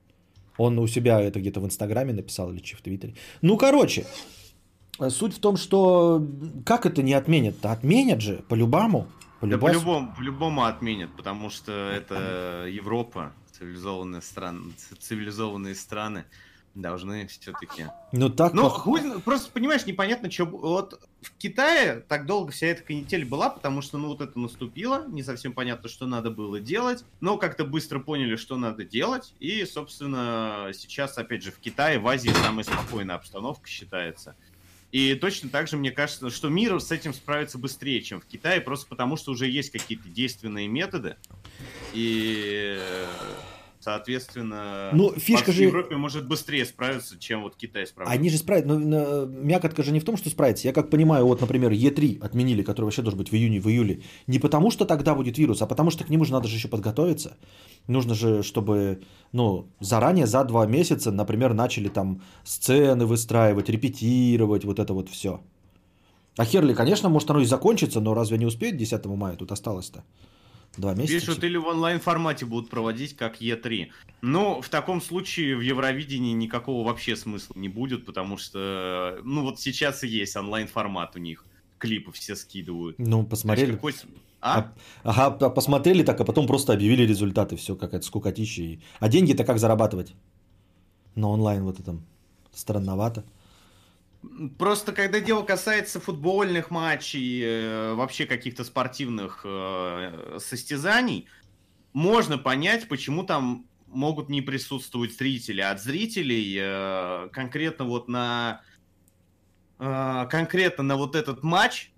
[0.57, 3.15] Он у себя это где-то в Инстаграме написал или в Твиттере.
[3.43, 4.07] Ну, короче,
[5.09, 6.25] суть в том, что
[6.65, 7.73] как это не отменят-то?
[7.73, 9.09] Отменят же, по-любому.
[9.43, 10.15] Да По-любому.
[10.17, 14.61] по-любому, отменят, потому что это Европа, цивилизованные страны,
[15.01, 16.25] цивилизованные страны
[16.75, 20.45] должны все-таки Ну так Ну, как- хуй просто понимаешь, непонятно, что...
[20.47, 25.07] Вот в Китае так долго вся эта канитель была, потому что, ну, вот это наступило,
[25.09, 29.65] не совсем понятно, что надо было делать, но как-то быстро поняли, что надо делать, и,
[29.65, 34.37] собственно, сейчас, опять же, в Китае, в Азии самая спокойная обстановка считается.
[34.91, 38.61] И точно так же, мне кажется, что мир с этим справится быстрее, чем в Китае,
[38.61, 41.17] просто потому что уже есть какие-то действенные методы,
[41.93, 42.79] и,
[43.81, 48.15] соответственно, Ну, фишка же- Европе может быстрее справиться, чем вот Китай справится.
[48.19, 50.67] Они же справятся, но, но мякотка же не в том, что справится.
[50.67, 54.03] Я как понимаю, вот, например, Е3 отменили, который вообще должен быть в июне, в июле.
[54.27, 56.69] Не потому, что тогда будет вирус, а потому, что к нему же надо же еще
[56.69, 57.37] подготовиться.
[57.87, 59.03] Нужно же, чтобы,
[59.33, 65.41] ну, заранее, за два месяца, например, начали там сцены выстраивать, репетировать, вот это вот все.
[66.37, 69.37] А Херли, конечно, может оно и закончится, но разве не успеет 10 мая?
[69.37, 70.05] Тут осталось-то
[70.77, 71.27] два месяца.
[71.27, 73.89] Пишут, или в онлайн-формате будут проводить, как Е3.
[74.23, 79.61] Ну, в таком случае в Евровидении никакого вообще смысла не будет, потому что, ну, вот
[79.61, 81.45] сейчас и есть онлайн-формат у них.
[81.79, 82.99] Клипы все скидывают.
[82.99, 83.73] Ну, посмотрели.
[83.73, 83.95] какой
[84.41, 84.59] А?
[84.59, 87.57] А- Ага, п- посмотрели так, а потом просто объявили результаты.
[87.57, 88.63] Все, какая-то скукотища.
[88.63, 90.15] и- А деньги-то как зарабатывать?
[91.17, 92.05] На онлайн вот этом.
[92.53, 93.25] Странновато.
[94.59, 101.29] Просто когда дело касается футбольных матчей, э, вообще каких-то спортивных э, состязаний,
[101.93, 105.61] можно понять, почему там могут не присутствовать зрители.
[105.61, 108.63] От зрителей э, конкретно вот на
[109.79, 111.93] конкретно на вот этот матч,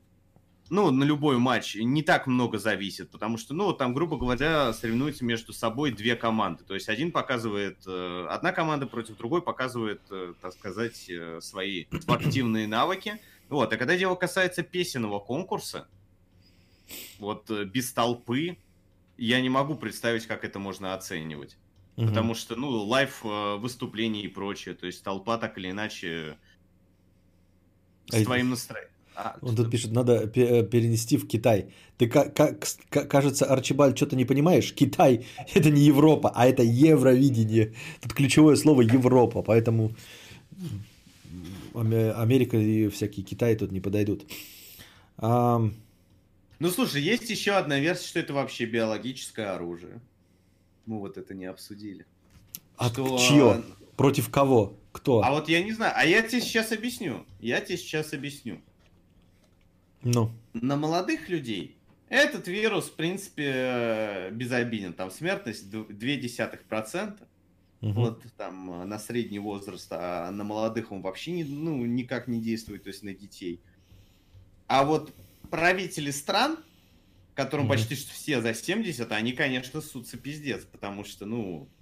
[0.70, 5.24] ну, на любой матч, не так много зависит, потому что, ну, там, грубо говоря, соревнуются
[5.24, 6.64] между собой две команды.
[6.64, 11.86] То есть один показывает, э, одна команда против другой показывает, э, так сказать, э, свои
[12.00, 13.20] спортивные навыки.
[13.48, 15.88] Вот, а когда дело касается песенного конкурса,
[17.18, 18.56] вот без толпы,
[19.18, 21.58] я не могу представить, как это можно оценивать.
[21.96, 22.08] Мгм.
[22.08, 26.38] Потому что, ну, live э, выступления и прочее, то есть толпа так или иначе
[28.06, 28.94] с А твоим настроением.
[29.22, 31.66] А, Он тут пишет, надо э, перенести в Китай.
[31.98, 34.72] Ты, как, как, ка- кажется, Арчибальд, что-то не понимаешь?
[34.72, 37.74] Китай– это не Европа, а это Евровидение.
[38.00, 39.92] Тут ключевое слово Европа, поэтому
[41.74, 44.24] Аме- Америка и всякие Китаи тут не подойдут.
[45.18, 45.74] Ам,
[46.58, 50.00] Ну, слушай, есть еще одна версия, что это вообще биологическое оружие.
[50.86, 52.04] Мы вот это не обсудили.
[52.76, 53.62] а Что- чье?
[53.96, 54.78] Против кого?
[54.92, 55.22] Кто?
[55.22, 57.24] А вот я не знаю, а я тебе сейчас объясню.
[57.40, 58.60] Я тебе сейчас объясню.
[60.02, 61.76] Ну, На молодых людей
[62.08, 64.92] этот вирус, в принципе, э, безобиден.
[64.94, 67.28] Там смертность 0,2%.
[67.80, 67.92] мгм.
[67.94, 72.40] Вот там э, на средний возраст, а на молодых он вообще не, ну, никак не
[72.40, 73.62] действует, то есть на детей.
[74.66, 75.14] А вот
[75.50, 76.58] правители стран,
[77.34, 77.74] которым Мгм.
[77.74, 81.72] почти что все за 70, они, конечно, ссутся пиздец, потому что, ну,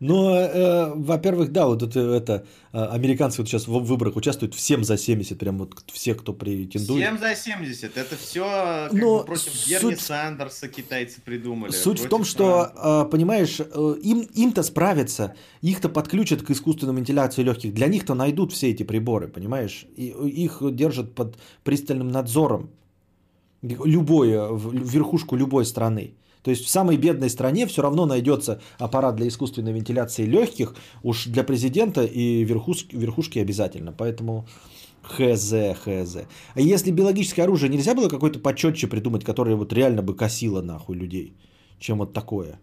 [0.00, 4.82] Ну, э, во-первых, да, вот это, это э, американцы вот сейчас в выборах участвуют всем
[4.82, 7.04] за 70, прям вот все, кто претендует.
[7.04, 7.98] всем за 70.
[7.98, 11.70] Это все как Но бы против суть- Сандерса китайцы придумали.
[11.72, 16.94] Суть в против том, что, э, понимаешь, э, им, им-то справиться, их-то подключат к искусственной
[16.96, 19.84] вентиляции легких, для них-то найдут все эти приборы, понимаешь?
[19.96, 22.70] И их держат под пристальным надзором.
[23.62, 26.14] Любое, в- верхушку любой страны.
[26.42, 31.26] То есть в самой бедной стране все равно найдется аппарат для искусственной вентиляции легких, уж
[31.26, 33.92] для президента и верхушки, верхушки обязательно.
[33.92, 34.46] Поэтому
[35.02, 35.52] хз,
[35.84, 36.16] хз.
[36.54, 40.96] А если биологическое оружие нельзя было какое-то почетче придумать, которое вот реально бы косило нахуй
[40.96, 41.34] людей,
[41.78, 42.58] чем вот такое?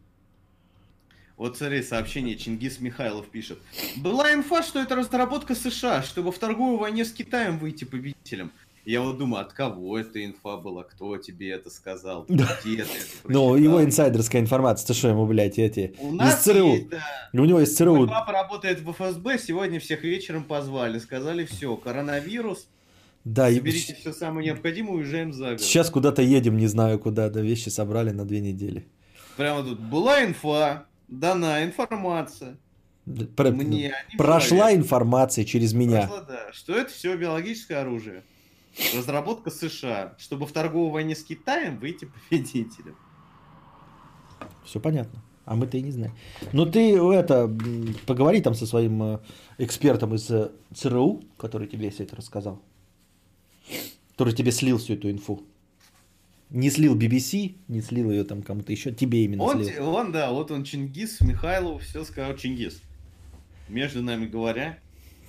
[1.37, 3.59] Вот смотри, сообщение Чингис Михайлов пишет.
[3.97, 8.51] Была инфа, что это разработка США, чтобы в торговой войне с Китаем выйти победителем.
[8.89, 12.47] Я вот думаю, от кого эта инфа была, кто тебе это сказал, Да.
[12.63, 12.89] где это
[13.27, 15.93] Ну, его инсайдерская информация, ты что ему, блядь, эти...
[15.99, 16.67] У Из нас ЦРУ.
[16.73, 17.03] есть, да.
[17.33, 18.07] У него из Мой ЦРУ.
[18.07, 22.69] папа работает в ФСБ, сегодня всех вечером позвали, сказали, все, коронавирус,
[23.25, 25.59] Да, и соберите все самое необходимое, уезжаем за город.
[25.61, 28.85] сейчас куда-то едем, не знаю куда, да, вещи собрали на две недели.
[29.35, 32.55] Прямо тут была инфа, дана информация.
[33.35, 36.07] Про- Мне, а Прошла информация через меня.
[36.07, 38.23] Прошла, да, что это все биологическое оружие.
[38.95, 42.95] Разработка США, чтобы в торговой войне с Китаем выйти победителем.
[44.63, 45.21] Все понятно.
[45.45, 46.13] А мы-то и не знаем.
[46.51, 47.49] Ну ты это,
[48.05, 49.19] поговори там со своим э,
[49.57, 52.61] экспертом из э, ЦРУ, который тебе все это рассказал.
[54.11, 55.43] Который тебе слил всю эту инфу.
[56.49, 59.87] Не слил BBC, не слил ее там кому-то еще, тебе именно Он, слил.
[59.89, 62.81] он, да, вот он Чингис, Михайлов, все сказал Чингис.
[63.69, 64.79] Между нами говоря,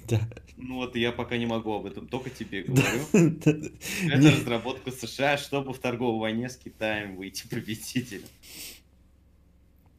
[0.09, 0.21] Да.
[0.57, 3.01] ну вот я пока не могу об этом, только тебе говорю.
[3.13, 8.23] Это Не- разработка США, чтобы в торговой войне с Китаем выйти победителем.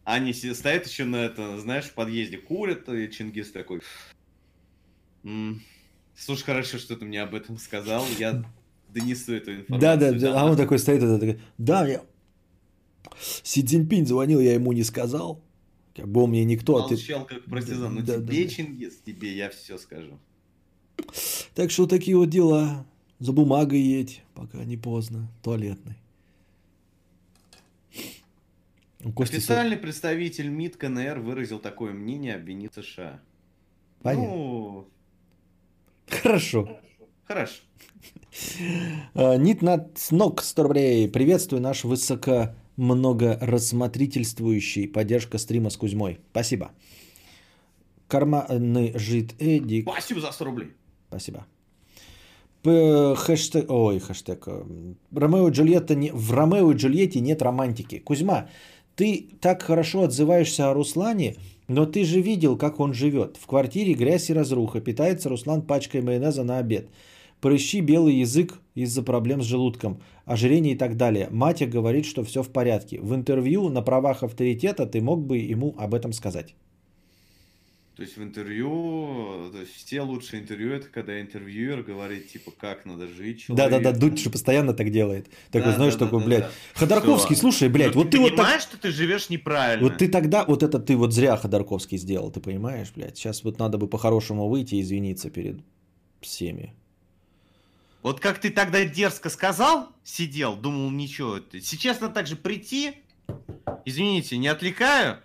[0.04, 3.82] Они стоят еще на это, знаешь, в подъезде курят, и Чингис такой...
[5.24, 5.62] «М,
[6.16, 8.44] Слушай, хорошо, что ты мне об этом сказал, я
[8.94, 9.80] донесу эту информацию.
[9.80, 10.42] Да, да, да.
[10.42, 10.58] А он нас».
[10.60, 12.02] такой стоит, это, такой, да, я...
[13.44, 15.42] Си Цзиньпинь звонил, я ему не сказал.
[16.04, 16.96] Он мне никто, а ты...
[16.96, 18.50] Молчал как партизан, ну Да, да, тебе, да.
[18.50, 20.18] Чингис, тебе я все скажу.
[21.56, 22.86] Так что такие вот дела.
[23.20, 25.30] За бумагой едь, пока не поздно.
[25.44, 25.96] Туалетный.
[29.04, 33.20] У Кости со- Официальный представитель МИД КНР выразил такое мнение об вине США.
[34.02, 34.28] Понятно.
[34.28, 34.88] Ну,
[36.08, 36.80] Хорошо.
[37.26, 37.62] хорошо.
[39.16, 41.10] А, Нит над ног 100 рублей.
[41.10, 44.88] Приветствую наш высоко много рассмотрительствующий.
[44.88, 46.20] Поддержка стрима с Кузьмой.
[46.32, 46.72] Спасибо.
[48.08, 49.88] Карманный жид Эдик.
[49.90, 50.68] Спасибо за 100 рублей.
[51.10, 51.46] Спасибо.
[52.64, 54.48] П- Хэштег, ой, хэштег.
[55.16, 58.00] Ромео и Джульетта не, в Ромео и Джульетте нет романтики.
[58.00, 58.50] Кузьма,
[58.96, 61.36] ты так хорошо отзываешься о Руслане,
[61.68, 63.38] но ты же видел, как он живет.
[63.38, 64.82] В квартире грязь и разруха.
[64.82, 66.90] Питается Руслан пачкой майонеза на обед.
[67.42, 71.28] Прыщи, белый язык из-за проблем с желудком, ожирение и так далее.
[71.32, 73.00] Матя говорит, что все в порядке.
[73.00, 76.56] В интервью на правах авторитета ты мог бы ему об этом сказать.
[77.96, 82.86] То есть в интервью, то есть все лучшие интервью это когда интервьюер говорит, типа, как
[82.86, 84.00] надо жить Да-да-да, человеку.
[84.00, 85.28] Дудь же постоянно так делает.
[85.52, 86.52] Такой, Да, знаешь, да, такой, да, блядь, да.
[86.76, 87.42] Ходорковский, Всё.
[87.42, 88.38] слушай, блядь, Но вот ты вот так...
[88.38, 89.86] понимаешь, что ты живешь неправильно.
[89.86, 93.18] Вот ты тогда, вот это ты вот зря Ходорковский сделал, ты понимаешь, блядь?
[93.18, 95.60] Сейчас вот надо бы по-хорошему выйти и извиниться перед
[96.22, 96.74] всеми.
[98.02, 101.40] Вот как ты тогда дерзко сказал, сидел, думал, ничего.
[101.62, 102.94] Сейчас надо также прийти,
[103.86, 105.18] извините, не отвлекаю,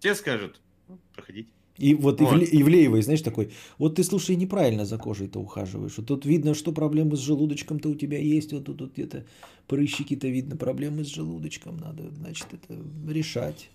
[0.00, 1.48] тебе скажут, «Ну, проходите.
[1.78, 2.34] И вот Вот.
[2.34, 5.94] Ивле- Ивлеевой, знаешь, такой, вот ты, слушай, неправильно за кожей-то ухаживаешь.
[5.96, 9.24] Вот тут видно, что проблемы с желудочком-то у тебя есть, вот тут вот где-то
[9.68, 12.78] прыщики-то видно, проблемы с желудочком надо, значит, это
[13.10, 13.70] решать.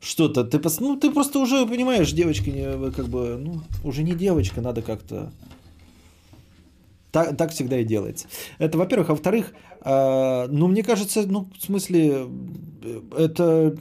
[0.00, 4.60] Что-то, ты, ну, ты просто уже, понимаешь, девочка, не, как бы, ну, уже не девочка,
[4.60, 5.32] надо как-то...
[7.14, 8.26] Так, так всегда и делается.
[8.58, 9.08] Это, во-первых.
[9.08, 12.28] А во-вторых, а, ну, мне кажется, ну, в смысле,
[12.82, 13.76] э, это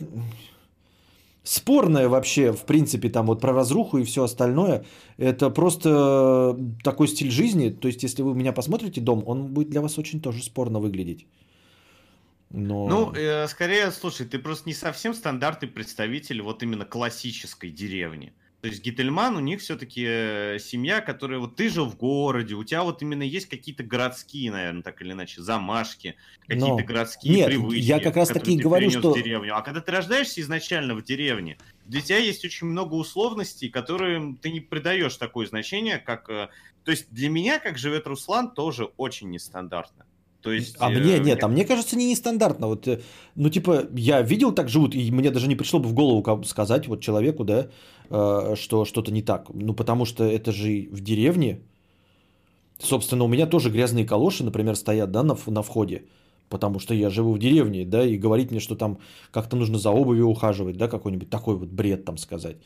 [1.43, 4.85] спорное вообще, в принципе, там вот про разруху и все остальное.
[5.17, 7.69] Это просто такой стиль жизни.
[7.71, 10.79] То есть, если вы у меня посмотрите дом, он будет для вас очень тоже спорно
[10.79, 11.25] выглядеть.
[12.51, 12.87] Но...
[12.87, 18.31] Ну, э, скорее, слушай, ты просто не совсем стандартный представитель вот именно классической деревни.
[18.63, 20.03] То есть Гительман, у них все-таки
[20.57, 24.81] семья, которая вот ты жил в городе, у тебя вот именно есть какие-то городские, наверное,
[24.81, 26.15] так или иначе, замашки,
[26.47, 27.83] какие-то Но- городские Нет, привычки.
[27.83, 29.57] я как раз которые таки говорю, что- в деревню.
[29.57, 31.57] А когда ты рождаешься изначально в деревне,
[31.87, 36.29] для тебя есть очень много условностей, которым ты не придаешь такое значение, как...
[36.29, 36.47] э,
[36.85, 40.05] То есть для меня, как живет Руслан, тоже очень нестандартно.
[40.43, 42.67] То есть, А э, мне нет, а мне кажется, не нестандартно.
[42.67, 42.99] Вот, э,
[43.35, 46.87] ну, типа, я видел, так живут, и мне даже не пришло бы в голову сказать
[46.87, 47.67] вот человеку, да,
[48.09, 49.49] э, что что-то не так.
[49.53, 51.59] Ну, потому что это же в деревне.
[52.79, 56.01] Собственно, у меня тоже грязные калоши, например, стоят, да, на, на входе.
[56.49, 58.97] Потому что я живу в деревне, да, и говорить мне, что там
[59.31, 62.57] как-то нужно за обувью ухаживать, да, какой-нибудь такой вот бред там сказать.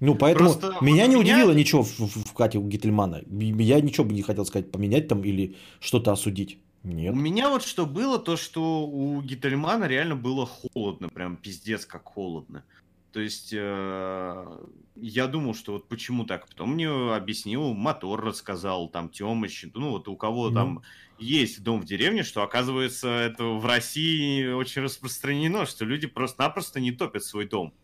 [0.00, 3.22] Ну, поэтому Просто меня вот не меня- удивило ничего в, в, в Кате Гительмана.
[3.60, 6.58] Я ничего бы не хотел сказать, поменять там или что-то осудить.
[6.86, 7.12] Нет.
[7.12, 12.04] У меня вот что было, то что у Гительмана реально было холодно, прям пиздец как
[12.04, 12.64] холодно.
[13.10, 14.58] То есть э,
[14.94, 16.46] я думал, что вот почему так.
[16.46, 20.54] Потом мне объяснил, мотор рассказал, там Тёмыч, ну вот у кого Ну.
[20.54, 20.82] там
[21.18, 26.92] есть дом в деревне, что оказывается это в России очень распространено, что люди просто-напросто не
[26.92, 27.74] топят свой дом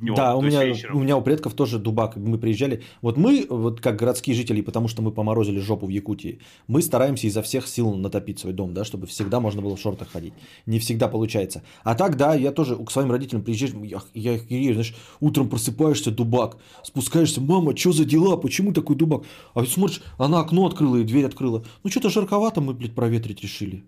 [0.00, 0.96] днем, Да, у меня, вечером.
[0.96, 2.16] у меня у предков тоже дубак.
[2.16, 2.82] Мы приезжали.
[3.02, 7.26] Вот мы, вот как городские жители, потому что мы поморозили жопу в Якутии, мы стараемся
[7.26, 10.34] изо всех сил натопить свой дом, да, чтобы всегда можно было в шортах ходить.
[10.66, 11.62] Не всегда получается.
[11.84, 15.48] А так, да, я тоже к своим родителям приезжаешь, я, я их охерею, знаешь, утром
[15.48, 19.24] просыпаешься, дубак, спускаешься, мама, что за дела, почему такой дубак?
[19.54, 21.64] А ведь смотришь, она окно открыла и дверь открыла.
[21.82, 23.84] Ну, что-то жарковато мы, блядь, проветрить решили.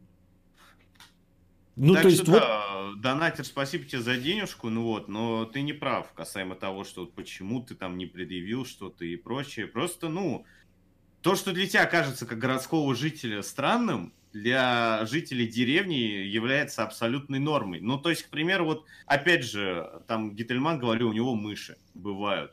[1.76, 2.69] Ну, так то есть, что вот, да,
[3.00, 7.14] донатер, спасибо тебе за денежку, ну вот, но ты не прав касаемо того, что вот
[7.14, 9.66] почему ты там не предъявил что-то и прочее.
[9.66, 10.44] Просто, ну,
[11.22, 17.80] то, что для тебя кажется как городского жителя странным, для жителей деревни является абсолютной нормой.
[17.80, 22.52] Ну, то есть, к примеру, вот, опять же, там Гительман говорил, у него мыши бывают.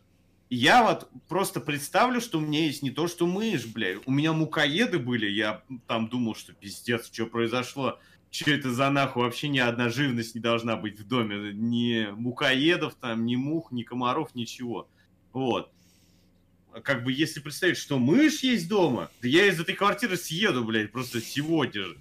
[0.49, 3.99] Я вот просто представлю, что у меня есть не то, что мышь, блядь.
[4.07, 7.99] У меня мукоеды были, я там думал, что пиздец, что произошло.
[8.29, 9.23] Что это за нахуй?
[9.23, 11.53] Вообще ни одна живность не должна быть в доме.
[11.53, 14.87] Ни мукоедов там, ни мух, ни комаров, ничего.
[15.33, 15.71] Вот.
[16.83, 20.91] Как бы если представить, что мышь есть дома, да я из этой квартиры съеду, блядь,
[20.91, 21.97] просто сегодня же.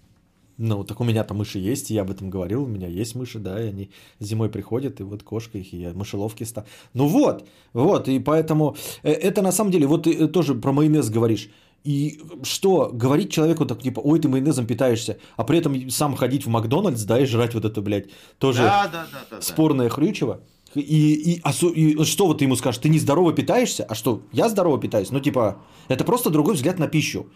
[0.58, 3.62] Ну, так у меня-то мыши есть, я об этом говорил, у меня есть мыши, да,
[3.62, 3.90] и они
[4.20, 6.64] зимой приходят, и вот кошка их, и я мышеловки ста.
[6.94, 10.72] Ну вот, вот, и поэтому э, это на самом деле, вот ты э, тоже про
[10.72, 11.50] майонез говоришь.
[11.86, 16.44] И что, говорить человеку так, типа, ой, ты майонезом питаешься, а при этом сам ходить
[16.44, 18.06] в Макдональдс, да, и жрать вот это, блядь,
[18.38, 19.36] тоже Да, да, да, да.
[19.36, 19.40] да.
[19.42, 20.40] спорное хрючево.
[20.74, 23.84] И, и, осу- и что вот ты ему скажешь, ты не здорово питаешься?
[23.84, 25.10] А что, я здорово питаюсь?
[25.12, 25.56] Ну, типа,
[25.88, 27.26] это просто другой взгляд на пищу.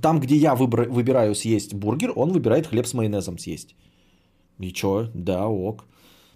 [0.00, 3.74] Там, где я выбра- выбираю съесть бургер, он выбирает хлеб с майонезом съесть.
[4.58, 5.08] И чё?
[5.14, 5.84] Да, ок.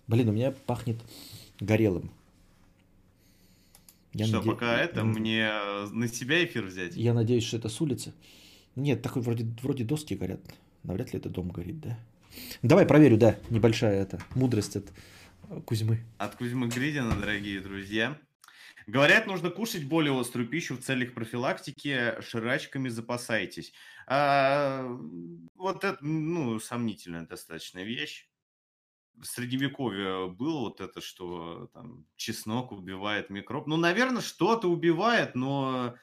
[0.06, 0.96] Блин, у меня пахнет
[1.60, 2.10] горелым.
[4.18, 6.96] Я что, наде- пока это, мне э, на себя эфир взять?
[6.96, 8.12] Я надеюсь, что это с улицы.
[8.76, 10.40] Нет, такой вроде, вроде доски горят.
[10.82, 11.98] Навряд ли это дом горит, да?
[12.62, 14.92] Давай проверю, да, небольшая это мудрость от
[15.50, 16.00] э, Кузьмы.
[16.18, 18.18] От Кузьмы Гридина, дорогие друзья.
[18.86, 23.72] Говорят, нужно кушать более острую пищу в целях профилактики, ширачками запасайтесь.
[24.06, 24.86] А,
[25.56, 28.27] вот это, ну, сомнительная достаточно вещь.
[29.20, 33.66] В средневековье было вот это, что там чеснок убивает микроб.
[33.66, 35.96] Ну, наверное, что-то убивает, но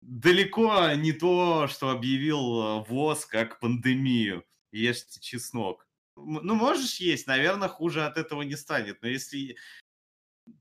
[0.00, 4.44] далеко не то, что объявил э, ВОЗ как пандемию.
[4.72, 5.86] Ешьте чеснок.
[6.16, 9.02] Ну, можешь есть, наверное, хуже от этого не станет.
[9.02, 9.56] Но если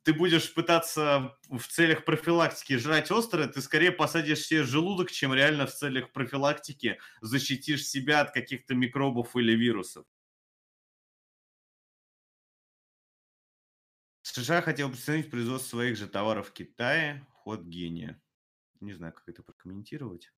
[0.03, 5.65] ты будешь пытаться в целях профилактики жрать острое, ты скорее посадишь себе желудок, чем реально
[5.65, 10.05] в целях профилактики защитишь себя от каких-то микробов или вирусов.
[14.37, 17.25] США хотел представить производство своих же товаров в Китае.
[17.31, 18.21] Ход гения.
[18.81, 20.31] Не знаю, как это прокомментировать.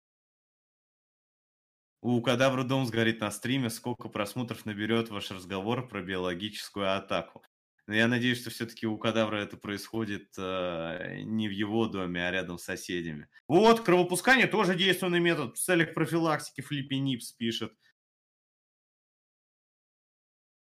[2.01, 3.69] У Кадавра дом сгорит на стриме.
[3.69, 7.43] Сколько просмотров наберет ваш разговор про биологическую атаку?
[7.87, 12.31] Но я надеюсь, что все-таки у Кадавра это происходит э, не в его доме, а
[12.31, 13.27] рядом с соседями.
[13.49, 15.57] Вот, кровопускание тоже действенный метод.
[15.57, 17.73] В целях профилактики Флиппи Нипс пишет.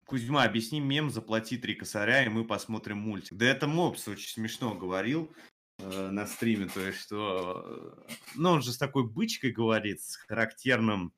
[0.09, 3.37] Кузьма, объясни мем, заплати три косаря, и мы посмотрим мультик.
[3.37, 5.31] Да это Мопс очень смешно говорил
[5.77, 7.95] э, на стриме, то есть что...
[8.07, 11.13] Э, ну, он же с такой бычкой говорит, с характерным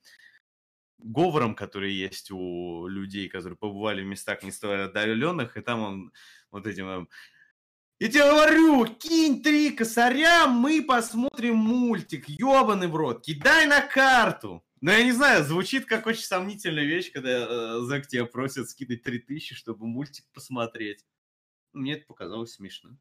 [0.98, 6.12] говором, который есть у людей, которые побывали в местах не столь отдаленных, и там он
[6.52, 6.88] вот этим...
[6.90, 7.10] Эм,
[8.00, 14.66] я тебе говорю, кинь три косаря, мы посмотрим мультик, ебаный в рот, кидай на карту.
[14.82, 19.04] Ну, я не знаю, звучит как очень сомнительная вещь, когда э, Зак тебя просит скидать
[19.04, 21.06] 3000, чтобы мультик посмотреть.
[21.72, 22.98] Мне это показалось смешно.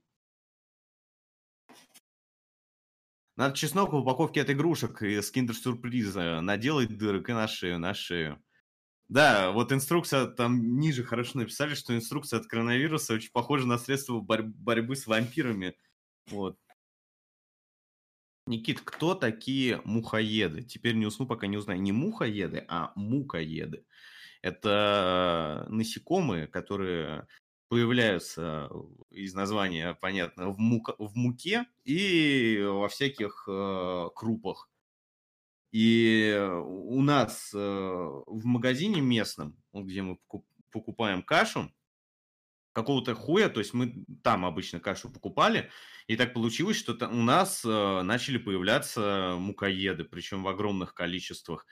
[3.36, 8.44] Надо чеснок в упаковке от игрушек из киндер-сюрприза наделать дырок и на шею, на шею.
[9.08, 14.20] Да, вот инструкция там ниже хорошо написали, что инструкция от коронавируса очень похожа на средство
[14.20, 15.74] борь- борьбы с вампирами.
[16.26, 16.58] Вот.
[18.50, 20.64] Никит, кто такие мухоеды?
[20.64, 21.80] Теперь не усну, пока не узнаю.
[21.80, 23.84] Не мухоеды, а мукоеды.
[24.42, 27.28] Это насекомые, которые
[27.68, 28.68] появляются
[29.10, 34.68] из названия, понятно, в, мука, в муке и во всяких э, крупах.
[35.70, 40.18] И у нас э, в магазине местном, где мы
[40.72, 41.72] покупаем кашу,
[42.72, 45.70] какого-то хуя, то есть мы там обычно кашу покупали,
[46.06, 51.66] и так получилось, что у нас э, начали появляться мукоеды, причем в огромных количествах.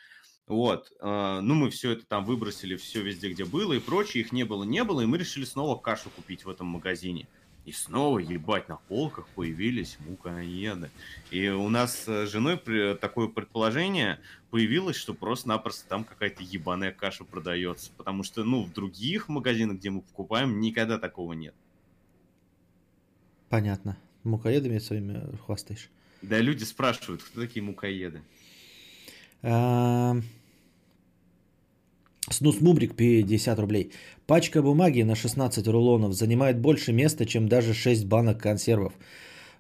[0.47, 4.33] Вот, э, ну мы все это там выбросили, все везде, где было и прочее, их
[4.33, 7.29] не было, не было, и мы решили снова кашу купить в этом магазине.
[7.69, 10.91] И снова, ебать, на полках появились мукоеды.
[11.31, 12.57] И у нас с женой
[12.97, 14.21] такое предположение
[14.51, 17.91] появилось, что просто-напросто там какая-то ебаная каша продается.
[17.99, 21.55] Потому что, ну, в других магазинах, где мы покупаем, никогда такого нет.
[23.51, 23.99] Понятно.
[24.25, 25.91] Мукоедами своими хвастаешь.
[26.23, 28.23] Да, люди спрашивают, кто такие мукоеды.
[32.31, 33.93] Снус Мубрик 50 рублей.
[34.27, 38.93] Пачка бумаги на 16 рулонов занимает больше места, чем даже 6 банок консервов.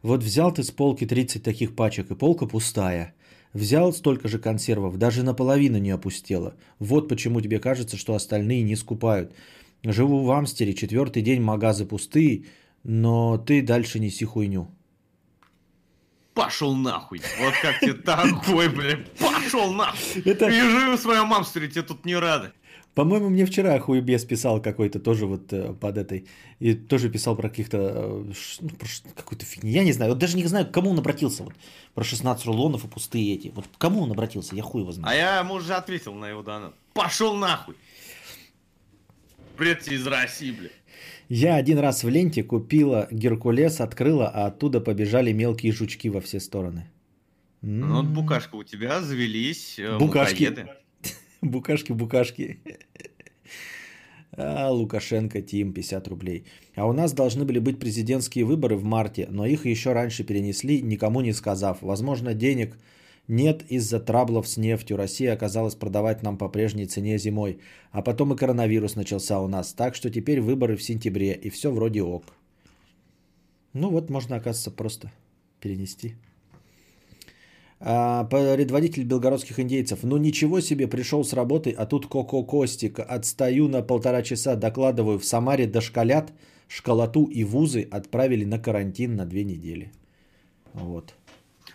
[0.02, 3.14] Вот взял ты с полки 30 таких пачек, и полка пустая.
[3.52, 6.54] Взял столько же консервов, даже наполовину не опустела.
[6.78, 9.34] Вот почему тебе кажется, что остальные не скупают.
[9.84, 12.44] Живу в Амстере, четвертый день магазы пустые,
[12.84, 14.68] но ты дальше неси хуйню.
[16.34, 17.20] Пошел нахуй.
[17.40, 20.22] Вот как тебе такой, блядь, пошел нахуй.
[20.24, 20.48] Это...
[20.48, 22.52] Вижу в своем Амстере, тебе тут не рады.
[22.98, 26.26] По-моему, мне вчера хуебес писал какой-то тоже вот э, под этой.
[26.58, 27.76] И тоже писал про каких-то...
[27.78, 29.70] Э, ну, про какую-то фигню.
[29.70, 30.10] Я не знаю.
[30.10, 31.44] Вот даже не знаю, к кому он обратился.
[31.44, 31.54] Вот,
[31.94, 33.52] про 16 рулонов и пустые эти.
[33.54, 34.56] Вот к кому он обратился?
[34.56, 35.14] Я хуй его знаю.
[35.14, 36.74] А я ему уже ответил на его донат.
[36.92, 37.76] Пошел нахуй.
[39.56, 40.72] Бред из России, блядь.
[41.28, 46.40] Я один раз в ленте купила Геркулес, открыла, а оттуда побежали мелкие жучки во все
[46.40, 46.90] стороны.
[47.62, 50.48] Ну, вот букашка у тебя завелись э, Букашки.
[50.48, 50.77] Мукоеды.
[51.42, 52.58] Букашки, букашки.
[54.32, 56.44] А, Лукашенко, Тим, 50 рублей.
[56.76, 60.82] А у нас должны были быть президентские выборы в марте, но их еще раньше перенесли,
[60.82, 61.82] никому не сказав.
[61.82, 62.76] Возможно, денег
[63.28, 64.96] нет из-за траблов с нефтью.
[64.96, 67.58] Россия оказалась продавать нам по прежней цене зимой.
[67.92, 69.72] А потом и коронавирус начался у нас.
[69.72, 71.32] Так что теперь выборы в сентябре.
[71.32, 72.24] И все вроде ок.
[73.74, 75.12] Ну вот, можно, оказывается, просто
[75.60, 76.14] перенести.
[77.80, 80.00] А, предводитель белгородских индейцев.
[80.02, 82.98] Ну ничего себе, пришел с работы, а тут Коко Костик.
[82.98, 85.18] Отстаю на полтора часа, докладываю.
[85.18, 86.32] В Самаре дошколят,
[86.66, 89.92] школоту и вузы отправили на карантин на две недели.
[90.72, 91.14] Вот.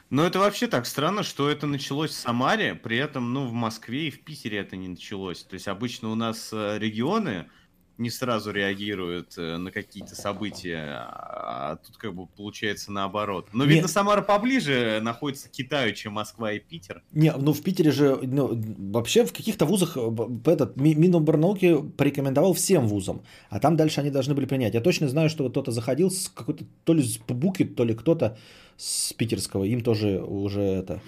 [0.10, 4.10] Но это вообще так странно, что это началось в Самаре, при этом, ну, в Москве
[4.10, 5.44] и в Питере это не началось.
[5.44, 7.50] То есть обычно у нас э, регионы,
[7.98, 13.50] не сразу реагируют э, на какие-то события, а тут как бы получается наоборот.
[13.54, 17.04] Но, видно, Самара поближе находится к Китаю, чем Москва и Питер.
[17.12, 18.60] Не, ну в Питере же, ну,
[18.92, 20.12] вообще в каких-то вузах э,
[20.46, 24.74] этот Миноборнауки порекомендовал всем вузам, а там дальше они должны были принять.
[24.74, 27.94] Я точно знаю, что вот кто-то заходил с какой-то, то ли с Буки, то ли
[27.94, 28.38] кто-то
[28.78, 31.02] с питерского, им тоже уже это,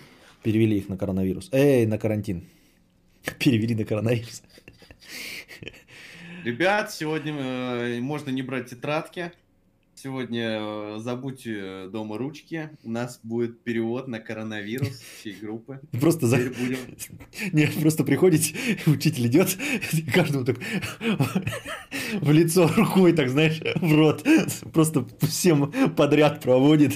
[0.44, 1.50] перевели их на коронавирус.
[1.52, 2.46] Эй, на карантин.
[3.40, 4.44] Перевели на коронавирус.
[6.46, 9.32] Ребят, сегодня э, можно не брать тетрадки.
[9.96, 12.70] сегодня э, забудьте дома ручки.
[12.84, 15.80] У нас будет перевод на коронавирус всей группы.
[16.00, 16.38] Просто за...
[16.38, 16.78] Будем...
[17.52, 18.54] Нет, просто приходите,
[18.86, 19.58] учитель идет,
[19.92, 20.58] и каждому так
[22.22, 24.24] в лицо рукой, так знаешь, в рот.
[24.72, 26.94] Просто всем подряд проводит.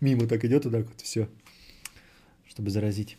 [0.00, 1.28] Мимо так идет, вот так вот, все.
[2.48, 3.18] Чтобы заразить.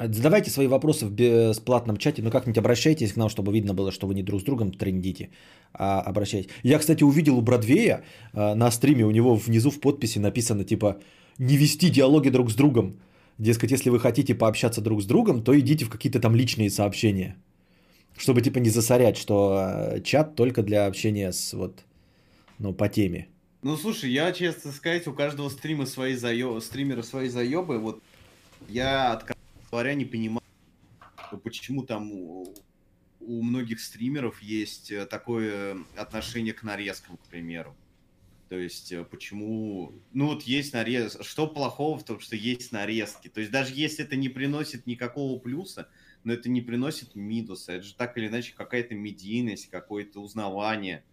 [0.00, 4.06] Задавайте свои вопросы в бесплатном чате, но как-нибудь обращайтесь к нам, чтобы видно было, что
[4.06, 5.28] вы не друг с другом трендите,
[5.74, 6.50] а обращайтесь.
[6.62, 8.02] Я, кстати, увидел у Бродвея
[8.32, 10.96] а, на стриме, у него внизу в подписи написано, типа,
[11.38, 12.98] не вести диалоги друг с другом.
[13.38, 17.36] Дескать, если вы хотите пообщаться друг с другом, то идите в какие-то там личные сообщения.
[18.16, 21.84] Чтобы, типа, не засорять, что а, чат только для общения с, вот,
[22.58, 23.28] ну, по теме.
[23.62, 26.58] Ну, слушай, я, честно сказать, у каждого стрима свои заё...
[26.60, 27.78] стримера свои заебы.
[27.78, 28.00] Вот
[28.68, 29.39] я, откровенно
[29.70, 30.42] говоря, не понимаю,
[31.42, 32.54] почему там у,
[33.20, 37.76] многих стримеров есть э, такое отношение к нарезкам, к примеру.
[38.48, 39.92] То есть, э, почему...
[40.12, 41.18] Ну, вот есть нарез...
[41.20, 43.28] Что плохого в том, что есть нарезки?
[43.28, 45.88] То есть, даже если это не приносит никакого плюса,
[46.24, 47.72] но это не приносит минуса.
[47.72, 51.04] Это же так или иначе какая-то медийность, какое-то узнавание.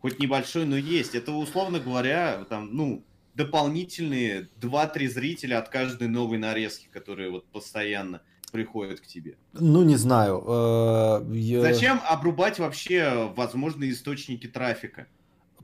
[0.00, 1.14] Хоть небольшой, но есть.
[1.14, 3.04] Это, условно говоря, там, ну,
[3.34, 9.36] дополнительные 2-3 зрителя от каждой новой нарезки, которые вот постоянно приходят к тебе.
[9.52, 10.44] Ну, не знаю.
[10.46, 11.60] Э, я...
[11.60, 15.06] Зачем обрубать вообще возможные источники трафика?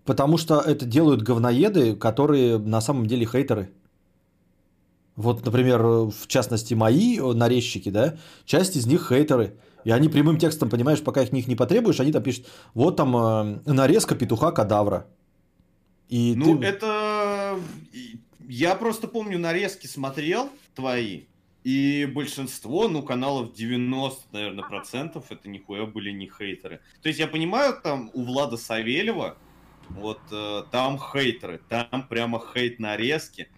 [0.05, 3.71] Потому что это делают говноеды, которые на самом деле хейтеры.
[5.17, 9.57] Вот, например, в частности, мои нарезчики, да, часть из них хейтеры.
[9.85, 13.17] И они прямым текстом, понимаешь, пока их них не потребуешь, они там пишут, вот там
[13.17, 15.07] э, нарезка петуха кадавра.
[16.09, 16.67] И ну, ты...
[16.67, 16.87] это...
[18.48, 21.24] Я просто помню, нарезки смотрел твои,
[21.66, 26.81] и большинство, ну, каналов 90, наверное, процентов, это нихуя были не хейтеры.
[27.02, 29.36] То есть я понимаю, там у Влада Савельева,
[29.89, 33.48] вот э, там хейтеры, там прямо хейт нарезки,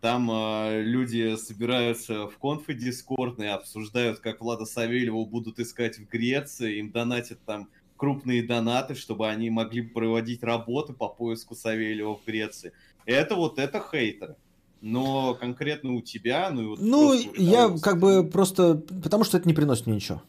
[0.00, 6.78] там э, люди собираются в конфы дискордные, обсуждают, как Влада Савельева будут искать в Греции,
[6.78, 7.68] им донатят там
[7.98, 12.72] крупные донаты, чтобы они могли проводить работы по поиску Савельева в Греции.
[13.08, 14.36] Это вот это хейтеры.
[14.82, 19.54] Но конкретно у тебя, ну, вот ну я как бы просто, потому что это не
[19.54, 20.22] приносит мне ничего.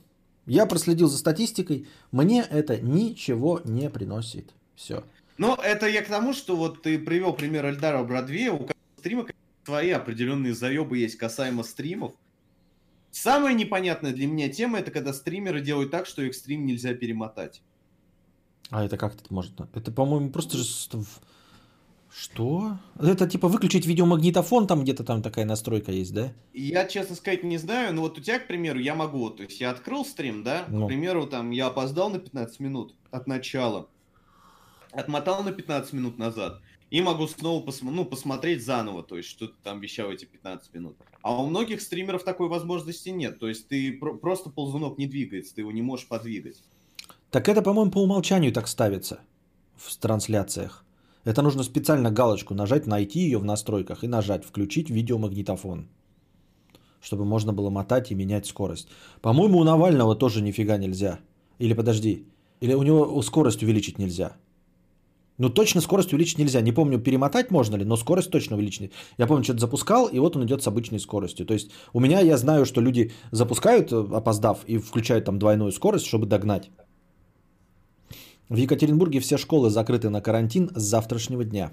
[0.45, 4.53] Я проследил за статистикой, мне это ничего не приносит.
[4.75, 5.03] Все.
[5.37, 8.65] Но это я к тому, что вот ты привел пример Эльдара Бродвея, у
[8.97, 9.27] стрима
[9.65, 12.13] свои определенные заебы есть касаемо стримов.
[13.11, 17.61] Самая непонятная для меня тема это когда стримеры делают так, что их стрим нельзя перемотать.
[18.69, 19.53] А это как это может?
[19.73, 20.63] Это, по-моему, просто же...
[22.19, 22.77] Что?
[22.99, 26.33] Это типа выключить видеомагнитофон, там где-то там такая настройка есть, да?
[26.53, 29.61] Я, честно сказать, не знаю, но вот у тебя, к примеру, я могу, то есть
[29.61, 30.83] я открыл стрим, да, ну.
[30.83, 33.87] к примеру, там я опоздал на 15 минут от начала,
[34.91, 39.47] отмотал на 15 минут назад, и могу снова пос ну, посмотреть заново, то есть что
[39.47, 40.97] ты там вещал эти 15 минут.
[41.21, 45.55] А у многих стримеров такой возможности нет, то есть ты про просто ползунок не двигается,
[45.55, 46.61] ты его не можешь подвигать.
[47.31, 49.21] Так это, по-моему, по умолчанию так ставится
[49.77, 50.83] в трансляциях.
[51.25, 55.87] Это нужно специально галочку нажать, найти ее в настройках и нажать «Включить видеомагнитофон»,
[57.01, 58.87] чтобы можно было мотать и менять скорость.
[59.21, 61.19] По-моему, у Навального тоже нифига нельзя.
[61.59, 62.25] Или подожди,
[62.61, 64.37] или у него скорость увеличить нельзя.
[65.39, 66.61] Ну, точно скорость увеличить нельзя.
[66.61, 68.91] Не помню, перемотать можно ли, но скорость точно увеличить.
[69.17, 71.45] Я помню, что-то запускал, и вот он идет с обычной скоростью.
[71.45, 75.71] То есть у меня, я знаю, что люди запускают, э, опоздав, и включают там двойную
[75.71, 76.69] скорость, чтобы догнать.
[78.49, 81.71] В Екатеринбурге все школы закрыты на карантин с завтрашнего дня.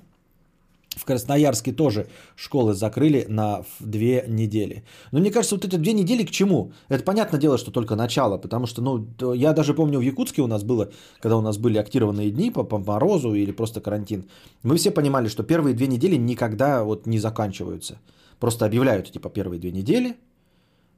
[0.91, 4.85] В Красноярске тоже школы закрыли на две недели.
[5.13, 6.73] Но мне кажется, вот эти две недели к чему?
[6.89, 10.47] Это понятное дело, что только начало, потому что, ну, я даже помню, в Якутске у
[10.47, 10.91] нас было,
[11.21, 14.29] когда у нас были актированные дни по, по морозу или просто карантин,
[14.63, 17.99] мы все понимали, что первые две недели никогда вот не заканчиваются.
[18.39, 20.17] Просто объявляют, типа, первые две недели,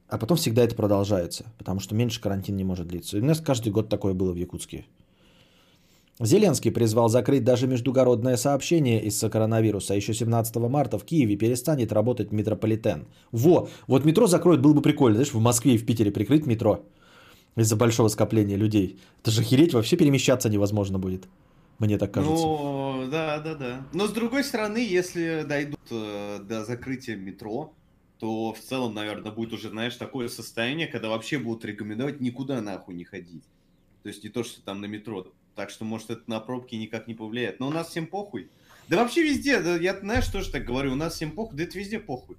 [0.07, 3.17] а потом всегда это продолжается, потому что меньше карантин не может длиться.
[3.17, 4.85] И у нас каждый год такое было в Якутске.
[6.19, 9.93] Зеленский призвал закрыть даже междугородное сообщение из-за коронавируса.
[9.93, 13.07] Еще 17 марта в Киеве перестанет работать метрополитен.
[13.31, 15.15] Во, вот метро закроют, было бы прикольно.
[15.15, 16.83] Знаешь, в Москве и в Питере прикрыть метро
[17.55, 18.99] из-за большого скопления людей.
[19.21, 21.27] Это же хереть, вообще перемещаться невозможно будет.
[21.79, 22.35] Мне так кажется.
[22.35, 23.87] Ну, да, да, да.
[23.93, 27.73] Но с другой стороны, если дойдут э, до закрытия метро,
[28.19, 32.95] то в целом, наверное, будет уже, знаешь, такое состояние, когда вообще будут рекомендовать никуда нахуй
[32.95, 33.43] не ходить.
[34.03, 37.07] То есть не то, что там на метро так что, может, это на пробки никак
[37.07, 37.59] не повлияет.
[37.59, 38.49] Но у нас всем похуй.
[38.87, 41.77] Да вообще везде, да, я, знаешь, тоже так говорю, у нас всем похуй, да это
[41.77, 42.37] везде похуй.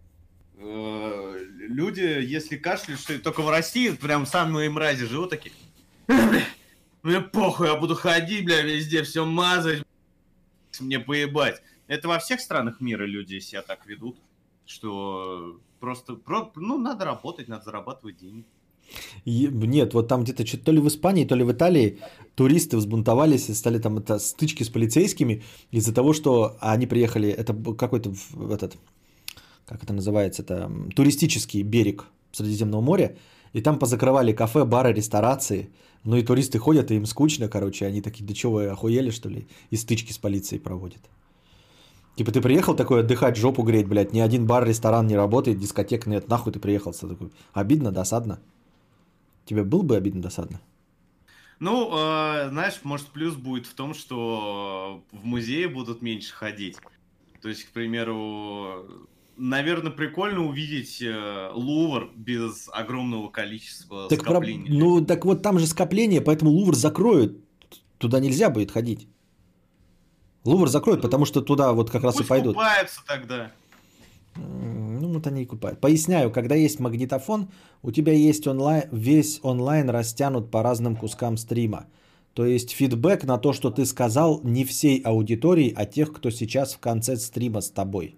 [0.56, 5.54] Э, люди, если кашляют, что только в России, прям самые мрази живут такие.
[7.02, 9.82] Мне похуй, я буду ходить, бля, везде все мазать.
[10.80, 11.62] мне поебать.
[11.86, 14.18] Это во всех странах мира люди себя так ведут,
[14.66, 18.44] что просто, про- ну, надо работать, надо зарабатывать деньги.
[19.24, 21.98] Нет, вот там где-то чё- то ли в Испании, то ли в Италии
[22.34, 25.42] туристы взбунтовались и стали там это стычки с полицейскими
[25.72, 28.12] из-за того, что они приехали, это какой-то
[28.50, 28.76] этот,
[29.66, 33.16] как это называется, это туристический берег Средиземного моря,
[33.52, 35.68] и там позакрывали кафе, бары, ресторации,
[36.04, 39.28] ну и туристы ходят, и им скучно, короче, они такие, да что вы охуели, что
[39.28, 41.02] ли, и стычки с полицией проводят.
[42.16, 46.06] Типа ты приехал такой отдыхать, жопу греть, блядь, ни один бар, ресторан не работает, дискотек
[46.06, 48.38] нет, нахуй ты приехал, такой, обидно, досадно.
[49.50, 50.60] Тебе было бы обидно, досадно?
[51.58, 56.76] Ну, э, знаешь, может, плюс будет в том, что в музее будут меньше ходить.
[57.42, 58.86] То есть, к примеру,
[59.36, 64.68] наверное, прикольно увидеть э, Лувр без огромного количества Так про- скоплений.
[64.78, 67.36] Ну, так вот там же скопление, поэтому Лувр закроют.
[67.98, 69.08] Туда нельзя будет ходить.
[70.44, 72.54] Лувр закроют, потому что туда вот как раз Пусть и пойдут.
[72.54, 73.50] купаются тогда.
[74.36, 75.80] Ну, вот они и купают.
[75.80, 77.48] Поясняю, когда есть магнитофон,
[77.82, 81.86] у тебя есть онлайн, весь онлайн растянут по разным кускам стрима.
[82.34, 86.74] То есть фидбэк на то, что ты сказал, не всей аудитории, а тех, кто сейчас
[86.74, 88.16] в конце стрима с тобой.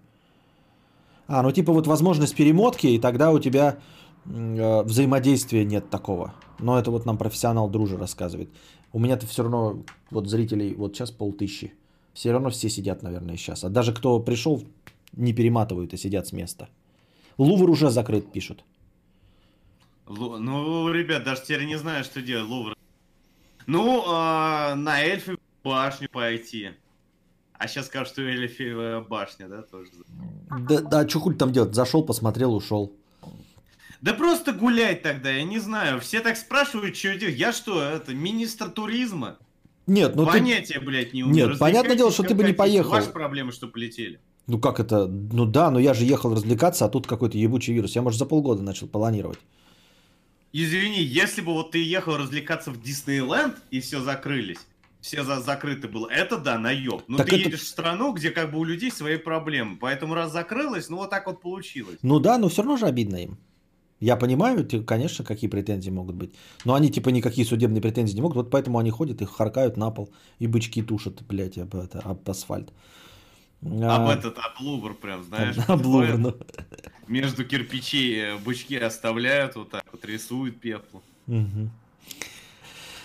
[1.27, 3.79] А, ну типа вот возможность перемотки, и тогда у тебя
[4.25, 6.33] э, взаимодействия нет такого.
[6.59, 8.49] Но это вот нам профессионал дружи рассказывает.
[8.91, 11.73] У меня-то все равно вот зрителей вот сейчас полтыщи.
[12.13, 13.63] Все равно все сидят, наверное, сейчас.
[13.63, 14.61] А даже кто пришел,
[15.13, 16.69] не перематывают и сидят с места.
[17.37, 18.63] Лувр уже закрыт, пишут.
[20.05, 22.75] Лу- Ну, ребят, даже теперь не знаю, что делать, Лувр.
[23.65, 26.71] Ну, а, на Эльфе башню пойти.
[27.53, 29.89] А сейчас скажут, что Эльфевая башня, да, тоже.
[30.67, 31.73] Да, да что хуй там делать?
[31.73, 32.91] Зашел, посмотрел, ушел.
[34.01, 36.01] Да просто гулять тогда, я не знаю.
[36.01, 37.37] Все так спрашивают, что делать.
[37.37, 39.37] Я что, это, министр туризма?
[39.87, 40.31] Нет, ну ты...
[40.33, 41.49] Понятия, блядь, не умею.
[41.51, 42.91] Нет, понятное дело, что ты бы не поехал.
[42.91, 44.19] Ваши проблемы, что полетели.
[44.47, 45.07] Ну как это?
[45.07, 47.95] Ну да, но я же ехал развлекаться, а тут какой-то ебучий вирус.
[47.95, 49.39] Я, может, за полгода начал планировать.
[50.51, 54.59] Извини, если бы вот ты ехал развлекаться в Диснейленд и все закрылись,
[55.01, 57.01] все за закрыто было, это да, наеб.
[57.07, 59.77] Но Так ты это- едешь в страну, где как бы у людей свои проблемы.
[59.79, 61.97] Поэтому раз закрылось, ну вот так вот получилось.
[62.03, 63.37] Ну да, но все равно же обидно им.
[63.99, 66.33] Я понимаю, конечно, какие претензии могут быть.
[66.65, 68.35] Но они типа никакие судебные претензии не могут.
[68.35, 70.09] Вот поэтому они ходят и харкают на пол.
[70.39, 72.73] И бычки тушат, блядь, об, это, об асфальт.
[73.65, 75.55] Об А, этот, об Лувр прям, знаешь.
[75.67, 76.33] об Лувр, ходят, ну.
[77.07, 81.01] Между кирпичей э, бычки оставляют, вот так вот рисуют пеплу.
[81.27, 81.71] Мгм.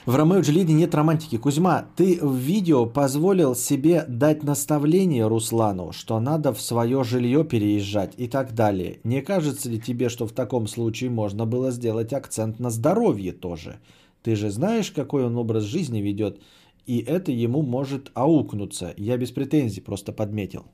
[0.07, 1.37] В Ромео и Джульетте нет романтики.
[1.37, 8.15] Кузьма, ты в видео позволил себе дать наставление Руслану, что надо в свое жилье переезжать
[8.17, 9.01] и так далее.
[9.05, 13.81] Не кажется ли тебе, что в таком случае можно было сделать акцент на здоровье тоже?
[14.23, 16.41] Ты же знаешь, какой он образ жизни ведет,
[16.89, 18.95] и это ему может аукнуться.
[18.97, 20.73] Я без претензий просто подметил.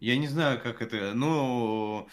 [0.00, 2.08] Я не знаю, как это, ну...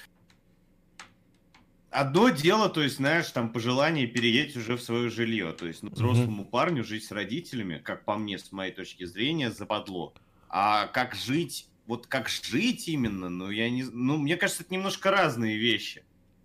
[1.90, 5.54] Одно дело, то есть, знаешь, там пожелание переехать уже в свое жилье.
[5.54, 9.50] То есть, ну, взрослому парню жить с родителями, как по мне, с моей точки зрения,
[9.50, 10.14] западло.
[10.50, 13.84] А как жить, вот как жить именно, ну, я не...
[13.84, 16.04] Ну, мне кажется, это немножко разные вещи.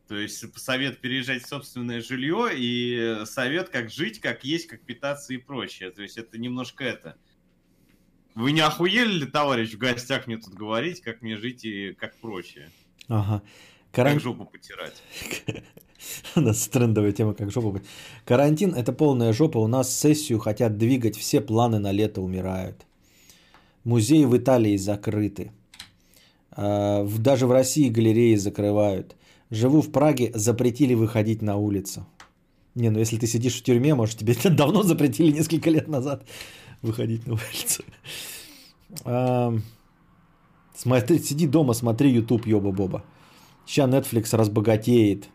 [0.09, 5.35] То есть, совет переезжать в собственное жилье и совет, как жить, как есть, как питаться
[5.35, 5.91] и прочее.
[5.91, 7.17] То есть, это немножко это.
[8.37, 12.15] Вы не охуели ли, товарищ, в гостях мне тут говорить, как мне жить и как
[12.19, 12.71] прочее?
[13.09, 13.43] Ага.
[13.91, 15.03] Как Каран- жопу потирать?
[16.37, 17.85] У нас трендовая тема, как жопа быть.
[18.25, 19.59] Карантин– это полная жопа.
[19.59, 22.85] У нас сессию хотят двигать, все планы на лето умирают.
[23.85, 25.51] Музеи в Италии закрыты.
[26.51, 29.17] А, Даже в России галереи закрывают.
[29.51, 32.07] Живу в Праге, запретили выходить на улицу.
[32.75, 36.25] Не, ну если ты сидишь в тюрьме, может тебе давно запретили несколько лет назад
[36.83, 37.83] выходить на улицу.
[40.75, 43.03] Смотри, сиди дома, смотри YouTube, ёба-боба.
[43.67, 45.29] Сейчас Netflix разбогатеет.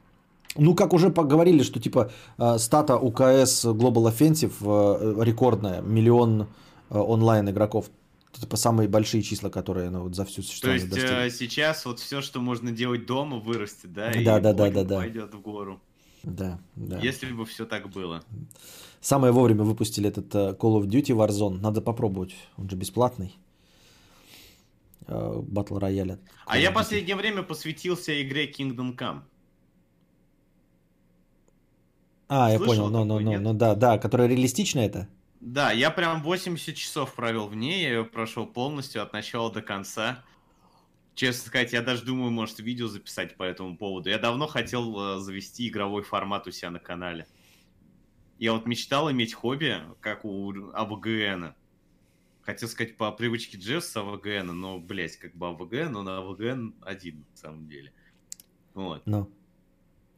[0.58, 6.48] Ну, как уже поговорили, что типа э, стата УКС Global Offensive э, рекордная, миллион
[6.90, 7.90] э, онлайн игроков.
[8.34, 11.28] Типа самые большие числа, которые ну, вот за всю То существование есть достигли.
[11.28, 14.12] э, сейчас вот все, что можно делать дома, вырастет, да?
[14.12, 14.98] и Да, да, да, да, да.
[14.98, 15.82] Пойдет в гору.
[16.24, 17.00] Да, да.
[17.00, 18.24] Если бы все так было.
[19.02, 21.60] Самое вовремя выпустили этот э, Call of Duty Warzone.
[21.60, 22.36] Надо попробовать.
[22.58, 23.36] Он же бесплатный.
[25.08, 26.20] Э, Батл рояля.
[26.46, 29.22] А я последнее время посвятился игре Kingdom Come.
[32.28, 32.90] А, я Слышал понял.
[32.90, 35.08] Ну, ну, ну, ну, да, да, которая реалистичная это.
[35.42, 39.64] Да, я прям 80 часов провел в ней, я ее прошел полностью от начала до
[39.64, 40.24] конца.
[41.16, 44.10] Честно сказать, я даже думаю, может, видео записать по этому поводу.
[44.10, 47.28] Я давно хотел э, завести игровой формат у себя на канале.
[48.38, 51.54] Я вот мечтал иметь хобби, как у АВГН.
[52.44, 56.76] Хотел сказать по привычке Джесс с АВГН, но, блядь, как бы АВГН, но на АВГН
[56.82, 57.92] один, на самом деле.
[58.76, 59.02] Вот.
[59.06, 59.30] Ну.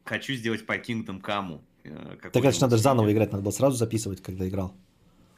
[0.04, 1.62] Хочу сделать по Kingdom Come.
[1.84, 4.74] э, Так же надо же заново играть, надо было сразу записывать, когда играл.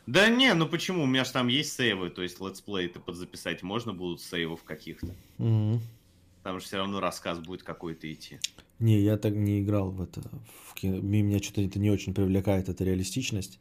[0.07, 1.03] Да не, ну почему?
[1.03, 5.09] У меня же там есть сейвы, то есть летсплей ты подзаписать можно будут сейвов каких-то.
[5.39, 5.81] Мгм.
[6.45, 8.39] Там же все равно рассказ будет какой-то идти.
[8.79, 10.23] Не, я так не играл в это.
[10.65, 11.01] В кино.
[11.01, 13.59] Меня что-то это не очень привлекает, эта реалистичность.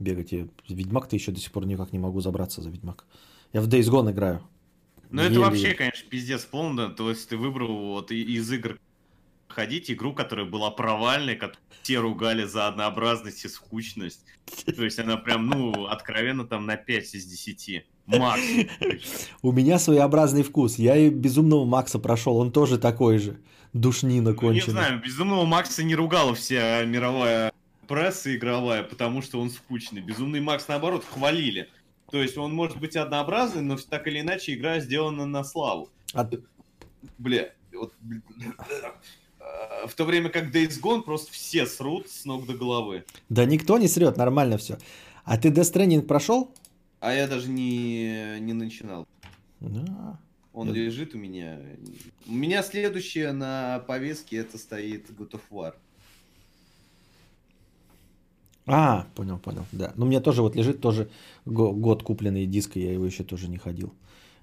[0.00, 0.48] Бегать я...
[0.68, 3.04] Ведьмак-то еще до сих пор никак не могу забраться за Ведьмак.
[3.52, 4.42] Я в Days Gone играю.
[5.10, 6.88] Ну это вообще, конечно, пиздец полно.
[6.88, 8.78] То есть ты выбрал вот из игр
[9.48, 14.24] ходить игру, которая была провальной, которую все ругали за однообразность и скучность.
[14.64, 17.84] То есть она прям, ну, откровенно там на 5 из 10.
[18.06, 18.40] Макс.
[19.42, 20.78] У меня своеобразный вкус.
[20.78, 23.40] Я и Безумного Макса прошел, он тоже такой же.
[23.72, 24.70] Душнина Ну, не конченый.
[24.72, 27.52] знаю, Безумного Макса не ругала вся мировая
[27.88, 30.00] пресса игровая, потому что он скучный.
[30.02, 31.68] Безумный Макс, наоборот, хвалили.
[32.10, 35.90] То есть он может быть однообразный, но так или иначе игра сделана на славу.
[36.14, 36.28] А-
[37.18, 37.92] Бля, вот,
[39.86, 43.04] в то время как Days Gone просто все срут с ног до головы.
[43.28, 44.78] Да никто не срет, нормально все.
[45.24, 46.50] А ты Death Stranding прошел?
[47.00, 49.06] А я даже не, не начинал.
[49.60, 50.18] Да.
[50.52, 51.58] Он Я- лежит у меня.
[52.26, 55.74] У меня следующее на повестке это стоит God of War.
[58.68, 59.92] А, понял, понял, да.
[59.96, 61.08] Ну, у меня тоже вот лежит тоже
[61.44, 63.92] го- год купленный диск, и я его еще тоже не ходил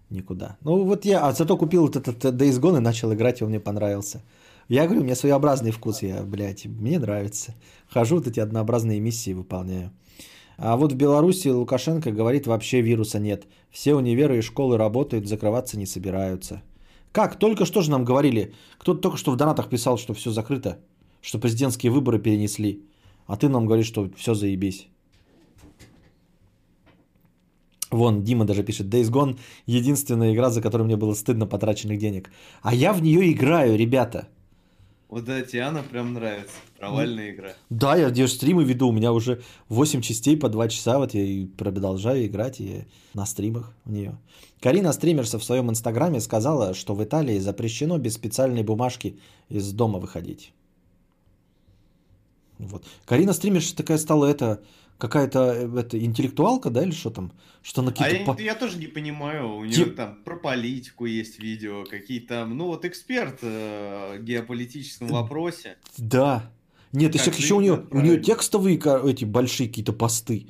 [0.09, 0.57] никуда.
[0.61, 3.49] Ну, вот я, а зато купил вот этот Days Gone и начал играть, и он
[3.49, 4.21] мне понравился.
[4.69, 7.55] Я говорю, у меня своеобразный вкус, я, блядь, мне нравится.
[7.89, 9.91] Хожу, вот эти однообразные миссии выполняю.
[10.57, 13.47] А вот в Беларуси Лукашенко говорит, вообще вируса нет.
[13.71, 16.61] Все универы и школы работают, закрываться не собираются.
[17.11, 17.37] Как?
[17.39, 20.79] Только что же нам говорили, кто-то только что в донатах писал, что все закрыто,
[21.21, 22.85] что президентские выборы перенесли.
[23.27, 24.87] А ты нам говоришь, что все заебись.
[27.91, 29.37] Вон, Дима даже пишет, Days Gone
[29.67, 32.31] единственная игра, за которую мне было стыдно потраченных денег.
[32.63, 34.27] А я в нее играю, ребята.
[35.13, 36.55] Вот да, Тиана прям нравится.
[36.79, 37.53] Провальная игра.
[37.69, 41.21] Да, я где стримы веду, у меня уже 8 частей по 2 часа, вот я
[41.21, 44.17] и продолжаю играть и на стримах в нее.
[44.59, 49.19] Карина Стримерса в своем инстаграме сказала, что в Италии запрещено без специальной бумажки
[49.49, 50.51] из дома выходить.
[52.57, 52.83] Вот.
[53.05, 54.63] Карина Стримерша такая стала это
[54.97, 57.31] какая-то э, это, интеллектуалка, да, или что там?
[57.61, 61.39] Что на А я, по- я тоже не понимаю, у нее там про политику есть
[61.39, 65.77] видео, какие там, ну вот эксперт э, в геополитическом вопросе.
[65.97, 66.51] Да.
[66.91, 68.77] Нет, Как еще, у нее, у нее текстовые
[69.09, 70.47] эти большие какие-то посты.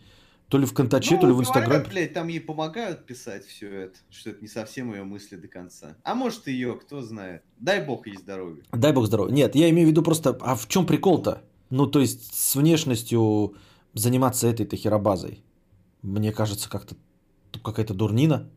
[0.50, 1.86] То ли в Контаче, то ли в Ну, Инстаграме.
[1.90, 5.96] блядь, там ей помогают писать все это, что это не совсем ее мысли до конца.
[6.04, 7.42] А может ее, кто знает.
[7.58, 8.62] Дай бог ей здоровья.
[8.72, 9.34] Дай бог здоровья.
[9.34, 11.42] Нет, я имею в виду просто, а в чем прикол-то?
[11.72, 13.56] Ну, то есть с внешностью
[13.94, 15.44] заниматься этой-то херобазой.
[16.02, 16.96] Мне кажется, как-то
[17.64, 18.50] какая-то дурнина.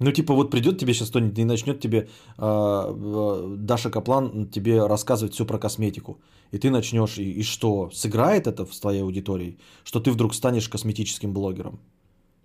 [0.00, 4.86] Ну, типа, вот придет тебе сейчас кто-нибудь и начнет тебе, а, э, Даша Каплан, тебе
[4.86, 6.20] рассказывать все про косметику.
[6.50, 9.58] И ты начнешь, и, и что, сыграет это в твоей аудитории?
[9.84, 11.78] Что ты вдруг станешь косметическим блогером?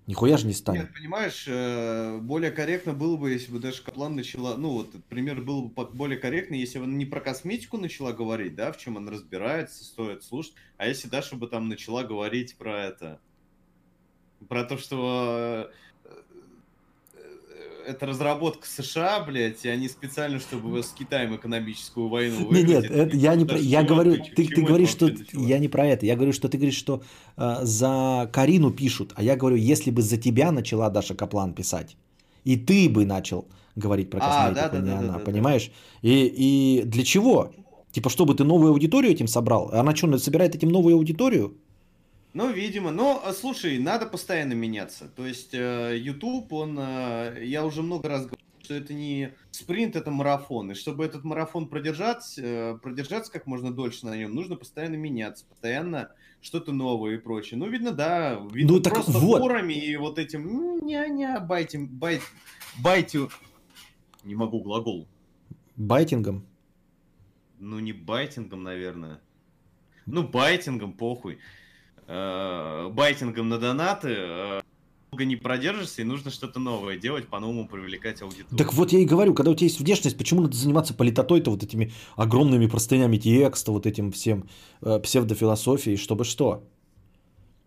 [0.09, 0.85] Нихуя же не станет.
[0.85, 5.39] Нет, понимаешь, э, более корректно было бы, если бы даже Каплан начала, ну вот, например,
[5.39, 8.97] было бы более корректно, если бы она не про косметику начала говорить, да, в чем
[8.97, 13.21] она разбирается, стоит слушать, а если Даша бы там начала говорить про это,
[14.47, 15.73] про то, что э,
[17.89, 22.67] это разработка США, блядь, и они специально, чтобы с Китаем экономическую войну выиграть.
[22.67, 25.67] нет, это это я не да про, я говорю, ты, ты, говоришь, что я не
[25.67, 26.05] про это.
[26.05, 27.01] Я говорю, что ты говоришь, что
[27.35, 31.97] э, за Карину пишут, а я говорю, если бы за тебя начала Даша Каплан писать,
[32.43, 35.25] и ты бы начал говорить про А, косметику, да, да, не да, она, да, да,
[35.25, 35.71] понимаешь?
[36.01, 37.51] И, и для чего?
[37.91, 39.71] Типа, чтобы ты новую аудиторию этим собрал?
[39.73, 41.57] Она что, собирает этим новую аудиторию?
[42.33, 42.91] Ну, видимо.
[42.91, 45.09] Но, э, слушай, надо постоянно меняться.
[45.15, 49.95] То есть, э, YouTube, он, э, я уже много раз говорил, что это не спринт,
[49.95, 50.71] это марафон.
[50.71, 52.39] И чтобы этот марафон продержать,
[52.83, 57.57] продержаться как можно дольше на нем, нужно постоянно меняться, постоянно что-то новое и прочее.
[57.57, 59.41] Ну, видно, да, видно Ну, так просто вот.
[59.41, 62.21] форами и вот этим ня-ня, байтим, байт,
[62.77, 63.31] байтю,
[64.23, 65.07] не могу глагол,
[65.75, 66.45] Байтингом?
[67.59, 69.19] ну, не байтингом, наверное.
[70.05, 71.39] Ну, байтингом, похуй.
[72.09, 74.15] Э, Байтингом на донаты.
[74.17, 74.61] э,
[75.11, 78.57] Долго не продержишься, и нужно что-то новое делать, по-новому привлекать аудиторию.
[78.57, 81.63] Так вот я и говорю, когда у тебя есть внешность, почему надо заниматься политотой-то вот
[81.63, 84.47] этими огромными простынями текста, вот этим всем
[84.81, 86.63] э, псевдофилософией, чтобы что?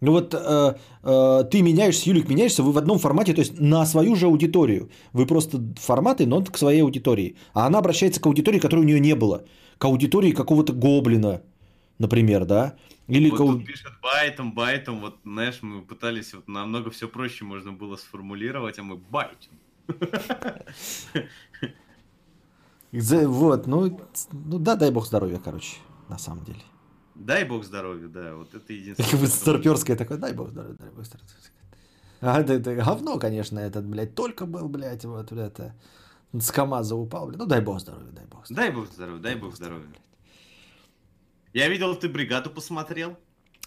[0.01, 0.75] Ну вот э,
[1.05, 4.91] э, ты меняешься, Юлик, меняешься, вы в одном формате, то есть на свою же аудиторию.
[5.13, 7.37] Вы просто форматы, но к своей аудитории.
[7.55, 9.45] А она обращается к аудитории, которой у нее не было.
[9.79, 11.43] К аудитории какого-то гоблина,
[11.99, 12.75] например, да?
[13.09, 17.45] Или Вот кол- тут пишет байтом, байтом, вот, знаешь, мы пытались, вот намного все проще
[17.45, 19.51] можно было сформулировать, а мы байтим.
[22.93, 24.01] За- Вот, ну,
[24.33, 25.77] ну да, дай бог здоровья, короче,
[26.09, 26.61] на самом деле.
[27.15, 29.11] Дай бог здоровья, да, вот это единственное.
[29.11, 31.29] Как бы старперское такое, дай бог здоровья, дай бог здоровья.
[32.21, 35.75] А это, это говно, конечно, этот, блядь, только был, блядь, вот это,
[36.33, 38.71] с КамАЗа упал, блядь, ну дай бог здоровья, дай бог здоровья.
[38.71, 39.87] Дай бог здоровья, дай бог здоровья.
[41.53, 43.19] Я видел, ты бригаду посмотрел.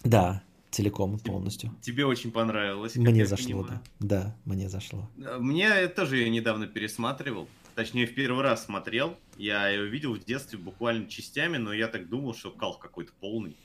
[0.02, 1.74] Да, целиком, полностью.
[1.80, 2.96] Тебе очень понравилось.
[2.96, 3.80] Мне я зашло, понимаю.
[3.98, 4.06] да.
[4.24, 5.08] Да, мне зашло.
[5.18, 7.48] Э, Мне тоже ее недавно пересматривал.
[7.74, 9.16] Точнее, в первый раз смотрел.
[9.36, 13.56] Я ее видел в детстве буквально частями, но я так думал, что кал какой-то полный.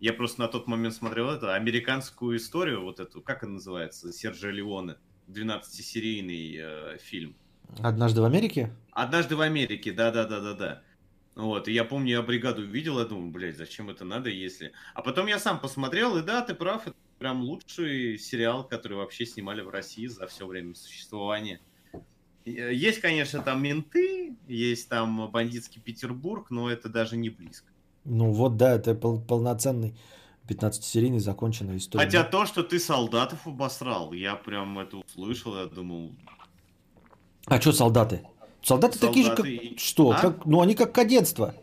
[0.00, 4.50] Я просто на тот момент смотрел это, американскую историю, вот эту, как она называется, Серджио
[4.50, 4.96] Леоне,
[5.28, 7.36] 12-серийный э, фильм.
[7.78, 8.74] Однажды в Америке?
[8.90, 10.82] Однажды в Америке, да-да-да-да-да.
[11.34, 14.72] Вот, и я помню, я бригаду видел, я думаю, блядь, зачем это надо, если...
[14.94, 19.24] А потом я сам посмотрел, и да, ты прав, это прям лучший сериал, который вообще
[19.24, 21.60] снимали в России за все время существования.
[22.44, 27.68] Э, Есть, конечно, там менты, есть там бандитский Петербург, но это даже не близко.
[28.04, 29.94] Ну вот, да, это пол- полноценный
[30.48, 32.04] 15-серийный законченная история.
[32.04, 36.14] Хотя то, что ты солдатов обосрал, я прям это услышал, я думал,
[37.46, 38.22] А что солдаты?
[38.62, 39.44] Солдаты, такие же, как...
[39.44, 40.10] Солдаты- Что?
[40.12, 40.20] А?
[40.20, 40.46] Как...
[40.46, 41.54] Ну, они как кадетство.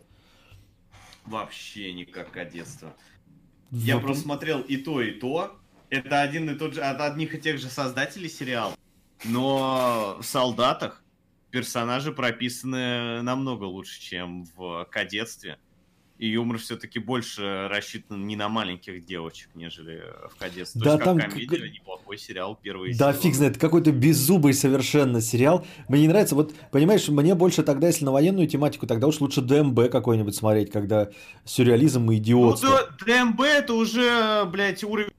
[1.26, 2.96] вообще не как кадетство.
[3.72, 4.04] Я Вот.
[4.04, 5.56] просто смотрел и то, и то.
[5.90, 8.76] Это один и тот же, от одних и тех же создателей сериала.
[9.24, 11.04] Но в солдатах
[11.52, 15.58] персонажи прописаны намного лучше, чем в кадетстве.
[16.20, 20.82] И юмор все-таки больше рассчитан не на маленьких девочек, нежели в кадетстве.
[20.82, 24.54] Да, То есть, там как как- комедия, неплохой сериал, первый Да, фиг знает, какой-то беззубый
[24.54, 25.66] совершенно сериал.
[25.88, 29.40] Мне не нравится, вот, понимаешь, мне больше тогда, если на военную тематику, тогда уж лучше
[29.42, 31.10] ДМБ какой-нибудь смотреть, когда
[31.46, 32.90] сюрреализм и Ну, идиотство.
[33.00, 35.12] да, ДМБ это уже, блядь, уровень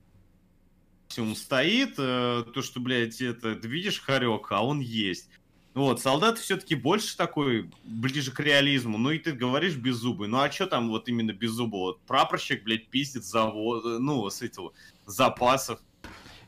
[1.08, 1.94] максимум стоит.
[1.96, 5.30] э, То, что, блядь, это, ты видишь хорек, а он есть.
[5.74, 8.98] Вот, солдат все-таки больше такой, ближе к реализму.
[8.98, 10.26] Ну и ты говоришь беззубый.
[10.28, 11.80] Ну а что там вот именно беззубый?
[11.80, 14.72] Вот прапорщик, блядь, пиздит завод, ну, с этого,
[15.06, 15.78] запасов.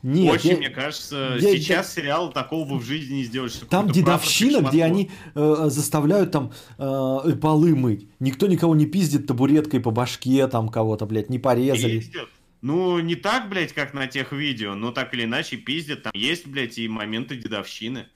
[0.01, 3.53] Нет, Очень, я- мне кажется, я- сейчас сериал такого бы в жизни не сделаешь.
[3.69, 4.83] Там дедовщина, где шматко.
[4.83, 8.09] они э, заставляют там э, полы мыть.
[8.19, 11.99] Никто никого не пиздит табуреткой по башке, там кого-то, блядь, не порезали.
[11.99, 12.27] Пиздят.
[12.61, 16.03] Ну, не так, блядь, как на тех видео, но так или иначе пиздят.
[16.03, 18.07] Там есть, блядь, и моменты дедовщины.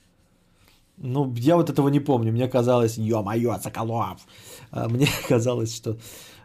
[0.97, 2.31] Ну, я вот этого не помню.
[2.31, 4.19] Мне казалось, ё-моё, Соколов.
[4.71, 5.97] А Мне казалось, что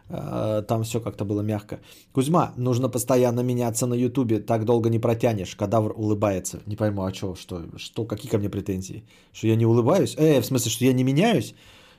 [0.09, 1.79] э, там все как-то было мягко.
[2.11, 4.39] Кузьма, нужно постоянно меняться на Ютубе.
[4.39, 5.55] Так долго не протянешь.
[5.55, 6.61] Кадавр улыбается.
[6.67, 9.03] Не пойму, а чё, что, что, какие ко мне претензии?
[9.31, 10.15] Что я не улыбаюсь?
[10.17, 11.55] Э, в смысле, что я не меняюсь?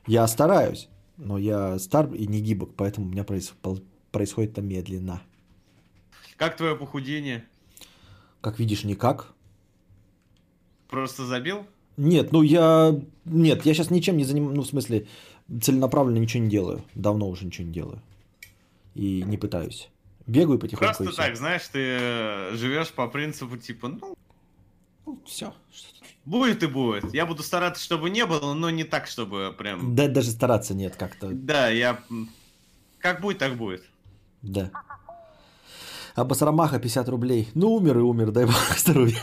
[0.06, 0.88] Я стараюсь.
[1.16, 3.52] Но я стар и не гибок, поэтому у меня проис-
[4.10, 5.20] происходит это медленно.
[6.36, 7.44] Как твое похудение?
[8.40, 9.32] Как видишь, никак.
[10.88, 11.66] Просто забил?
[11.96, 12.98] Нет, ну я...
[13.24, 15.06] Нет, я сейчас ничем не занимаюсь, ну в смысле,
[15.60, 16.84] целенаправленно ничего не делаю.
[16.94, 18.02] Давно уже ничего не делаю.
[18.94, 19.88] И не пытаюсь.
[20.26, 24.16] Бегаю потихоньку Просто так, знаешь, ты э, живешь по принципу типа, ну,
[25.26, 25.52] все.
[26.24, 27.12] будет и будет.
[27.12, 29.94] Я буду стараться, чтобы не было, но не так, чтобы прям...
[29.94, 31.28] Да, даже стараться нет как-то.
[31.30, 32.00] Да, я...
[32.98, 33.82] Как будет, так будет.
[34.40, 34.70] Да.
[36.14, 37.48] А Басрамаха 50 рублей.
[37.54, 39.18] Ну, умер и умер, дай бог здоровья.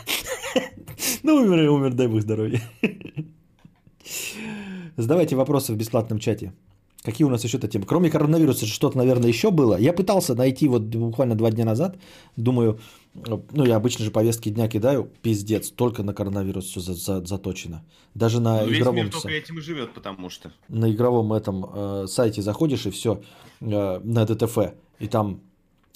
[1.24, 2.62] Ну, умер и умер, дай бог здоровья.
[4.98, 6.54] Задавайте вопросы в бесплатном чате.
[7.04, 7.86] Какие у нас еще-то темы?
[7.88, 9.76] Кроме коронавируса что-то, наверное, еще было.
[9.80, 11.98] Я пытался найти вот буквально два дня назад.
[12.38, 12.80] Думаю,
[13.54, 15.10] ну, я обычно же повестки дня кидаю.
[15.24, 17.84] Пиздец, только на коронавирус все за- за- заточено.
[18.14, 18.96] Даже на Ну, Весь игровом...
[18.98, 20.52] мир са- только этим и живет, потому что...
[20.70, 23.22] на игровом этом э, сайте заходишь и все
[23.60, 24.58] на ДТФ,
[25.00, 25.40] и там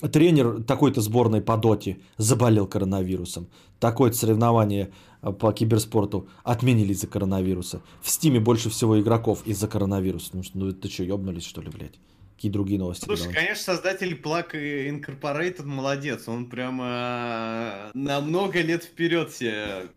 [0.07, 3.47] тренер такой-то сборной по доте заболел коронавирусом,
[3.79, 4.91] такое-то соревнование
[5.21, 7.81] э, по киберспорту отменили из-за коронавируса.
[8.01, 10.31] В Стиме больше всего игроков из-за коронавируса.
[10.33, 11.99] Ну, ну это что, ебнулись что ли, блядь?
[12.35, 13.05] Какие другие новости?
[13.05, 13.35] Слушай, давай?
[13.35, 16.27] конечно, создатель Plug Incorporated молодец.
[16.27, 19.89] Он прямо э, на много лет вперед себе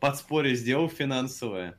[0.00, 1.78] подспорье сделал финансовое.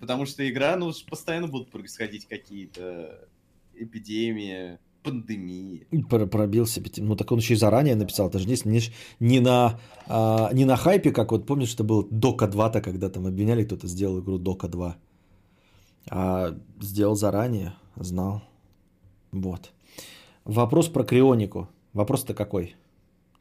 [0.00, 3.28] Потому что игра, ну, постоянно будут происходить какие-то
[3.74, 5.86] эпидемии, пандемии.
[6.08, 6.90] Про- Пробил себе.
[6.96, 8.28] Ну, так он еще и заранее написал.
[8.28, 8.80] Это же не, не,
[9.20, 13.26] не, на, а, не на хайпе, как вот помнишь, что было Дока 2-то, когда там
[13.26, 14.96] обвиняли, кто-то сделал игру Дока 2.
[16.10, 18.42] А сделал заранее, знал.
[19.32, 19.72] Вот.
[20.44, 21.68] Вопрос про крионику.
[21.92, 22.74] Вопрос-то какой?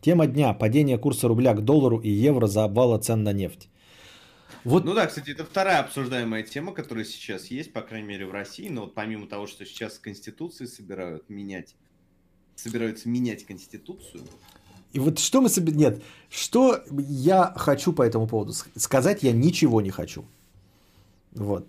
[0.02, 0.54] Тема дня.
[0.54, 3.70] Падение курса рубля к доллару и евро за обвала цен на нефть.
[4.64, 8.32] Вот Ну да, кстати, это вторая обсуждаемая тема, которая сейчас есть, по крайней мере, в
[8.32, 8.69] России.
[8.69, 11.76] Но вот помимо того, что сейчас Конституции собирают менять,
[12.56, 14.23] собираются менять конституцию.
[14.94, 15.49] И вот что мы.
[15.72, 20.26] Нет, что я хочу по этому поводу сказать, я ничего не хочу.
[21.34, 21.68] Вот.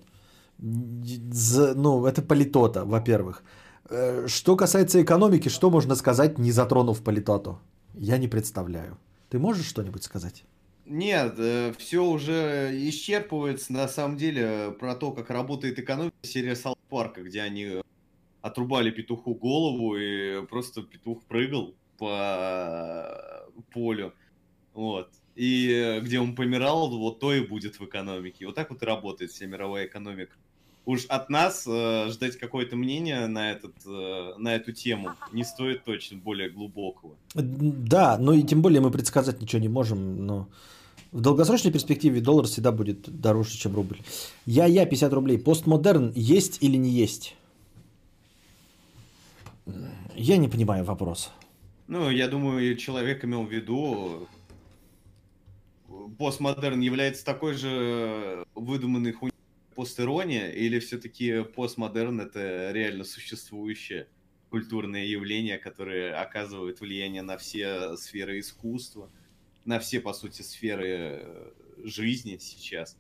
[0.58, 3.42] Ну, это политота, во-первых.
[3.90, 7.58] Э, что касается экономики, что можно сказать, не затронув политоту?
[7.94, 8.98] Я не представляю.
[9.28, 10.44] Ты можешь что-нибудь сказать?
[10.84, 16.78] Нет, э, все уже исчерпывается на самом деле про то, как работает экономика серия Саут
[16.88, 17.82] Парка, где они
[18.40, 24.12] отрубали петуху голову и просто петух прыгал по полю.
[24.74, 25.12] Вот.
[25.36, 28.46] И где он помирал, вот то и будет в экономике.
[28.46, 30.36] Вот так вот и работает вся мировая экономика.
[30.84, 35.84] Уж от нас э, ждать какое-то мнение на, этот, э, на эту тему не стоит
[35.84, 37.14] точно более глубокого.
[37.34, 40.48] Да, ну и тем более мы предсказать ничего не можем, но
[41.12, 44.00] в долгосрочной перспективе доллар всегда будет дороже, чем рубль.
[44.44, 45.38] Я-я, 50 рублей.
[45.38, 47.36] Постмодерн есть или не есть?
[50.16, 51.30] Я не понимаю вопрос.
[51.86, 54.26] Ну, я думаю, человек имел в виду,
[56.18, 59.31] постмодерн является такой же выдуманной хуйней
[59.74, 64.08] постирония, или все-таки постмодерн это реально существующее
[64.50, 69.10] культурное явление, которое оказывает влияние на все сферы искусства,
[69.64, 71.50] на все, по сути, сферы э,
[71.84, 72.96] жизни сейчас?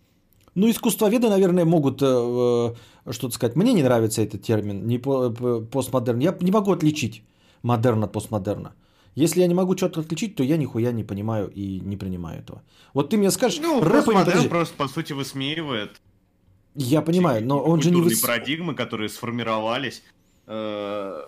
[0.54, 3.56] Ну, искусствоведы, наверное, могут э, э, что-то сказать.
[3.56, 6.20] Мне не нравится этот термин, не по, по, постмодерн.
[6.20, 7.22] Я не могу отличить
[7.62, 8.74] модерн от постмодерна.
[9.14, 12.62] Если я не могу что-то отличить, то я нихуя не понимаю и не принимаю этого.
[12.94, 16.00] Вот ты мне скажешь, ну, рэп постмодерн просто, по сути, высмеивает.
[16.74, 18.00] Я понимаю, но он же не...
[18.00, 18.20] Выс...
[18.20, 20.02] парадигмы, которые сформировались.
[20.46, 21.20] Э,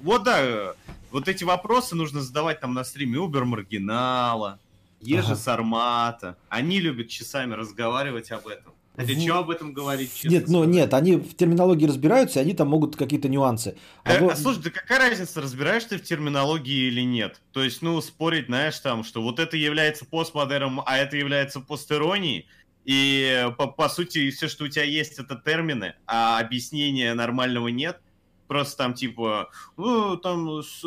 [0.00, 0.74] вот да,
[1.10, 4.58] вот эти вопросы нужно задавать там на стриме Убер Маргинала,
[5.00, 5.36] Ежи ага.
[5.36, 6.36] Сармата.
[6.48, 8.72] Они любят часами разговаривать об этом.
[8.96, 9.20] Хотя в...
[9.20, 10.20] что об этом говорить?
[10.24, 13.76] Нет, ну нет, они в терминологии разбираются, и они там могут какие-то нюансы.
[14.04, 17.40] А, а, а слушай, да какая разница, разбираешься ты в терминологии или нет?
[17.52, 22.46] То есть, ну, спорить, знаешь, там, что вот это является постмодерном, а это является постеронией,
[22.84, 28.00] и по, по сути все, что у тебя есть, это термины, а объяснения нормального нет.
[28.46, 30.84] Просто там типа, ну, там с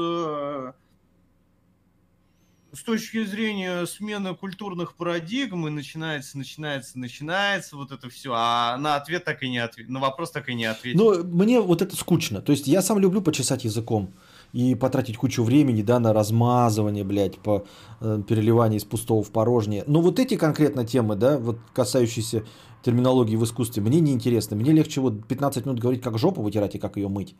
[2.73, 8.95] с точки зрения смены культурных парадигм и начинается, начинается, начинается вот это все, а на
[8.95, 10.99] ответ так и не ответ, на вопрос так и не ответить.
[10.99, 12.41] Ну, мне вот это скучно.
[12.41, 14.13] То есть я сам люблю почесать языком
[14.57, 17.67] и потратить кучу времени, да, на размазывание, блядь, по
[18.01, 19.83] э, переливанию из пустого в порожнее.
[19.85, 22.43] Но вот эти конкретно темы, да, вот касающиеся
[22.81, 24.55] терминологии в искусстве, мне не интересно.
[24.55, 27.35] Мне легче вот 15 минут говорить, как жопу вытирать и как ее мыть.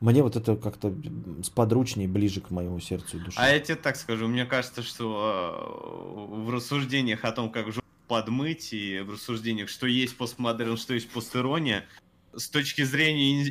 [0.00, 0.94] Мне вот это как-то
[1.42, 3.38] сподручнее, ближе к моему сердцу и душе.
[3.40, 7.86] А я тебе так скажу, мне кажется, что э, в рассуждениях о том, как жопу
[8.08, 11.86] подмыть, и в рассуждениях, что есть постмодерн, что есть постерония,
[12.38, 13.48] с точки зрения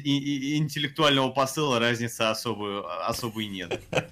[0.58, 3.82] интеллектуального посыла разницы особой, особой нет.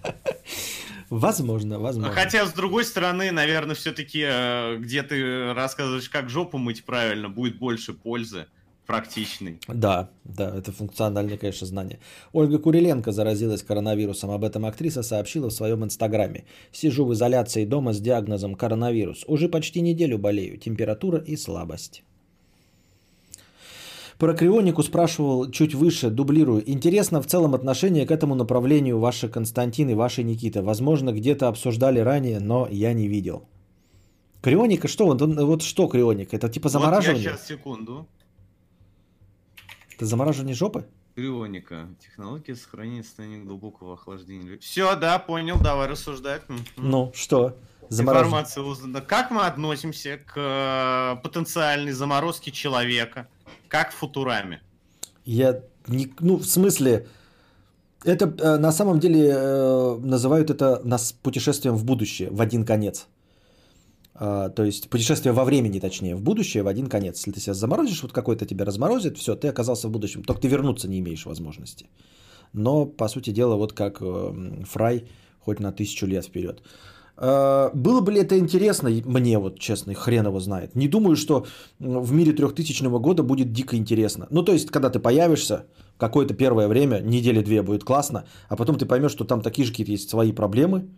[1.10, 2.12] Возможно, возможно.
[2.14, 7.60] Хотя, с другой стороны, наверное, все-таки, э, где ты рассказываешь, как жопу мыть правильно, будет
[7.60, 8.48] больше пользы
[8.86, 9.60] практичный.
[9.68, 12.00] Да, да, это функциональное, конечно, знание.
[12.34, 14.32] Ольга Куриленко заразилась коронавирусом.
[14.32, 16.46] Об этом актриса сообщила в своем инстаграме.
[16.72, 19.26] Сижу в изоляции дома с диагнозом коронавирус.
[19.28, 20.58] Уже почти неделю болею.
[20.58, 22.04] Температура и слабость.
[24.18, 26.70] Про крионику спрашивал чуть выше, дублирую.
[26.70, 30.64] Интересно в целом отношение к этому направлению ваши Константин и ваши Никита.
[30.64, 33.48] Возможно, где-то обсуждали ранее, но я не видел.
[34.42, 35.08] Крионика, что?
[35.08, 36.36] Вот, вот что крионика?
[36.36, 37.24] Это типа замораживание?
[37.24, 38.08] Вот я сейчас, секунду.
[39.96, 40.86] Это замораживание жопы?
[41.16, 41.90] Крионика.
[42.00, 44.58] Технология сохранения состояния глубокого охлаждения.
[44.60, 46.44] Все, да, понял, давай рассуждать.
[46.78, 47.58] Ну, что?
[47.90, 49.02] Информация узнана.
[49.02, 53.28] Как мы относимся к э, потенциальной заморозке человека?
[53.76, 54.62] Как в Футураме?
[55.26, 56.08] Я не...
[56.22, 57.08] Ну, в смысле...
[58.06, 63.08] Это э, на самом деле э, называют это нас путешествием в будущее, в один конец.
[64.14, 67.18] А, то есть путешествие во времени, точнее, в будущее в один конец.
[67.18, 70.24] Если ты себя заморозишь, вот какой-то тебя разморозит, все, ты оказался в будущем.
[70.24, 71.86] Только ты вернуться не имеешь возможности.
[72.54, 75.04] Но, по сути дела, вот как э, Фрай,
[75.40, 76.62] хоть на тысячу лет вперед.
[77.18, 80.76] А, было бы ли это интересно мне, вот честно, хрен его знает.
[80.76, 81.46] Не думаю, что
[81.80, 84.28] в мире трехтысячного года будет дико интересно.
[84.30, 85.66] Ну, то есть, когда ты появишься,
[85.98, 89.72] какое-то первое время, недели две будет классно, а потом ты поймешь, что там такие же
[89.72, 90.90] какие-то есть свои проблемы,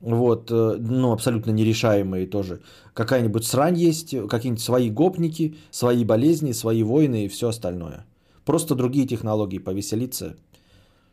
[0.00, 2.60] вот, э, ну, абсолютно нерешаемые тоже.
[2.94, 8.06] Какая-нибудь срань есть, какие-нибудь свои гопники, свои болезни, свои войны и все остальное.
[8.44, 10.36] Просто другие технологии, повеселиться.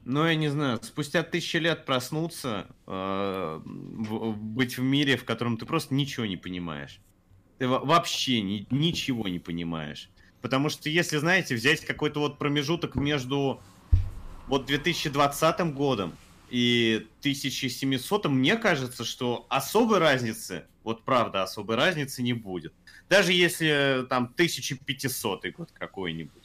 [0.05, 5.65] Ну, я не знаю, спустя тысячи лет проснуться, э, быть в мире, в котором ты
[5.65, 6.99] просто ничего не понимаешь.
[7.57, 10.11] Ты вообще ни, ничего не понимаешь.
[10.41, 13.59] Потому что если, знаете, взять какой-то вот промежуток между
[14.45, 16.15] вот 2020 годом
[16.51, 22.73] и 1700, мне кажется, что особой разницы, вот правда, особой разницы не будет.
[23.09, 26.44] Даже если там 1500 год какой-нибудь.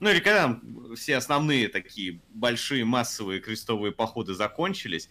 [0.00, 5.08] Ну или когда там все основные такие большие массовые крестовые походы закончились,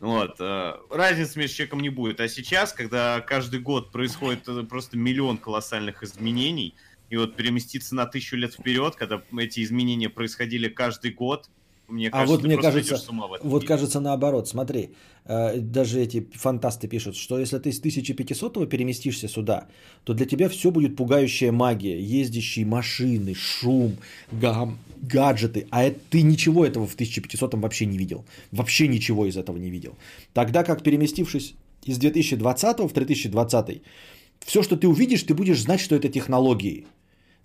[0.00, 2.20] вот, э, разницы между человеком не будет.
[2.20, 6.74] А сейчас, когда каждый год происходит э, просто миллион колоссальных изменений,
[7.10, 11.50] и вот переместиться на тысячу лет вперед, когда эти изменения происходили каждый год,
[11.90, 12.98] мне а кажется, вот ты мне кажется,
[13.42, 13.66] вот мире.
[13.66, 14.48] кажется наоборот.
[14.48, 14.90] Смотри,
[15.24, 19.66] э, даже эти фантасты пишут, что если ты с 1500 переместишься сюда,
[20.04, 23.96] то для тебя все будет пугающая магия, ездящие машины, шум,
[24.32, 25.66] гам, гаджеты.
[25.70, 28.24] А это, ты ничего этого в 1500 вообще не видел.
[28.52, 29.96] Вообще ничего из этого не видел.
[30.32, 31.54] Тогда как переместившись
[31.84, 33.82] из 2020 в 3020,
[34.40, 36.86] все, что ты увидишь, ты будешь знать, что это технологии.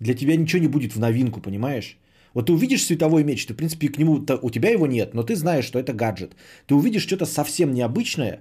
[0.00, 1.96] Для тебя ничего не будет в новинку, понимаешь?
[2.36, 5.22] Вот ты увидишь световой меч, ты, в принципе, к нему, у тебя его нет, но
[5.22, 6.36] ты знаешь, что это гаджет.
[6.66, 8.40] Ты увидишь что-то совсем необычное,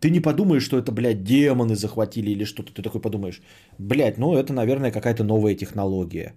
[0.00, 2.72] ты не подумаешь, что это, блядь, демоны захватили или что-то.
[2.72, 3.42] Ты такой подумаешь,
[3.78, 6.32] блядь, ну это, наверное, какая-то новая технология.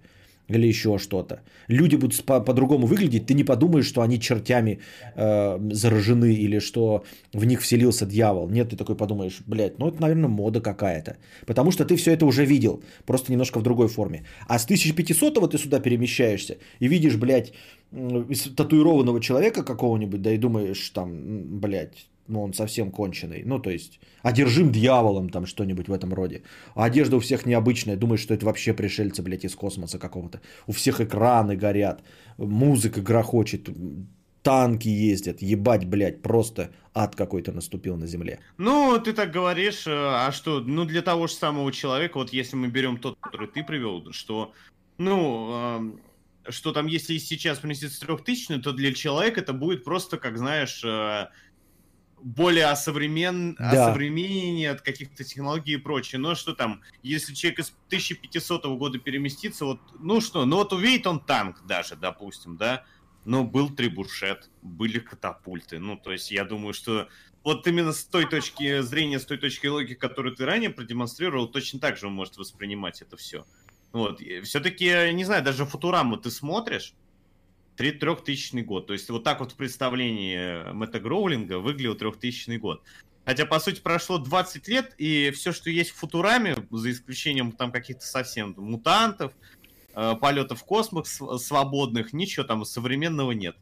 [0.50, 1.42] Или еще что-то.
[1.68, 4.80] Люди будут по- по-другому выглядеть, ты не подумаешь, что они чертями
[5.16, 7.04] э, заражены или что
[7.34, 8.50] в них вселился дьявол.
[8.50, 11.18] Нет, ты такой подумаешь, блядь, ну это, наверное, мода какая-то.
[11.46, 14.26] Потому что ты все это уже видел, просто немножко в другой форме.
[14.48, 17.54] А с 1500-го ты сюда перемещаешься и видишь, блядь,
[18.56, 23.44] татуированного человека какого-нибудь, да и думаешь, там, блядь, ну он совсем конченый.
[23.46, 26.44] Ну, то есть, одержим дьяволом, там что-нибудь в этом роде.
[26.76, 27.96] А одежда у всех необычная.
[27.96, 30.42] Думаешь, что это вообще пришельцы, блядь, из космоса какого-то.
[30.68, 32.04] У всех экраны горят,
[32.38, 33.70] музыка грохочет,
[34.48, 35.42] танки ездят.
[35.42, 38.40] Ебать, блядь, просто ад какой-то наступил на земле.
[38.58, 42.56] Ну, ты так говоришь, э, а что, ну, для того же самого человека, вот если
[42.56, 44.54] мы берем тот, который ты привел, что,
[44.98, 46.02] ну, эм,
[46.50, 51.28] что там, если сейчас принесется трехтысячный, то для человека это будет просто, как знаешь, э,
[52.22, 53.56] более осовремен...
[53.56, 53.88] Да.
[53.88, 56.20] осовременение от каких-то технологий и прочее.
[56.20, 61.08] Но что там, если человек из 1500 года переместится, вот, ну что, ну вот увидит
[61.08, 62.84] он танк даже, допустим, да,
[63.26, 65.80] но был трибушет, были катапульты.
[65.80, 67.10] Ну, то есть я думаю, что
[67.44, 71.80] вот именно с той точки зрения, с той точки логики, которую ты ранее продемонстрировал, точно
[71.80, 73.46] так же он может воспринимать это все.
[73.92, 74.22] Вот.
[74.44, 76.94] Все-таки, не знаю, даже Футураму ты смотришь,
[77.78, 78.88] три- трехтысячный год.
[78.88, 82.84] То есть вот так вот в представлении Мэтта Гроулинга выглядел трехтысячный год.
[83.24, 87.72] Хотя, по сути, прошло 20 лет, и все, что есть в Футураме, за исключением там
[87.72, 89.34] каких-то совсем мутантов,
[89.94, 93.58] э, полетов в космос св- свободных, ничего там современного нет.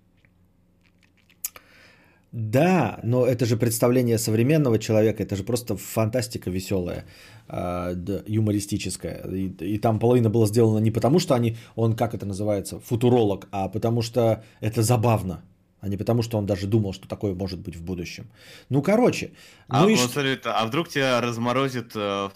[2.36, 7.06] Да, но это же представление современного человека, это же просто фантастика веселая,
[7.48, 7.94] а,
[8.28, 9.26] юмористическая.
[9.32, 13.48] И, и там половина была сделана не потому, что они, он, как это называется, футуролог,
[13.52, 15.46] а потому что это забавно,
[15.80, 18.28] а не потому, что он даже думал, что такое может быть в будущем.
[18.68, 19.32] Ну, короче.
[19.70, 22.32] А, ну и это- а вдруг тебя разморозит э, в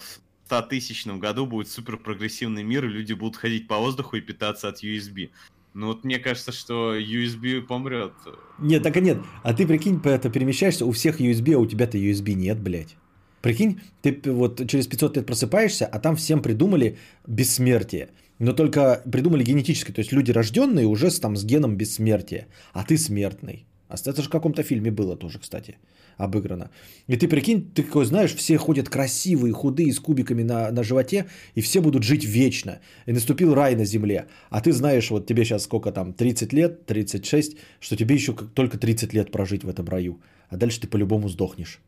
[0.46, 4.68] 100 тысячном году, будет супер прогрессивный мир, и люди будут ходить по воздуху и питаться
[4.68, 5.28] от USB.
[5.72, 8.12] Ну вот мне кажется, что USB помрет.
[8.58, 9.18] Нет, так и нет.
[9.42, 12.96] А ты прикинь, это перемещаешься, у всех USB, а у тебя-то USB нет, блядь.
[13.40, 18.10] Прикинь, ты вот через 500 лет просыпаешься, а там всем придумали бессмертие.
[18.38, 22.84] Но только придумали генетически, то есть люди рожденные уже с, там, с геном бессмертия, а
[22.84, 23.66] ты смертный.
[23.88, 25.76] А это же в каком-то фильме было тоже, кстати,
[26.24, 26.70] обыграно.
[27.08, 31.26] И ты прикинь, ты такой знаешь, все ходят красивые, худые, с кубиками на, на животе,
[31.56, 32.78] и все будут жить вечно.
[33.06, 34.26] И наступил рай на земле.
[34.50, 38.78] А ты знаешь, вот тебе сейчас сколько там, 30 лет, 36, что тебе еще только
[38.78, 40.20] 30 лет прожить в этом раю.
[40.50, 41.80] А дальше ты по-любому сдохнешь.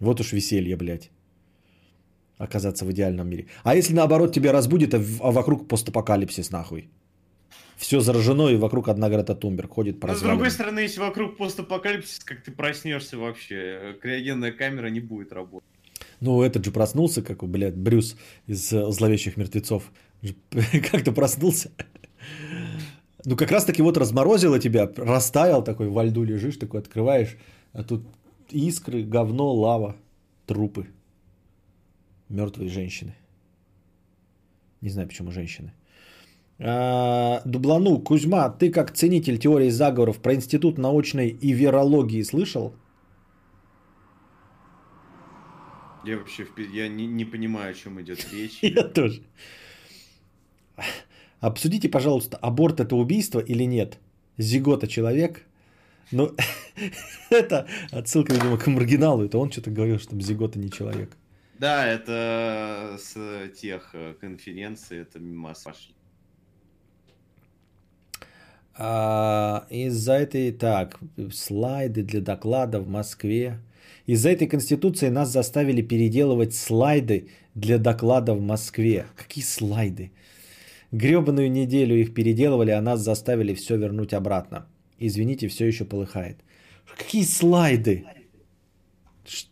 [0.00, 1.10] Вот уж веселье, блядь.
[2.38, 3.46] Оказаться в идеальном мире.
[3.62, 6.88] А если наоборот тебя разбудит, а а вокруг постапокалипсис нахуй?
[7.82, 11.36] Все заражено, и вокруг одна Грета Тумберг ходит по Но с другой стороны, если вокруг
[11.36, 15.68] постапокалипсис, как ты проснешься вообще, криогенная камера не будет работать.
[16.20, 19.90] Ну, этот же проснулся, как, блядь, Брюс из э, «Зловещих мертвецов».
[20.92, 21.72] Как-то проснулся.
[23.24, 27.36] Ну, как раз таки вот разморозило тебя, растаял такой, во льду лежишь, такой открываешь,
[27.72, 28.06] а тут
[28.50, 29.96] искры, говно, лава,
[30.46, 30.86] трупы.
[32.28, 33.16] Мертвые женщины.
[34.80, 35.72] Не знаю, почему женщины.
[36.64, 42.74] А, Дублану, Кузьма, ты как ценитель теории заговоров про Институт научной и верологии слышал?
[46.04, 48.58] Я вообще я не, не понимаю, о чем идет речь.
[48.62, 49.22] Я тоже.
[51.40, 53.98] Обсудите, пожалуйста, аборт это убийство или нет?
[54.38, 55.44] Зигота человек?
[56.12, 56.30] Ну,
[57.30, 59.24] это отсылка, видимо, к маргиналу.
[59.24, 61.16] Это он что-то говорил, что Зигота не человек.
[61.58, 65.94] Да, это с тех э, конференций, это мимо пошли.
[68.74, 70.98] А, из-за этой, так,
[71.32, 73.58] слайды для доклада в Москве.
[74.06, 79.06] Из-за этой конституции нас заставили переделывать слайды для доклада в Москве.
[79.16, 80.10] Какие слайды?
[80.90, 84.66] Гребаную неделю их переделывали, а нас заставили все вернуть обратно.
[84.98, 86.38] Извините, все еще полыхает.
[86.96, 88.04] Какие слайды?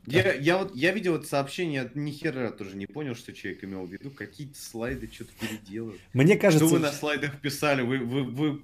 [0.07, 3.87] Я, я, вот, я видел это сообщение, ни хера тоже не понял, что человек имел
[3.87, 4.11] в виду.
[4.11, 6.01] Какие-то слайды что-то переделывают.
[6.13, 6.67] Мне кажется...
[6.67, 7.83] Что вы на слайдах писали?
[7.83, 8.61] Вы, вы, вы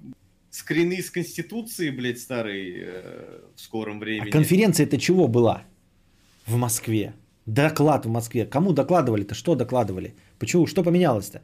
[0.49, 4.29] скрины из Конституции, блядь, старые э, в скором времени.
[4.29, 5.63] А конференция это чего была
[6.45, 7.13] в Москве?
[7.45, 8.45] Доклад в Москве.
[8.45, 9.33] Кому докладывали-то?
[9.33, 10.15] Что докладывали?
[10.39, 10.67] Почему?
[10.67, 11.41] Что поменялось-то?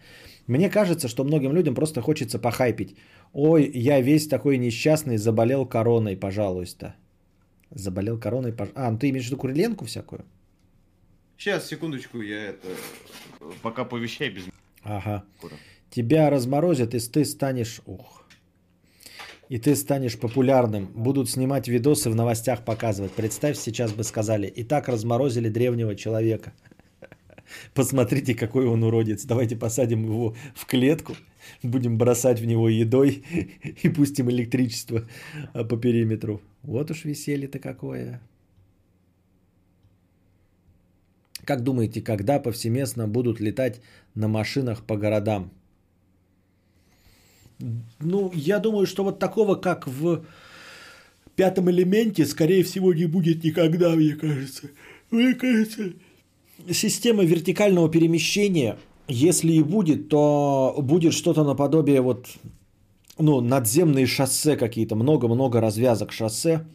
[0.47, 2.97] Мне кажется, что многим людям просто хочется похайпить.
[3.31, 6.95] Ой, я весь такой несчастный, заболел короной, пожалуйста.
[7.71, 8.87] Заболел короной, пожалуйста.
[8.87, 10.25] А, ну ты имеешь в виду Куриленку всякую?
[11.37, 12.67] Сейчас, секундочку, я это...
[13.61, 14.43] Пока повещай без...
[14.83, 15.23] Ага.
[15.89, 17.81] Тебя разморозят, и ты станешь...
[17.85, 18.22] Ух.
[19.49, 20.87] И ты станешь популярным.
[20.87, 23.11] Будут снимать видосы в новостях показывать.
[23.11, 24.47] Представь, сейчас бы сказали.
[24.47, 26.53] И так разморозили древнего человека.
[27.73, 29.25] Посмотрите, какой он уродец.
[29.25, 31.15] Давайте посадим его в клетку,
[31.61, 33.23] будем бросать в него едой
[33.83, 35.03] и пустим электричество
[35.53, 36.41] а, по периметру.
[36.61, 38.21] Вот уж веселье-то какое.
[41.45, 43.81] Как думаете, когда повсеместно будут летать
[44.15, 45.51] на машинах по городам?
[47.99, 50.25] Ну, я думаю, что вот такого, как в
[51.35, 54.69] пятом элементе, скорее всего, не будет никогда, мне кажется.
[55.11, 55.93] Мне кажется,
[56.71, 58.77] система вертикального перемещения,
[59.07, 62.27] если и будет, то будет что-то наподобие вот,
[63.17, 66.65] ну, надземные шоссе какие-то, много-много развязок шоссе,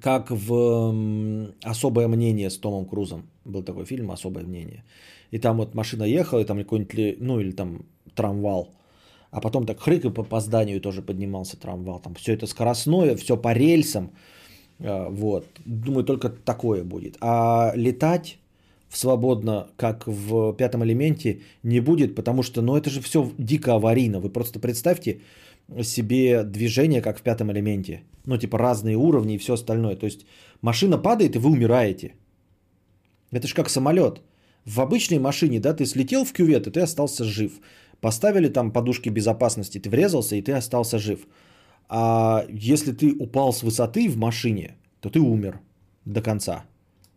[0.00, 3.28] как в «Особое мнение» с Томом Крузом.
[3.44, 4.84] Был такой фильм «Особое мнение».
[5.30, 7.84] И там вот машина ехала, и там какой-нибудь, ну или там
[8.14, 8.70] трамвал.
[9.32, 12.00] А потом так хрык и по, по зданию тоже поднимался трамвал.
[12.00, 14.10] Там все это скоростное, все по рельсам.
[14.78, 15.46] А, вот.
[15.66, 17.16] Думаю, только такое будет.
[17.20, 18.38] А летать
[18.90, 24.20] свободно, как в пятом элементе, не будет, потому что, ну, это же все дико аварийно.
[24.20, 25.20] Вы просто представьте
[25.82, 28.02] себе движение, как в пятом элементе.
[28.26, 29.96] Ну, типа разные уровни и все остальное.
[29.96, 30.26] То есть
[30.60, 32.14] машина падает, и вы умираете.
[33.30, 34.20] Это же как самолет.
[34.66, 37.52] В обычной машине, да, ты слетел в кювет, и ты остался жив.
[38.02, 41.20] Поставили там подушки безопасности, ты врезался, и ты остался жив.
[41.88, 45.60] А если ты упал с высоты в машине, то ты умер
[46.04, 46.64] до конца.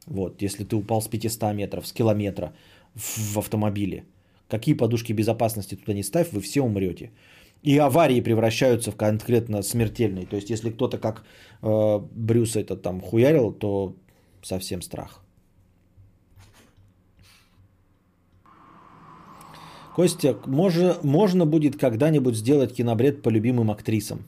[0.05, 2.53] Вот, если ты упал с 500 метров, с километра
[2.93, 4.03] в, автомобиле.
[4.47, 7.09] Какие подушки безопасности туда не ставь, вы все умрете.
[7.63, 10.27] И аварии превращаются в конкретно смертельные.
[10.27, 11.23] То есть, если кто-то как
[11.63, 13.95] э, Брюс это там хуярил, то
[14.43, 15.24] совсем страх.
[19.95, 24.25] Костя, можно, можно будет когда-нибудь сделать кинобред по любимым актрисам?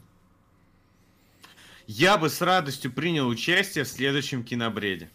[1.87, 5.09] Я бы с радостью принял участие в следующем кинобреде.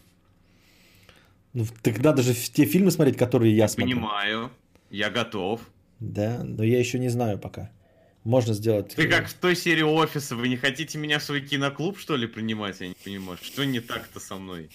[1.53, 3.95] Ну, тогда даже в те фильмы смотреть, которые я смотрю.
[3.95, 4.51] Понимаю,
[4.91, 5.61] я готов.
[5.99, 7.71] Да, но я еще не знаю пока.
[8.23, 8.93] Можно сделать...
[8.95, 12.27] Ты как в той серии офиса, вы не хотите меня в свой киноклуб, что ли,
[12.27, 12.79] принимать?
[12.79, 14.69] Я не понимаю, что не так-то со мной?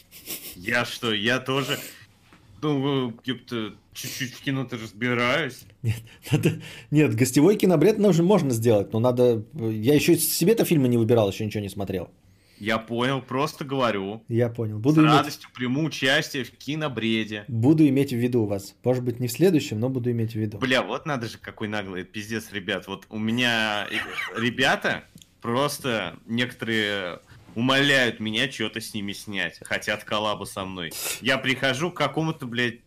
[0.57, 1.79] Я что, я тоже...
[2.61, 5.63] Ну, ёпта, чуть-чуть в кино-то разбираюсь.
[5.83, 6.03] Нет,
[6.33, 6.61] надо...
[6.91, 9.45] Нет, гостевой кинобред нужно, можно сделать, но надо...
[9.55, 12.11] Я еще себе-то фильмы не выбирал, еще ничего не смотрел.
[12.59, 14.25] Я понял, просто говорю.
[14.29, 14.81] Я понял.
[14.81, 15.13] Буду С иметь...
[15.13, 17.45] радостью приму участие в кинобреде.
[17.47, 18.75] Буду иметь в виду вас.
[18.83, 20.59] Может быть, не в следующем, но буду иметь в виду.
[20.59, 22.89] Бля, вот надо же, какой наглый пиздец, ребят.
[22.89, 23.87] Вот у меня
[24.37, 25.05] ребята
[25.41, 27.21] просто некоторые
[27.55, 29.59] умоляют меня что-то с ними снять.
[29.63, 30.93] Хотят коллабу со мной.
[31.21, 32.81] Я прихожу к какому-то, блядь,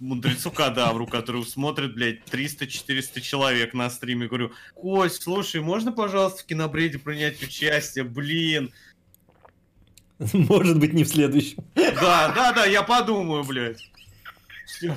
[0.00, 4.26] мудрецу кадавру, который смотрит, блядь, 300-400 человек на стриме.
[4.26, 8.04] Говорю, Кость, слушай, можно, пожалуйста, в кинобреде принять участие?
[8.04, 8.72] Блин,
[10.32, 11.64] Может быть, не в следующем.
[11.74, 13.90] Да, да, да, я подумаю, блядь.
[14.66, 14.96] Всё.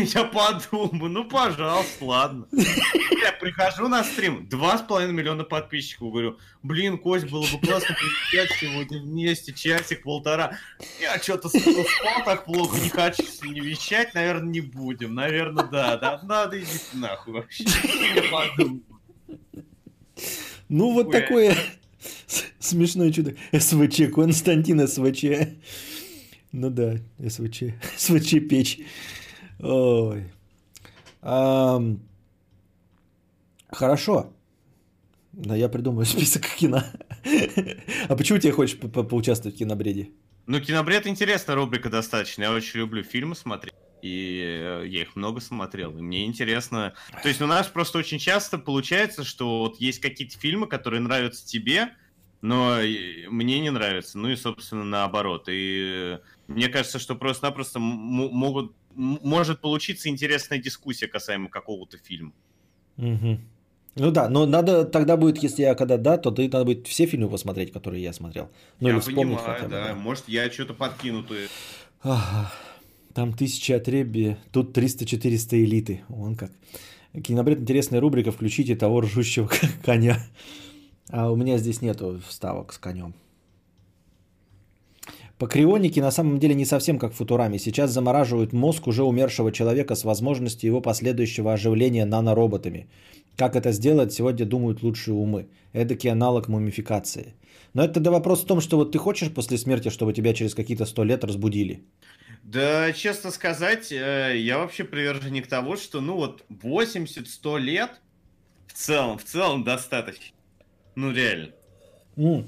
[0.14, 2.46] Я подумаю, ну пожалуйста, ладно.
[2.52, 7.94] Я прихожу на стрим, два с половиной миллиона подписчиков, говорю, блин, Кость, было бы классно
[7.94, 10.58] приезжать сегодня вместе, часик-полтора.
[11.00, 15.14] Я что-то спал так плохо, не хочу не вещать, наверное, не будем.
[15.14, 17.64] Наверное, да, да, надо идти нахуй вообще.
[17.64, 18.82] Я подумаю.
[20.68, 21.56] Ну, вот такое
[22.58, 23.34] смешное чудо.
[23.52, 25.24] СВЧ, Константин СВЧ.
[26.52, 27.74] Ну да, СВЧ.
[27.96, 28.78] СВЧ печь.
[29.62, 30.24] Ой.
[31.22, 32.00] Ам,
[33.68, 34.32] Хорошо.
[35.32, 36.82] Да, я придумаю список кино.
[38.08, 40.10] А почему тебе хочешь по- по- поучаствовать в кинобреде?
[40.46, 42.42] Ну, кинобред интересная рубрика достаточно.
[42.42, 43.72] Я очень люблю фильмы смотреть.
[44.02, 46.94] И э, я их много смотрел, и мне интересно.
[47.22, 51.46] То есть у нас просто очень часто получается, что вот есть какие-то фильмы, которые нравятся
[51.46, 51.90] тебе,
[52.40, 52.78] но
[53.28, 54.18] мне не нравятся.
[54.18, 55.44] Ну и, собственно, наоборот.
[55.48, 56.18] И
[56.48, 62.32] мне кажется, что просто-напросто могут, может получиться интересная дискуссия касаемо какого-то фильма.
[62.96, 63.40] Мгм.
[63.96, 67.06] Ну да, но надо тогда будет, если я когда да, то ты надо будет все
[67.06, 68.48] фильмы посмотреть, которые я смотрел.
[68.78, 69.70] Ну я или вспомнить понимаю, хотя бы.
[69.70, 69.84] да.
[69.88, 69.94] да.
[69.94, 71.22] Может, я что-то подкину.
[71.24, 71.34] то-
[72.02, 72.52] Ага.
[73.14, 76.02] Там тысяча отребья, тут 300-400 элиты.
[76.08, 76.52] Вон как.
[77.12, 79.50] Кинобред интересная рубрика «Включите того ржущего
[79.84, 80.24] коня».
[81.08, 83.14] А у меня здесь нету вставок с конем.
[85.40, 87.58] По крионике на самом деле не совсем как в Футураме.
[87.58, 92.90] Сейчас замораживают мозг уже умершего человека с возможностью его последующего оживления нанороботами.
[93.36, 95.46] Как это сделать, сегодня думают лучшие умы.
[95.72, 97.32] Эдакий аналог мумификации.
[97.72, 100.54] Но это тогда вопрос в том, что вот ты хочешь после смерти, чтобы тебя через
[100.54, 101.84] какие-то сто лет разбудили?
[102.42, 107.90] Да, честно сказать, э, я вообще приверженник того, что, ну вот, 80-100 лет
[108.66, 110.36] в целом, в целом достаточно.
[110.96, 111.48] Ну, реально.
[112.18, 112.46] М.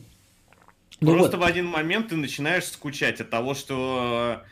[1.03, 1.45] Ну Просто вот.
[1.45, 4.45] в один момент ты начинаешь скучать от того, что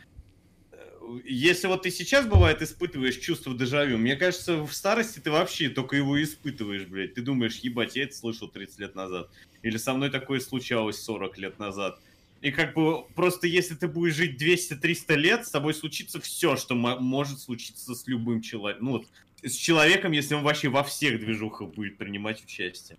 [0.73, 5.69] э, если вот ты сейчас, бывает, испытываешь чувство дежавю, мне кажется, в старости ты вообще
[5.69, 7.13] только его испытываешь, блядь.
[7.13, 9.29] Ты думаешь, ебать, я это слышал 30 лет назад.
[9.61, 11.99] Или со мной такое случалось 40 лет назад.
[12.41, 16.75] И как бы просто если ты будешь жить 200-300 лет, с тобой случится все, что
[16.75, 18.85] мо- может случиться с любым человеком.
[18.85, 19.07] Ну вот,
[19.41, 22.97] с человеком, если он вообще во всех движухах будет принимать участие.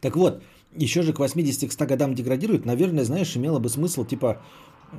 [0.00, 0.44] Так вот,
[0.76, 4.42] еще же к 80 к 100 годам деградирует, наверное, знаешь, имело бы смысл, типа,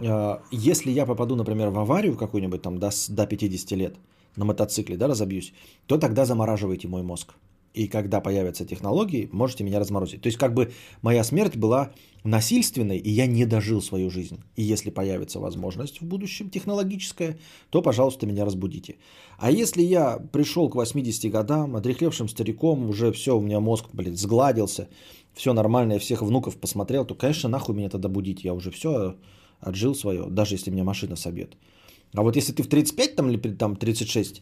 [0.01, 3.95] э, если я попаду, например, в аварию какую-нибудь там до, до 50 лет
[4.35, 5.53] на мотоцикле, да, разобьюсь,
[5.85, 7.33] то тогда замораживайте мой мозг.
[7.73, 10.21] И когда появятся технологии, можете меня разморозить.
[10.21, 10.71] То есть как бы
[11.01, 11.91] моя смерть была
[12.23, 14.43] насильственной, и я не дожил свою жизнь.
[14.55, 17.39] И если появится возможность в будущем технологическая,
[17.71, 18.97] то, пожалуйста, меня разбудите.
[19.39, 24.15] А если я пришел к 80 годам, отрехлевшим стариком, уже все, у меня мозг, блин,
[24.15, 24.87] сгладился,
[25.33, 28.43] все нормально, я всех внуков посмотрел, то, конечно, нахуй меня тогда будить.
[28.43, 29.15] Я уже все
[29.59, 31.57] отжил свое, даже если меня машина собьет.
[32.13, 34.41] А вот если ты в 35 там, или там 36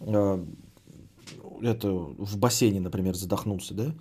[0.00, 0.44] э,
[1.62, 3.94] это, в бассейне, например, задохнулся, да,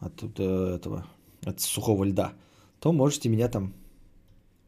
[0.00, 1.06] от э, этого,
[1.44, 2.32] от сухого льда,
[2.80, 3.74] то можете меня там,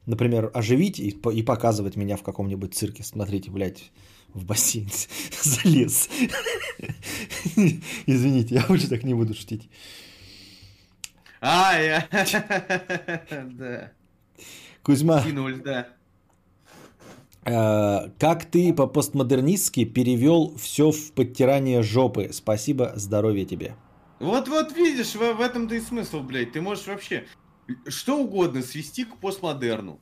[0.07, 3.03] например, оживить и, и показывать меня в каком-нибудь цирке.
[3.03, 3.91] Смотрите, блядь,
[4.35, 4.89] в бассейн
[5.43, 6.09] залез.
[8.07, 9.69] Извините, я лучше так не буду шутить.
[11.41, 12.09] А, я...
[13.31, 13.93] Да,
[14.83, 15.89] Кузьма, кинуль, да.
[17.45, 22.31] э, как ты по-постмодернистски перевел все в подтирание жопы?
[22.33, 23.75] Спасибо, здоровья тебе.
[24.19, 26.53] Вот-вот видишь, в, в этом-то и смысл, блядь.
[26.53, 27.27] Ты можешь вообще
[27.87, 30.01] что угодно свести к постмодерну.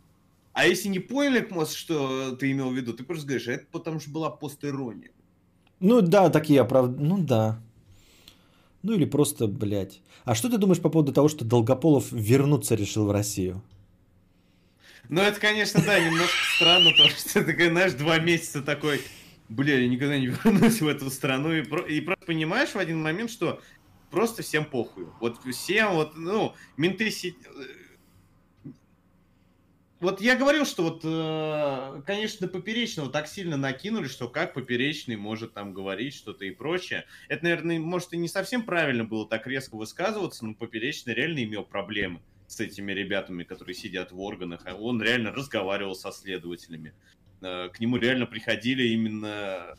[0.53, 4.11] А если не поняли, что ты имел в виду, ты просто говоришь, это потому что
[4.11, 5.11] была постирония.
[5.81, 6.99] Ну да, такие оправд...
[6.99, 7.61] Ну да.
[8.87, 10.01] Ну или просто, блядь.
[10.25, 13.61] А что ты думаешь по поводу того, что Долгополов вернуться решил в Россию?
[15.09, 19.01] Ну, это, конечно, да, немножко странно, то, что ты, знаешь, два месяца такой,
[19.49, 21.53] бля, я никогда не вернусь в эту страну.
[21.53, 23.61] И, про- и просто понимаешь в один момент, что
[24.13, 25.07] просто всем похуй.
[25.21, 27.65] Вот всем, вот, ну, менты си- э,
[30.07, 35.53] Вот я говорил, что вот, э, конечно, Поперечного так сильно накинули, что как Поперечный может
[35.53, 37.07] там говорить что-то и прочее.
[37.29, 41.65] Это, наверное, может и не совсем правильно было так резко высказываться, но Поперечный реально имел
[41.65, 44.61] проблемы с этими ребятами, которые сидят в органах.
[44.67, 46.95] А Он реально разговаривал со следователями.
[47.41, 49.77] Э, К нему реально приходили именно...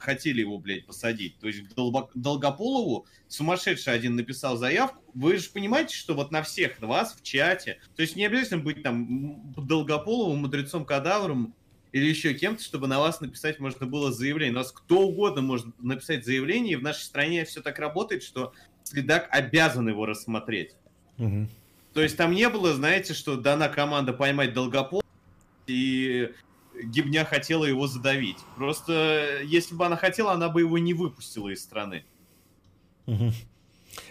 [0.00, 1.38] Хотели его, блядь, посадить.
[1.38, 1.74] То есть к
[2.14, 5.04] Долгополову сумасшедший один написал заявку.
[5.12, 8.82] Вы же понимаете, что вот на всех вас в чате, то есть не обязательно быть
[8.82, 11.54] там Долгополовым, мудрецом кадавром
[11.92, 14.54] или еще кем-то, чтобы на вас написать можно было заявление.
[14.54, 18.54] У нас кто угодно может написать заявление, и в нашей стране все так работает, что
[18.84, 20.76] следак обязан его рассмотреть.
[21.18, 21.50] Мгм.
[21.92, 25.04] То есть там не было, знаете, что дана команда поймать Долгополова,
[25.66, 26.32] и
[26.84, 28.38] Гибня хотела его задавить.
[28.56, 32.04] Просто если бы она хотела, она бы его не выпустила из страны.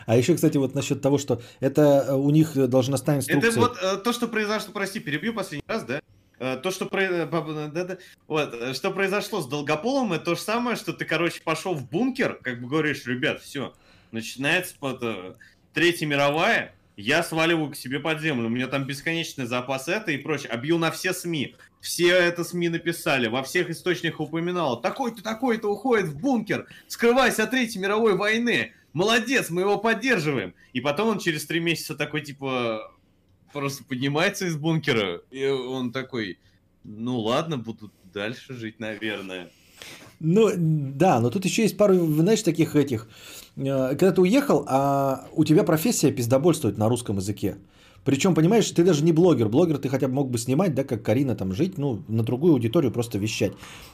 [0.06, 3.50] А еще, кстати, вот насчет того, что это э, у них должностная инструкция.
[3.52, 6.02] Это вот э, то, что произошло, прости, перебью последний раз, да?
[6.40, 7.98] Э, То, что, про- э, по- да, да.
[8.28, 11.88] Вот, э, что произошло с Долгополом, это то же самое, что ты, короче, пошел в
[11.90, 13.74] бункер, как бы говоришь, ребят, все,
[14.12, 15.36] начинается под, э,
[15.74, 20.18] Третья мировая, я сваливаю к себе под землю, у меня там бесконечный запас это и
[20.18, 25.72] прочее, объел на все СМИ, все это СМИ написали, во всех источниках упоминал, такой-то, такой-то
[25.72, 30.54] уходит в бункер, скрываясь от Третьей мировой войны, молодец, мы его поддерживаем.
[30.74, 32.94] И потом он через три месяца такой, типа,
[33.54, 36.38] просто поднимается из бункера, и он такой,
[36.84, 39.50] ну ладно, буду дальше жить, наверное.
[40.20, 43.08] Ну, да, но тут еще есть пару, знаешь, таких этих.
[43.56, 47.56] э, Когда ты уехал, а у тебя профессия пиздобольствовать на русском языке.
[48.06, 49.50] Причем, понимаешь, ты даже не блогер.
[49.50, 52.54] Блогер ты хотя бы мог бы снимать, да, как Карина там жить, ну, на другую
[52.54, 53.52] аудиторию просто вещать.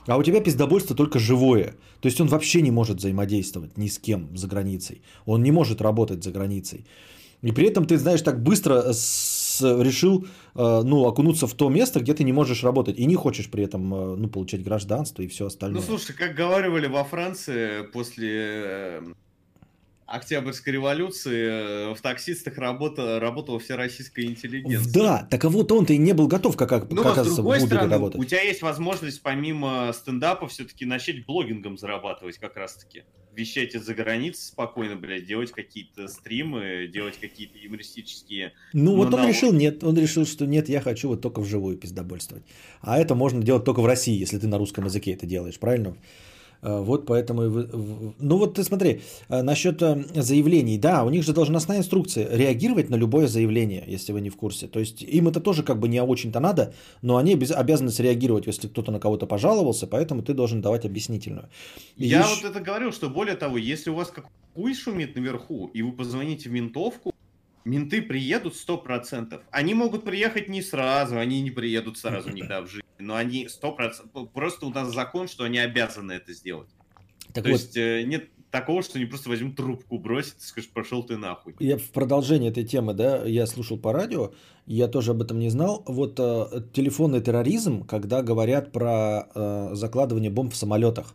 [0.08, 1.76] А у тебя пиздобольство только живое.
[2.02, 5.02] То есть он вообще не может взаимодействовать ни с кем за границей.
[5.26, 6.86] Он не может работать за границей.
[7.42, 12.00] И при этом ты, знаешь, так быстро с- решил, э, ну, окунуться в то место,
[12.00, 12.98] где ты не можешь работать.
[12.98, 15.82] И не хочешь при этом, э, ну, получать гражданство и все остальное.
[15.82, 19.02] Ну, слушай, как говаривали во Франции после э,
[20.08, 24.94] Октябрьской революции, э, в таксистах работа, работала вся российская интеллигенция.
[24.94, 27.60] Да, так а вот он-то и не был готов, как, как Ну, а оказывается, в
[27.60, 28.22] стороны, работать.
[28.22, 33.04] у тебя есть возможность помимо стендапа все-таки начать блогингом зарабатывать как раз-таки.
[33.34, 38.54] Вещать из-за границы спокойно, блядь, делать какие-то стримы, делать какие-то юмористические...
[38.74, 42.46] Ну, вот он решил нет, он решил, что нет, я хочу вот только вживую пиздобольствовать.
[42.82, 45.98] А это можно делать только в России, если ты на русском языке это делаешь, правильно?
[46.68, 47.42] А, Вот поэтому...
[48.20, 50.78] Ну вот ты смотри, а, насчет э, заявлений.
[50.80, 54.68] Да, у них же должностная инструкция реагировать на любое заявление, если вы не в курсе.
[54.68, 56.74] То есть им это тоже как бы не очень-то надо,
[57.04, 61.50] но они обяз- обязаны среагировать, если кто-то на кого-то пожаловался, поэтому ты должен давать объяснительную.
[61.98, 64.26] И Я ещё- вот это говорил, что более того, если у вас как
[64.56, 67.14] хуй шумит наверху, и вы позвоните в ментовку,
[67.66, 69.42] менты приедут 100%.
[69.52, 74.30] Они могут приехать не сразу, они не приедут сразу никогда в жизни, но они 100%...
[74.34, 76.70] Просто у нас закон, что они обязаны это сделать.
[77.34, 80.72] Так То вот, есть э, нет такого, что они просто возьмут трубку, бросят и скажут,
[80.72, 81.56] пошел ты нахуй.
[81.60, 84.32] Я в продолжение этой темы, да, я слушал по радио,
[84.66, 85.84] я тоже об этом не знал.
[85.86, 91.14] Вот э, телефонный терроризм, когда говорят про э, закладывание бомб в самолетах.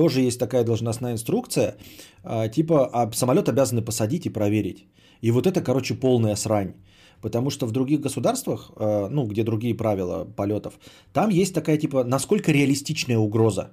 [0.00, 1.76] Тоже есть такая должностная инструкция,
[2.24, 4.86] э, типа а самолет обязаны посадить и проверить.
[5.20, 6.72] И вот это, короче, полная срань.
[7.20, 10.72] Потому что в других государствах, э, ну, где другие правила полетов,
[11.12, 13.72] там есть такая, типа, насколько реалистичная угроза.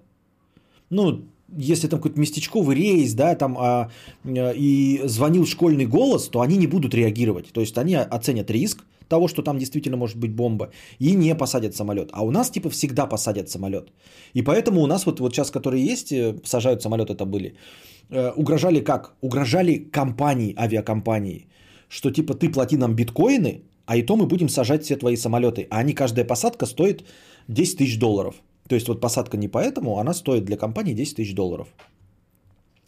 [0.89, 1.21] Ну,
[1.55, 3.89] если там какой-то местечковый рейс, да, там а,
[4.23, 7.47] э, и звонил школьный голос, то они не будут реагировать.
[7.53, 10.69] То есть они оценят риск того, что там действительно может быть бомба,
[10.99, 12.09] и не посадят самолет.
[12.11, 13.91] А у нас типа всегда посадят самолет.
[14.33, 17.55] И поэтому у нас вот, вот сейчас, которые есть, э, сажают самолет, это были,
[18.09, 19.15] э, угрожали как?
[19.21, 21.47] Угрожали компании, авиакомпании,
[21.89, 25.67] что типа ты плати нам биткоины, а и то мы будем сажать все твои самолеты.
[25.69, 27.03] А они, каждая посадка стоит
[27.47, 28.35] 10 тысяч долларов.
[28.67, 31.67] То есть вот посадка не поэтому, она стоит для компании 10 тысяч долларов.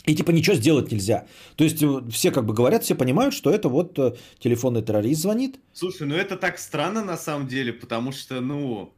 [0.06, 1.28] И типа ничего сделать нельзя.
[1.56, 5.22] То есть э, все как бы говорят, все понимают, что это вот э, телефонный террорист
[5.22, 5.60] звонит.
[5.74, 8.94] Слушай, ну это так странно на самом деле, потому что, ну,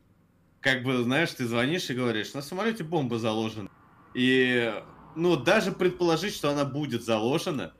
[0.61, 3.69] как бы, знаешь, ты звонишь и говоришь, на самолете бомба заложена.
[4.13, 4.71] И,
[5.15, 7.73] ну, даже предположить, что она будет заложена,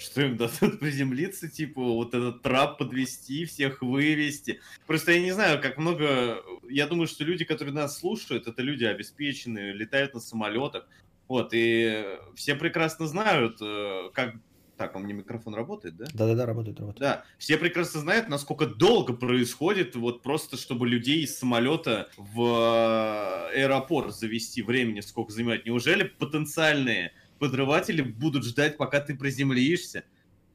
[0.00, 4.60] что им дадут приземлиться, типа, вот этот трап подвести, всех вывести.
[4.86, 6.42] Просто я не знаю, как много...
[6.68, 10.88] Я думаю, что люди, которые нас слушают, это люди обеспеченные, летают на самолетах.
[11.28, 12.04] Вот, и
[12.34, 14.34] все прекрасно знают, э, как...
[14.76, 16.06] Так, у меня микрофон работает, да?
[16.14, 17.00] Да-да-да, работает, работает.
[17.00, 23.58] Да, все прекрасно знают, насколько долго происходит, вот просто чтобы людей из самолета в э,
[23.58, 25.66] аэропорт завести времени, сколько занимает.
[25.66, 30.04] Неужели потенциальные подрыватели будут ждать, пока ты приземлишься?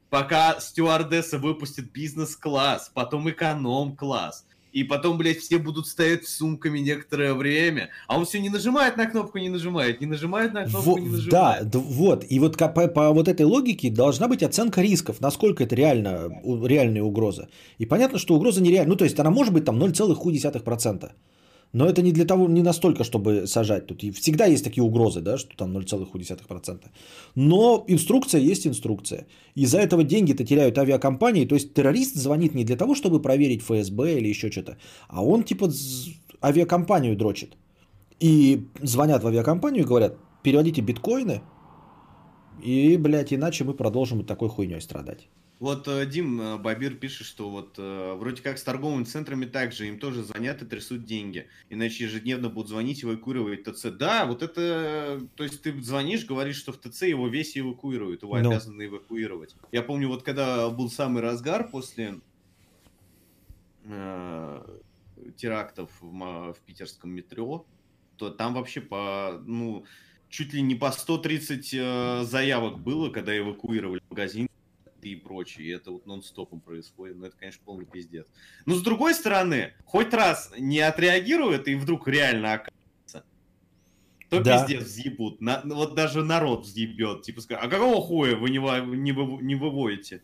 [0.10, 4.46] Пока стюардесса выпустит бизнес-класс, потом эконом-класс.
[4.72, 7.90] И потом, блядь, все будут стоять с сумками некоторое время.
[8.08, 11.06] А он все не нажимает на кнопку, не нажимает, не нажимает на кнопку, Во- не
[11.10, 11.70] да, нажимает.
[11.70, 12.26] д- вот.
[12.30, 16.30] И вот по, по вот этой логике должна быть оценка рисков, насколько это реально,
[16.68, 17.48] реальная угроза.
[17.78, 18.90] И понятно, что угроза нереальна.
[18.90, 21.12] Ну, то есть она может быть там 0,1%.
[21.76, 23.88] Но это не для того, не настолько, чтобы сажать.
[23.88, 26.86] Тут всегда есть такие угрозы, да, что там 0,1%.
[27.36, 29.26] Но инструкция есть инструкция.
[29.56, 31.46] Из-за этого деньги-то теряют авиакомпании.
[31.46, 34.78] То есть террорист звонит не для того, чтобы проверить ФСБ или еще что-то,
[35.10, 35.70] а он типа
[36.42, 37.58] авиакомпанию дрочит.
[38.22, 41.42] И звонят в авиакомпанию и говорят, переводите биткоины,
[42.64, 45.28] и, блядь, иначе мы продолжим вот такой хуйней страдать.
[45.60, 49.88] Вот э, Дим э, Бабир пишет, что вот э, вроде как с торговыми центрами также
[49.88, 51.48] им тоже звонят и трясут деньги.
[51.70, 53.86] Иначе ежедневно будут звонить и эвакуировать ТЦ.
[53.92, 55.22] Да, вот это...
[55.36, 58.50] То есть ты звонишь, говоришь, что в ТЦ его весь эвакуируют, его Ну.
[58.50, 59.56] обязаны эвакуировать.
[59.72, 62.20] Я помню, вот когда был самый разгар после
[63.86, 64.80] э,
[65.38, 67.66] терактов в, в питерском метро,
[68.18, 69.42] то там вообще по...
[69.46, 69.86] Ну,
[70.28, 74.50] чуть ли не по 130 э, заявок было, когда эвакуировали магазин
[75.10, 75.68] и прочее.
[75.68, 77.18] И это вот нон-стопом происходит.
[77.18, 78.26] Ну, это, конечно, полный пиздец.
[78.66, 83.24] Но с другой стороны, хоть раз не отреагирует и вдруг реально окажется,
[84.30, 84.60] то Да.
[84.66, 85.42] пиздец взъебут.
[85.42, 87.22] На- ну, вот даже народ взъебет.
[87.24, 90.22] Типа, скажет, а какого хуя вы не, не, вы- не выводите?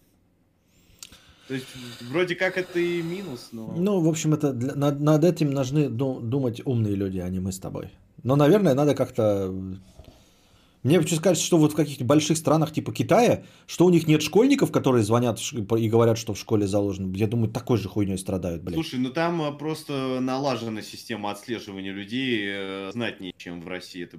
[1.47, 1.67] То есть,
[2.09, 3.73] вроде как это и минус, но...
[3.75, 7.39] Ну, в общем, это для- над, над этим должны ду- думать умные люди, а не
[7.39, 7.89] мы с тобой.
[8.23, 9.53] Но, наверное, надо как-то...
[10.83, 14.23] Мне почему кажется, что вот в каких-то больших странах типа Китая, что у них нет
[14.23, 17.15] школьников, которые звонят и говорят, что в школе заложено.
[17.15, 18.75] Я думаю, такой же хуйней страдают, блядь.
[18.75, 24.17] Слушай, ну там э, просто налажена система отслеживания людей э, знатнее, чем в России это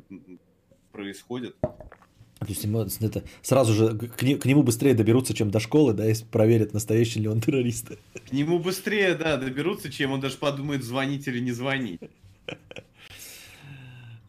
[0.92, 1.56] происходит.
[1.60, 5.94] То есть ему это, сразу же к, не- к нему быстрее доберутся, чем до школы,
[5.94, 7.92] да, если проверят, настоящий ли он террорист.
[8.28, 12.00] К нему быстрее, да, доберутся, чем он даже подумает, звонить или не звонить.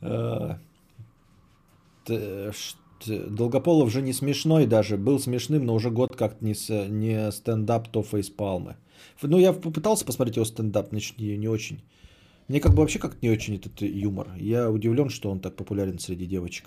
[2.05, 2.51] Т-
[3.05, 4.97] Долгополов же не смешной даже.
[4.97, 8.77] Был смешным, но уже год как не, с- не стендап, то фейспалмы.
[9.17, 11.81] Ф- Ну, я попытался посмотреть его стендап, значит, не, не очень.
[12.47, 14.29] Мне как бы вообще как-то не очень этот юмор.
[14.37, 16.65] Я удивлен, что он так популярен среди девочек.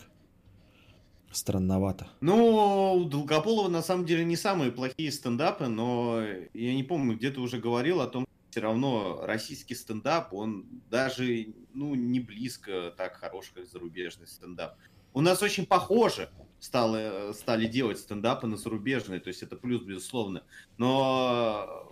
[1.32, 2.06] Странновато.
[2.20, 6.22] Ну, у Долгополова на самом деле не самые плохие стендапы, но
[6.54, 10.64] я не помню, где ты уже говорил о том, что все равно российский стендап, он
[10.90, 14.76] даже ну, не близко так хорош, как зарубежный стендап.
[15.16, 16.28] У нас очень похоже
[16.60, 20.42] стало, стали делать стендапы на зарубежные, то есть это плюс, безусловно.
[20.76, 21.90] Но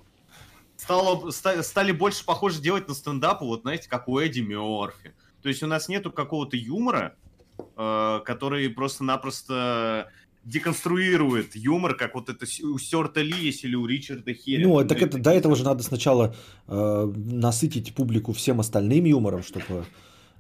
[0.77, 5.15] стало, ста- стали больше похоже делать на стендапы, вот знаете, как у Эдди Мерфи.
[5.41, 7.17] То есть у нас нету какого-то юмора,
[7.79, 10.11] э, который просто-напросто
[10.45, 14.67] деконструирует юмор, как вот это у Сёрта Ли есть или у Ричарда Херри.
[14.67, 16.37] Ну, так это, до этого же надо сначала
[16.67, 19.85] э, насытить публику всем остальным юмором, чтобы э,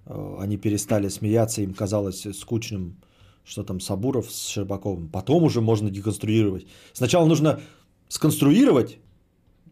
[0.06, 2.96] они перестали смеяться, им казалось скучным,
[3.44, 5.08] что там Сабуров с Щербаковым.
[5.08, 6.66] Потом уже можно деконструировать.
[6.92, 7.60] Сначала нужно
[8.08, 8.98] сконструировать,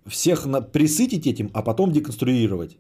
[0.06, 2.76] всех присытить этим, а потом деконструировать.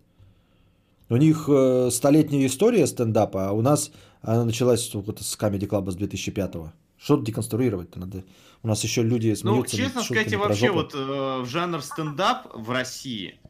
[1.08, 3.92] У них э, столетняя история стендапа, а у нас
[4.22, 6.72] она началась с Comedy Club с 2005-го.
[6.96, 8.24] Что деконструировать-то надо?
[8.62, 12.46] У нас еще люди Ну, смеются над честно сказать, вообще вот э, в жанр стендап
[12.54, 13.40] в России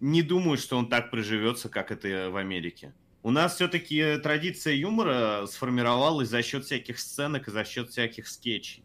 [0.00, 2.92] не думаю, что он так приживется, как это в Америке.
[3.26, 8.84] У нас все-таки традиция юмора сформировалась за счет всяких сценок и за счет всяких скетчей.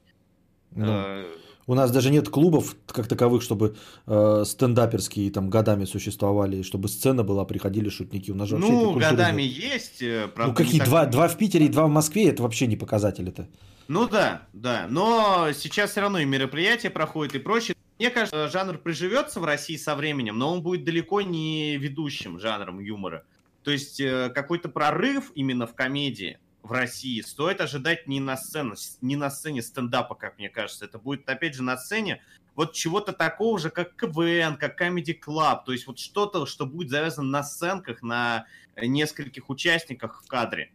[0.72, 0.88] Ну.
[0.88, 1.26] Э,
[1.68, 3.76] У нас даже нет клубов как таковых, чтобы
[4.08, 8.32] э, стендаперские там годами существовали, чтобы сцена была, приходили шутники.
[8.32, 9.52] У нас же Ну, годами нет.
[9.74, 10.02] есть.
[10.02, 12.66] э, Ну правда, не какие так два в Питере и два в Москве, это вообще
[12.66, 13.48] не показатель это.
[13.88, 14.88] Ну да, да.
[14.90, 17.76] Но сейчас все равно и мероприятия проходят и прочее.
[18.00, 22.80] Мне кажется, жанр приживется в России со временем, но он будет далеко не ведущим жанром
[22.80, 23.24] юмора.
[23.64, 28.74] То есть э, какой-то прорыв именно в комедии в России стоит ожидать не на сцене,
[29.02, 30.86] не на сцене стендапа, как мне кажется.
[30.86, 32.22] Это будет, опять же, на сцене
[32.56, 35.62] вот чего-то такого же, как КВН, как Comedy Club.
[35.66, 38.46] То есть вот что-то, что будет завязано на сценках, на
[38.78, 40.72] нескольких участниках в кадре.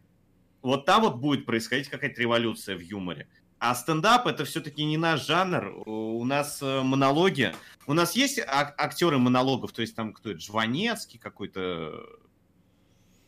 [0.61, 3.27] Вот там вот будет происходить какая-то революция в юморе.
[3.59, 5.83] А стендап это все-таки не наш жанр.
[5.87, 7.55] У нас э, монологи.
[7.87, 12.05] У нас есть ак- актеры монологов, то есть там кто это, Жванецкий какой-то,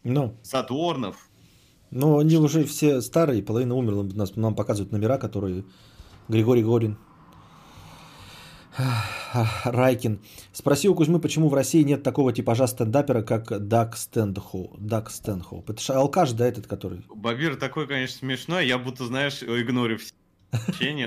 [0.04, 1.30] Ну, Задорнов.
[1.92, 4.04] но они уже все старые, половина умерла.
[4.04, 5.66] Нас, нам показывают номера, которые
[6.28, 6.98] Григорий Горин,
[9.66, 10.20] Райкин.
[10.54, 14.76] Спроси у Кузьмы, почему в России нет такого типажа стендапера, как Даг Стэнхоуп.
[14.78, 15.70] Даг Стэнхоуп.
[15.70, 17.06] Это же алкаш, да, этот, который?
[17.14, 18.68] Бабир такой, конечно, смешной.
[18.68, 20.14] Я будто, знаешь, игнорю все.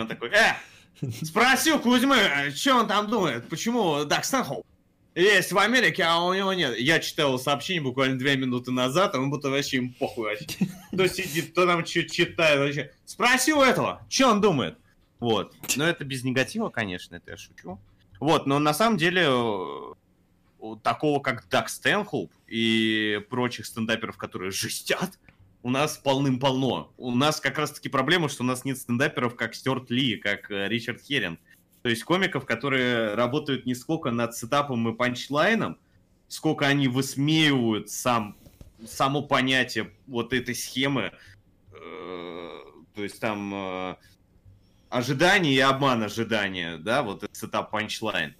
[0.01, 0.55] Он такой, э,
[1.23, 2.17] спроси у Кузьмы,
[2.55, 4.67] что он там думает, почему Даг Стэнхоуп
[5.15, 6.79] есть в Америке, а у него нет.
[6.79, 10.47] Я читал сообщение буквально две минуты назад, а он будто вообще им похуй вообще.
[10.93, 12.93] Кто сидит, кто там что читает вообще.
[13.05, 14.79] Спроси у этого, что он думает.
[15.21, 15.55] Вот.
[15.77, 17.79] Но это без негатива, конечно, это я шучу.
[18.21, 25.19] Вот, но на самом деле э, такого, как Дак Стэнхоуп и прочих стендаперов, которые жестят,
[25.63, 26.93] у нас полным-полно.
[26.97, 30.69] У нас как раз-таки проблема, что у нас нет стендаперов, как Стюарт Ли, как э,
[30.69, 31.39] Ричард Херринг.
[31.83, 35.79] То есть комиков, которые работают не сколько над сетапом и панчлайном,
[36.29, 38.37] сколько они высмеивают сам,
[38.87, 41.13] само понятие вот этой схемы.
[41.73, 42.49] Э,
[42.95, 43.97] То есть там э,
[44.91, 48.35] ожидание и обман ожидания, да, вот этот setup punchline.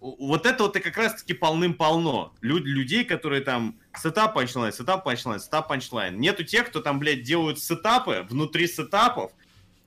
[0.00, 2.34] Вот это вот и как раз-таки полным-полно.
[2.40, 6.18] Люд- людей, которые там setup punchline, setup punchline, setup punchline.
[6.18, 9.30] Нету тех, кто там, блядь, делают сетапы внутри сетапов,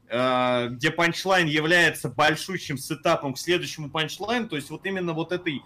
[0.07, 4.48] где панчлайн является большущим сетапом к следующему панчлайну.
[4.48, 5.64] То есть вот именно вот этой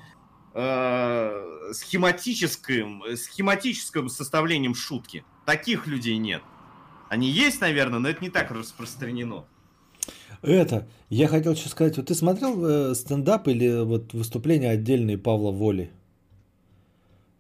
[0.54, 5.26] э, схематическим, схематическим составлением шутки.
[5.46, 6.42] Таких людей нет.
[7.10, 9.46] Они есть, наверное, но это не так распространено.
[10.42, 15.52] Это, я хотел еще сказать, вот ты смотрел э, стендап или вот выступления отдельные Павла
[15.52, 15.92] Воли?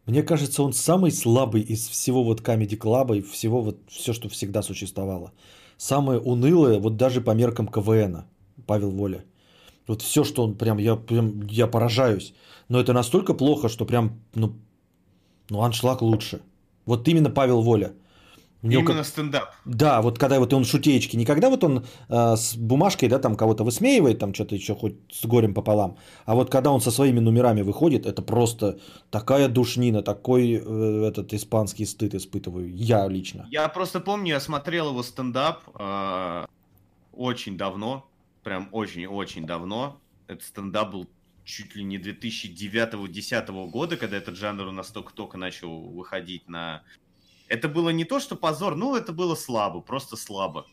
[0.05, 4.27] Мне кажется, он самый слабый из всего вот Comedy Club и всего вот все, что
[4.27, 5.33] всегда существовало.
[5.79, 8.25] Самое унылое, вот даже по меркам КВН,
[8.67, 9.23] Павел Воля.
[9.87, 12.33] Вот все, что он прям, я прям, я поражаюсь.
[12.67, 14.55] Но это настолько плохо, что прям, ну,
[15.49, 16.41] ну аншлаг лучше.
[16.85, 17.93] Вот именно Павел Воля.
[18.61, 19.55] Него Именно как- стендап.
[19.63, 23.35] Да, вот когда вот он шутеечки, не когда вот он э, с бумажкой, да, там
[23.35, 27.19] кого-то высмеивает, там что-то еще хоть с горем пополам, а вот когда он со своими
[27.19, 28.79] номерами выходит, это просто
[29.11, 33.47] такая душнина, такой э, этот испанский стыд испытываю, я лично.
[33.49, 36.45] Я просто помню, я смотрел его стендап э,
[37.13, 38.09] очень давно,
[38.43, 40.01] прям очень-очень давно.
[40.27, 41.07] Этот стендап был
[41.45, 46.83] чуть ли не 2009-2010 года, когда этот жанр у нас только-только начал выходить на...
[47.49, 50.65] Это было не то, что позор, ну, это было слабо, просто слабо.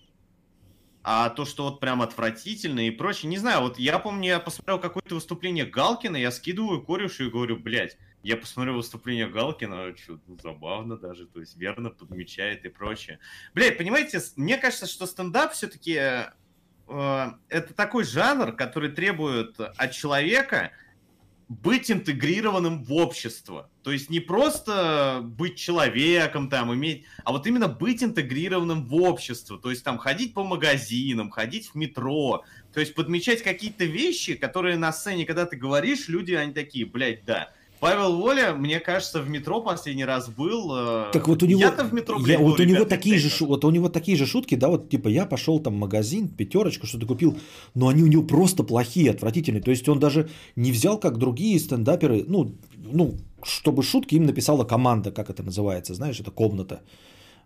[1.02, 4.78] А то, что вот прям отвратительно и прочее, не знаю, вот я помню, я посмотрел
[4.78, 10.36] какое-то выступление Галкина, я скидываю корешу и говорю, блядь, я посмотрел выступление Галкина, что ну,
[10.42, 13.20] забавно даже, то есть верно подмечает и прочее.
[13.54, 15.92] Блядь, понимаете, мне кажется, что стендап все-таки
[16.88, 20.72] это такой жанр, который требует от человека
[21.48, 23.70] быть интегрированным в общество.
[23.82, 29.58] То есть не просто быть человеком, там, иметь, а вот именно быть интегрированным в общество.
[29.58, 34.76] То есть там ходить по магазинам, ходить в метро, то есть подмечать какие-то вещи, которые
[34.76, 37.52] на сцене, когда ты говоришь, люди, они такие, блядь, да.
[37.80, 40.70] Павел Воля, мне кажется, в метро последний раз был.
[40.74, 43.64] э, Так вот у него, Я-то в метро, я- вот у него такие же, вот
[43.64, 47.06] у него такие же шутки, да, вот типа я пошел там в магазин, пятерочку что-то
[47.06, 47.36] купил,
[47.74, 49.62] но они у него просто плохие, отвратительные.
[49.62, 54.64] То есть он даже не взял, как другие стендаперы, ну, ну, чтобы шутки им написала
[54.64, 56.80] команда, как это называется, знаешь, это комната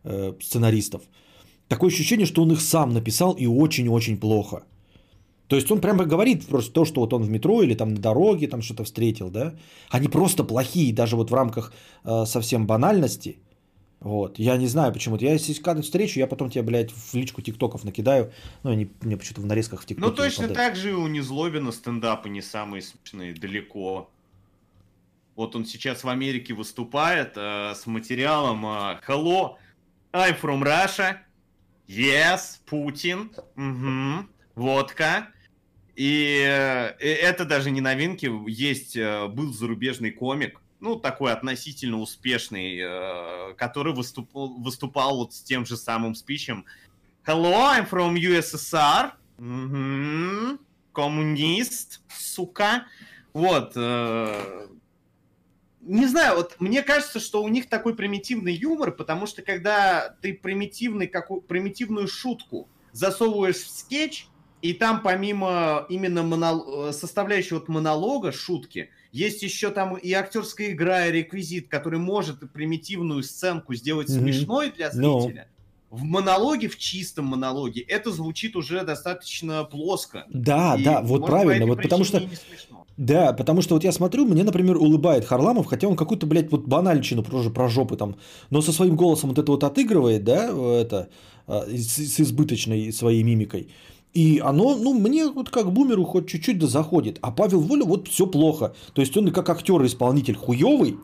[0.05, 1.02] э, сценаристов.
[1.69, 4.62] Такое ощущение, что он их сам написал и очень-очень плохо.
[5.51, 8.01] То есть он прямо говорит просто то, что вот он в метро или там на
[8.01, 9.56] дороге там что-то встретил, да.
[9.89, 11.72] Они просто плохие, даже вот в рамках
[12.05, 13.36] э, совсем банальности.
[13.98, 15.24] Вот, я не знаю почему-то.
[15.24, 18.31] Я если когда встречу, я потом тебе, блядь, в личку тиктоков накидаю.
[18.62, 20.68] Ну, они мне почему-то в нарезках в тиктоке Ну, точно выпадают.
[20.68, 24.09] так же и у Незлобина стендапы не самые смешные, далеко.
[25.35, 29.56] Вот он сейчас в Америке выступает э, с материалом э, Hello,
[30.12, 31.16] I'm from Russia.
[31.89, 33.32] Yes, Путин.
[33.56, 34.31] Мгм.
[34.55, 35.27] Водка.
[36.01, 38.31] И э, э, это даже не новинки.
[38.48, 45.66] Есть, э, был зарубежный комик, ну, такой относительно успешный, который выступал, выступал вот с тем
[45.66, 46.64] же самым спичем.
[47.27, 49.12] Hello, I'm from USSR.
[49.36, 50.59] Мгм.
[50.94, 52.86] Коммунист, сука.
[53.35, 53.77] Вот.
[53.77, 54.47] Не
[56.06, 61.09] знаю, вот мне кажется, что у них такой примитивный юмор, потому что когда ты примитивный,
[61.09, 64.30] какую, примитивную шутку засовываешь в скетч,
[64.62, 70.70] и там помимо именно монол- э, составляющего вот монолога, шутки, есть еще там и актерская
[70.70, 74.21] игра, и реквизит, который может примитивную сценку сделать Мгм.
[74.21, 75.21] смешной для Ну.
[75.21, 75.48] зрителя.
[75.90, 80.24] В монологе, в чистом монологе, это звучит уже достаточно плоско.
[80.29, 81.64] Да, И, да, вот может, по правильно.
[81.64, 82.22] этой Вот потому что.
[82.97, 86.66] Да, потому что вот я смотрю, мне, например, улыбает Харламов, хотя он какую-то, блядь, вот
[86.66, 88.16] банальщину тоже про жопы там,
[88.51, 91.09] но со своим голосом вот это вот отыгрывает, да, это,
[91.47, 93.71] а, и с, с избыточной своей мимикой.
[94.13, 97.19] И оно, ну, мне вот как бумеру хоть чуть-чуть да заходит.
[97.22, 98.74] А Павел Воля вот все плохо.
[98.93, 100.98] То есть он как актер и исполнитель хуёвый,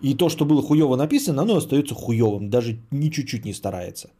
[0.00, 4.10] и то, что было хуёво написано, оно остается хуёвым, даже ни чуть-чуть не старается.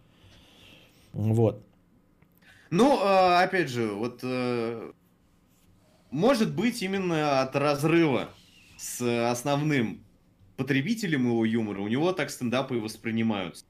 [1.13, 1.63] Вот.
[2.71, 4.91] Ну, э, опять же, вот э,
[6.11, 8.31] может быть именно от разрыва
[8.77, 10.05] с основным
[10.57, 13.65] потребителем его юмора, у него так стендапы и воспринимаются.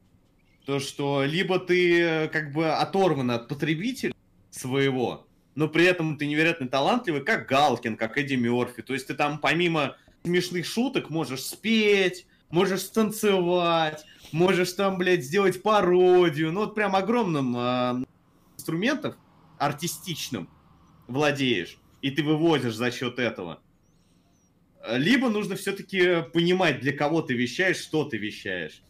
[0.65, 4.16] То, что либо ты э, как бы оторван от потребителя
[4.57, 8.83] своего, но при этом ты невероятно талантливый, как Галкин, как Эдди Мерфи.
[8.83, 15.63] То есть ты там помимо смешных шуток можешь спеть, можешь станцевать, можешь там, блядь, сделать
[15.63, 16.53] пародию.
[16.53, 18.05] Ну, вот прям огромным э,
[18.57, 19.17] инструментов
[19.59, 20.49] артистичным
[21.07, 23.61] владеешь, и ты вывозишь за счет этого.
[24.89, 28.83] Либо нужно все-таки понимать, для кого ты вещаешь, что ты вещаешь.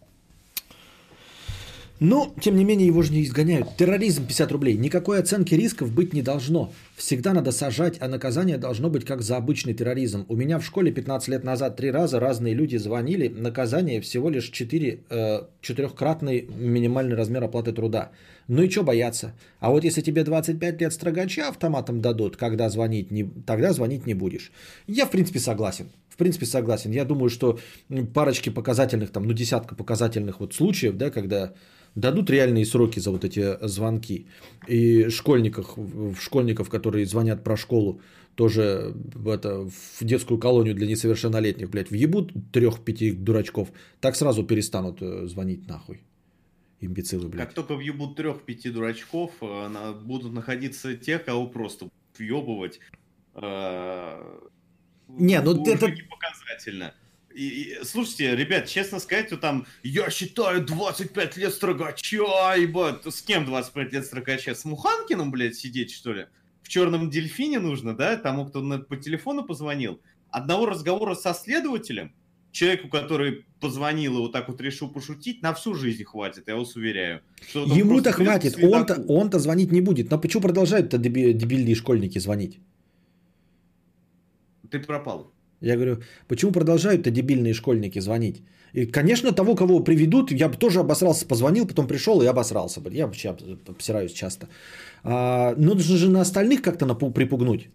[1.99, 3.77] Но, тем не менее, его же не изгоняют.
[3.77, 4.77] Терроризм 50 рублей.
[4.77, 6.73] Никакой оценки рисков быть не должно.
[6.97, 10.25] Всегда надо сажать, а наказание должно быть как за обычный терроризм.
[10.31, 13.29] У меня в школе 15 лет назад три раза разные люди звонили.
[13.29, 18.13] Наказание всего лишь 4, э, четырехкратный минимальный размер оплаты труда.
[18.49, 19.35] Ну и что бояться?
[19.61, 24.15] А вот если тебе 25 лет строгача автоматом дадут, когда звонить не, тогда звонить не
[24.15, 24.51] будешь.
[24.87, 25.91] Я, в принципе, согласен.
[26.09, 26.93] В принципе, согласен.
[26.93, 27.59] Я думаю, что
[28.15, 31.53] парочки показательных, там, ну, десятка показательных вот случаев, да, когда
[31.97, 34.27] дадут реальные сроки за вот эти звонки.
[34.69, 35.77] И школьников,
[36.21, 38.01] школьников, которые звонят про школу,
[38.35, 43.69] тоже в, это, в детскую колонию для несовершеннолетних, блядь, въебут трех-пяти дурачков,
[44.01, 46.03] так сразу перестанут э, звонить нахуй.
[46.81, 47.47] Имбецилы, блядь.
[47.47, 52.79] Как только въебут трех-пяти дурачков, э, будут находиться те, кого просто въебывать.
[53.35, 54.39] э,
[55.09, 56.95] Не, ну это- не показательно.
[57.35, 63.05] И- и, слушайте, ребят, честно сказать, то там, я считаю 25 лет строгача, ебать.
[63.07, 64.55] С кем 25 лет строгача?
[64.55, 66.27] С Муханкиным, блядь, сидеть, что ли?
[66.67, 68.17] В черном дельфине нужно, да?
[68.17, 70.01] Тому, кто по телефону позвонил.
[70.31, 72.13] Одного разговора со следователем,
[72.51, 76.75] человеку, который позвонил и вот так вот решил пошутить, на всю жизнь хватит, я вас
[76.75, 77.21] уверяю.
[77.55, 80.11] Ему-то хватит, он-то, он-то звонить не будет.
[80.11, 82.59] Но почему продолжают-то деби- дебильные школьники звонить?
[84.69, 85.31] Ты пропал.
[85.61, 88.43] Я говорю, почему продолжают-то дебильные школьники звонить?
[88.73, 92.81] И, конечно, того, кого приведут, я бы тоже обосрался, позвонил, потом пришел и обосрался.
[92.81, 92.93] бы.
[92.93, 94.49] Я вообще об- обсираюсь часто.
[95.03, 97.69] А, ну, нужно же на остальных как-то напу- припугнуть.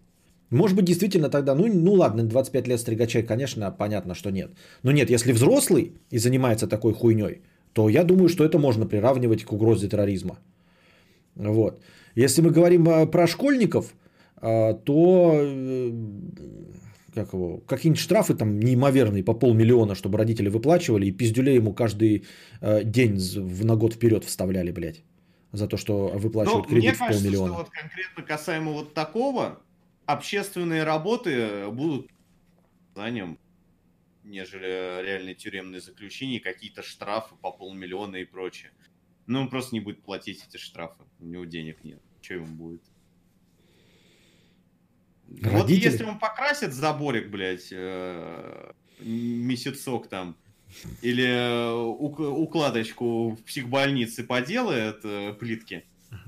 [0.50, 4.50] Может быть, действительно тогда, ну, ну ладно, 25 лет стригачей, конечно, понятно, что нет.
[4.82, 7.40] Но нет, если взрослый и занимается такой хуйней,
[7.72, 10.38] то я думаю, что это можно приравнивать к угрозе терроризма.
[11.34, 11.80] Вот.
[12.14, 13.94] Если мы говорим а, про школьников,
[14.36, 15.90] а, то э,
[17.14, 22.24] как его, какие-нибудь штрафы там неимоверные по полмиллиона, чтобы родители выплачивали, и пиздюлей ему каждый
[22.60, 25.02] э, день в- на год вперед вставляли, блядь.
[25.52, 27.52] За то, что выплачивают Ну, мне кредит в кажется, полмиллиона.
[27.52, 29.60] что вот конкретно касаемо вот такого,
[30.06, 32.08] общественные работы будут
[32.94, 33.38] знанием,
[34.24, 38.70] нежели реальные тюремные заключения, какие-то штрафы по полмиллиона и прочее.
[39.26, 41.02] Ну, он просто не будет платить эти штрафы.
[41.20, 42.00] У него денег нет.
[42.22, 42.82] Что ему будет?
[45.40, 45.84] Вот Родители?
[45.90, 50.36] если он покрасит заборик, блядь, э, месяцок там,
[51.00, 55.84] или э, ук- укладочку в психбольнице поделает э, плитки,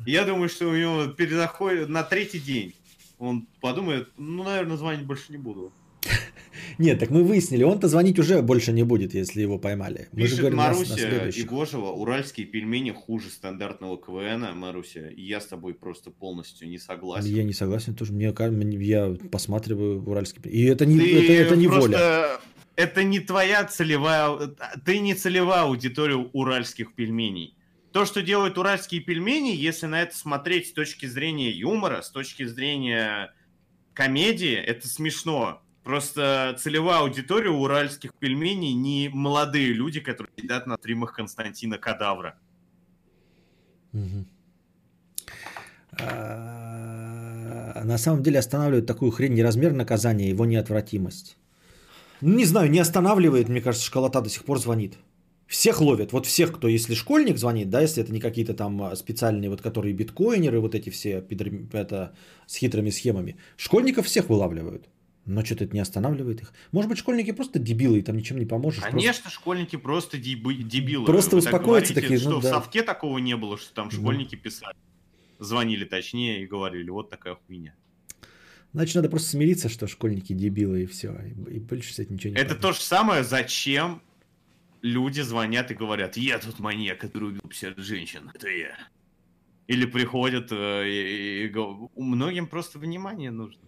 [0.07, 2.75] я думаю, что у него перезаходит на третий день.
[3.19, 5.73] Он подумает, ну, наверное, звонить больше не буду.
[6.79, 10.09] Нет, так мы выяснили, он-то звонить уже больше не будет, если его поймали.
[10.13, 11.45] Мы же Пишет говорим нас на Маруся следующих.
[11.45, 17.29] Игожева, уральские пельмени хуже стандартного КВН, Маруся, и я с тобой просто полностью не согласен.
[17.29, 18.13] Я не согласен тоже.
[18.13, 18.35] Мне
[18.81, 20.43] я посматриваю уральский.
[20.43, 22.41] пи- И это не, Ты это, это не просто- воля.
[22.77, 24.49] Это не твоя целевая...
[24.85, 27.57] Ты не целевая аудитория уральских пельменей.
[27.93, 32.45] То, что делают уральские пельмени, если на это смотреть с точки зрения юмора, с точки
[32.45, 33.33] зрения
[33.93, 35.63] комедии, это смешно.
[35.85, 42.39] Просто целевая аудитория уральских пельменей не молодые люди, которые сидят на стримах Константина Кадавра.
[46.01, 51.37] А, На самом деле останавливает такую хрень не размер наказания, его неотвратимость.
[52.23, 54.95] Ну, не знаю, не останавливает, мне кажется, школота до сих пор звонит.
[55.47, 56.13] Всех ловят.
[56.13, 59.61] Вот всех, кто, если школьник звонит, да, если это не какие-то там а, специальные, вот
[59.61, 61.23] которые биткоинеры, вот эти все
[61.73, 62.15] это,
[62.47, 63.37] с хитрыми схемами.
[63.59, 64.89] Школьников всех вылавливают.
[65.27, 66.53] Но что-то это не останавливает их.
[66.73, 68.81] Может быть, школьники просто дебилы, и там ничем не поможешь.
[68.81, 71.07] просто- Конечно, школьники просто дебы- дебилы.
[71.07, 72.51] Просто Вы так успокоятся говорите, такие, Что ну в да.
[72.51, 73.99] совке такого не было, что там Ну.
[73.99, 74.75] школьники писали.
[75.39, 77.75] Звонили точнее и говорили, вот такая хуйня.
[78.75, 81.15] Значит, надо просто смириться, что школьники дебилы, и все.
[81.49, 82.77] И, и больше с этим ничего не Это поделаешь.
[82.77, 84.03] то же самое, зачем
[84.83, 88.77] люди звонят и говорят, я тут маньяк, который убил 50 женщин, это я.
[89.69, 93.63] Или приходят э, и, и го- многим просто внимание нужно.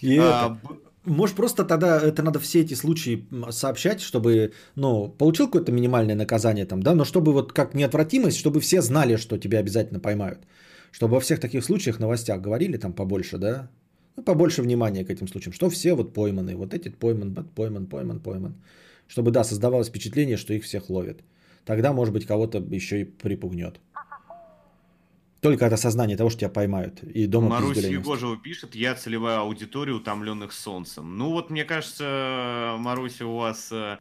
[0.00, 5.46] И А, это, Может, просто тогда это надо все эти случаи сообщать, чтобы, ну, получил
[5.46, 9.58] какое-то минимальное наказание там, да, но чтобы вот как неотвратимость, чтобы все знали, что тебя
[9.58, 10.38] обязательно поймают.
[10.92, 13.70] Чтобы во всех таких случаях новостях говорили там побольше, да,
[14.16, 18.20] ну, побольше внимания к этим случаям, что все вот пойманы, вот этот пойман, пойман, пойман,
[18.20, 18.54] пойман.
[19.06, 21.20] Чтобы, да, создавалось впечатление, что их всех ловят.
[21.64, 23.80] Тогда, может быть, кого-то еще и припугнет.
[25.40, 27.02] Только от осознания того, что тебя поймают.
[27.02, 31.16] И дома Марусь Егожева пишет, я целевая аудитория утомленных солнцем.
[31.16, 33.98] Ну вот, мне кажется, Маруся, у вас э,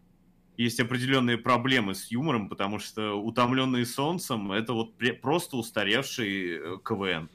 [0.58, 7.30] есть определенные проблемы с юмором, потому что утомленные солнцем это вот просто устаревший э, КВН.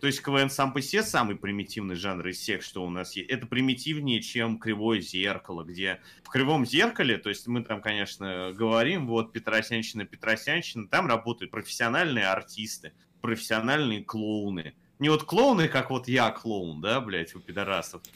[0.00, 3.28] То есть КВН сам по себе самый примитивный жанр из всех, что у нас есть.
[3.28, 9.08] Это примитивнее, чем кривое зеркало, где в кривом зеркале, то есть мы там, конечно, говорим,
[9.08, 14.74] вот Петросянщина, Петросянщина, там работают профессиональные артисты, профессиональные клоуны.
[14.98, 18.02] Не вот клоуны, как вот я клоун, да, блядь, у пидорасов.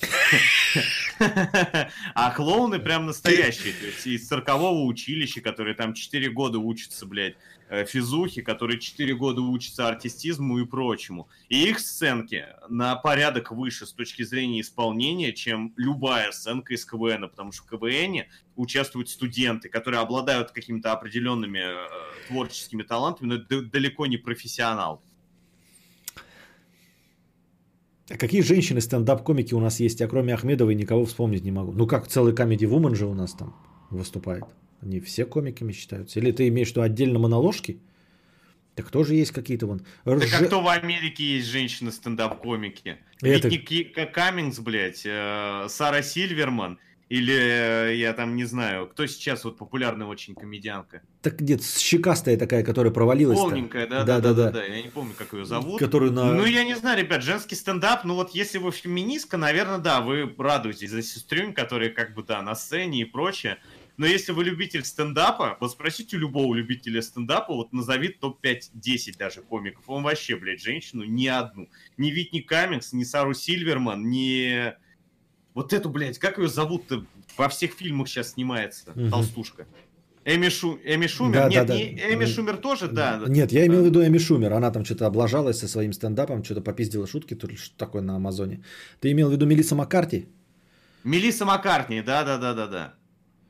[2.15, 7.37] А клоуны прям настоящие, то есть из циркового училища, которые там 4 года учатся, блядь,
[7.69, 11.29] э, физухи, которые 4 года учатся артистизму и прочему.
[11.49, 17.29] И их сценки на порядок выше с точки зрения исполнения, чем любая сценка из КВН,
[17.29, 18.25] потому что в КВН
[18.57, 21.87] участвуют студенты, которые обладают какими-то определенными э,
[22.27, 25.01] творческими талантами, но далеко не профессионал.
[28.13, 30.01] А какие женщины стендап-комики у нас есть?
[30.01, 31.73] Я кроме Ахмедовой никого вспомнить не могу.
[31.73, 33.57] Ну как, целый Comedy Woman же у нас там
[33.91, 34.45] выступает.
[34.83, 36.21] Они все комиками считаются.
[36.21, 37.81] Или ты имеешь в виду отдельно моноложки?
[38.75, 39.81] Так тоже есть какие-то вон.
[40.05, 42.99] Так Рже- а кто в Америке есть женщины-стендап-комики?
[43.23, 46.79] Это- Ведь Каммингс, блядь, э, Сара Сильверман
[47.13, 51.03] Или э, я там не знаю, кто сейчас вот популярная очень комедианка?
[51.21, 53.39] Так нет, щекастая такая, которая провалилась.
[53.39, 54.65] Полненькая, да, да, да, да, да.
[54.65, 55.79] Я не помню, как ее зовут.
[55.79, 56.33] Которую на...
[56.33, 60.35] Ну, я не знаю, ребят, женский стендап, ну вот если вы феминистка, наверное, да, вы
[60.39, 63.59] радуетесь за сестрюнь, которые как бы, да, на сцене и прочее.
[63.99, 69.43] Но если вы любитель стендапа, вот спросите у любого любителя стендапа, вот назови топ-5-10 даже
[69.43, 69.85] комиков.
[69.87, 71.69] Он вообще, блядь, женщину ни одну.
[71.99, 74.73] Ни Витни Каммингс, ни Сару Сильверман, ни
[75.55, 77.05] вот эту, блядь, как ее зовут-то?
[77.37, 79.11] Во всех фильмах сейчас снимается, угу.
[79.11, 79.67] толстушка.
[80.25, 80.79] Эми, Шу...
[80.85, 81.35] Эми Шумер?
[81.35, 81.95] Да, Нет, да, не...
[81.95, 82.15] да.
[82.15, 83.21] Эми Шумер тоже, да.
[83.27, 84.53] Нет, я имел в виду Эми Шумер.
[84.53, 88.63] Она там что-то облажалась со своим стендапом, что-то попиздила шутки, то что такое на Амазоне.
[89.01, 90.29] Ты имел в виду Мелисса Маккарти?
[91.03, 92.95] Мелисса Маккартни, да-да-да-да-да.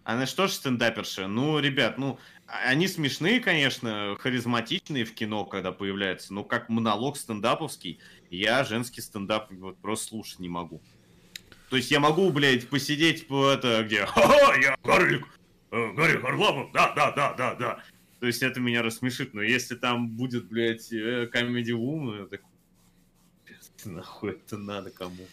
[0.04, 1.28] Она что ж стендаперша?
[1.28, 7.16] Ну, ребят, ну, а, они смешные, конечно, харизматичные в кино, когда появляются, но как монолог
[7.16, 8.00] стендаповский,
[8.30, 10.82] я женский стендап вот просто слушать не могу.
[11.72, 15.26] То есть я могу, блядь, посидеть по это, где «Ха-ха, я Гарик,
[15.70, 17.82] э, Харламов, да-да-да-да-да».
[18.20, 22.42] То есть это меня рассмешит, но если там будет, блядь, э, Comedy Woman, я так...
[23.86, 25.24] Нахуй это надо кому?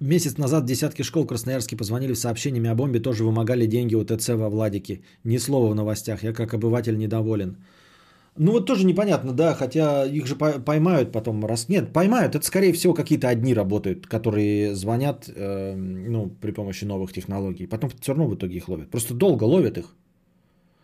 [0.00, 4.50] Месяц назад десятки школ Красноярске позвонили сообщениями о бомбе, тоже вымогали деньги у ТЦ во
[4.50, 5.02] Владике.
[5.22, 7.58] Ни слова в новостях, я как обыватель недоволен.
[8.36, 11.68] Ну вот тоже непонятно, да, хотя их же поймают потом раз.
[11.68, 17.12] Нет, поймают, это скорее всего какие-то одни работают, которые звонят э, ну, при помощи новых
[17.12, 17.66] технологий.
[17.66, 18.90] Потом все равно в итоге их ловят.
[18.90, 19.94] Просто долго ловят их.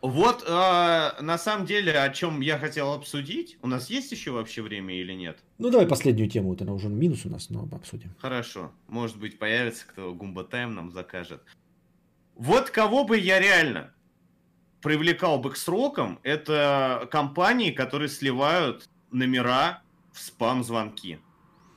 [0.03, 3.59] Вот э, на самом деле, о чем я хотел обсудить.
[3.63, 5.39] У нас есть еще вообще время или нет?
[5.59, 8.13] Ну давай последнюю тему, это уже минус у нас, но обсудим.
[8.19, 8.71] Хорошо.
[8.89, 11.43] Может быть появится кто Гумба Тайм нам закажет.
[12.35, 13.93] Вот кого бы я реально
[14.87, 19.83] привлекал бы к срокам, это компании, которые сливают номера
[20.13, 21.19] в спам-звонки.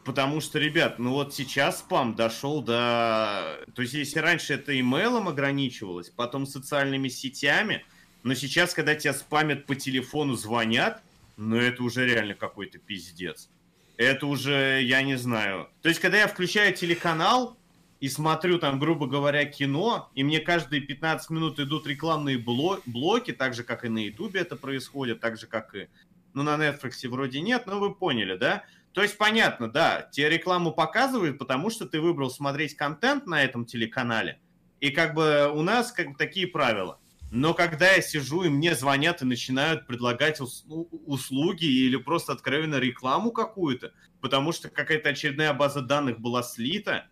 [0.05, 3.65] Потому что, ребят, ну вот сейчас спам дошел до...
[3.73, 7.83] То есть, если раньше это имейлом ограничивалось, потом социальными сетями,
[8.21, 11.01] но сейчас, когда тебя спамят по телефону, звонят,
[11.35, 13.49] ну это уже реально какой-то пиздец.
[13.97, 15.67] Это уже, я не знаю.
[15.81, 17.57] То есть, когда я включаю телеканал,
[17.99, 23.33] и смотрю там, грубо говоря, кино, и мне каждые 15 минут идут рекламные бло- блоки,
[23.33, 25.89] так же, как и на Ютубе это происходит, так же, как и...
[26.33, 28.63] Ну, на Netflix вроде нет, но вы поняли, да?
[28.93, 33.65] То есть, понятно, да, тебе рекламу показывают, потому что ты выбрал смотреть контент на этом
[33.65, 34.39] телеканале,
[34.79, 36.99] и как бы у нас как бы такие правила.
[37.31, 43.31] Но когда я сижу, и мне звонят и начинают предлагать услуги или просто откровенно рекламу
[43.31, 47.07] какую-то, потому что какая-то очередная база данных была слита,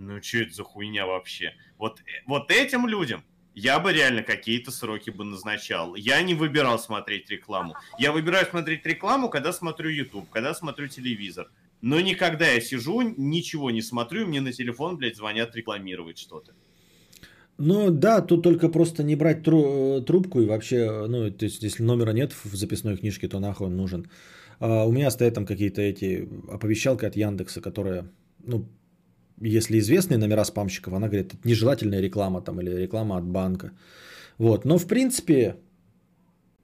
[0.00, 1.54] ну что это за хуйня вообще?
[1.78, 3.22] Вот, э, вот этим людям
[3.54, 5.94] я бы реально какие-то сроки бы назначал.
[5.94, 7.74] Я не выбирал смотреть рекламу.
[7.98, 11.50] Я выбираю смотреть рекламу, когда смотрю YouTube, когда смотрю телевизор.
[11.82, 16.52] Но никогда я сижу, ничего не смотрю, мне на телефон, блядь, звонят рекламировать что-то.
[17.58, 21.62] Ну да, тут только просто не брать тру- э, трубку и вообще, ну, то есть
[21.62, 24.10] если номера нет в записной книжке, то нахуй он нужен.
[24.60, 28.66] А у меня стоят там какие-то эти оповещалки от Яндекса, которые, ну,
[29.40, 33.72] если известные номера спамщиков, она говорит, это нежелательная реклама там или реклама от банка.
[34.38, 34.64] Вот.
[34.64, 35.56] Но в принципе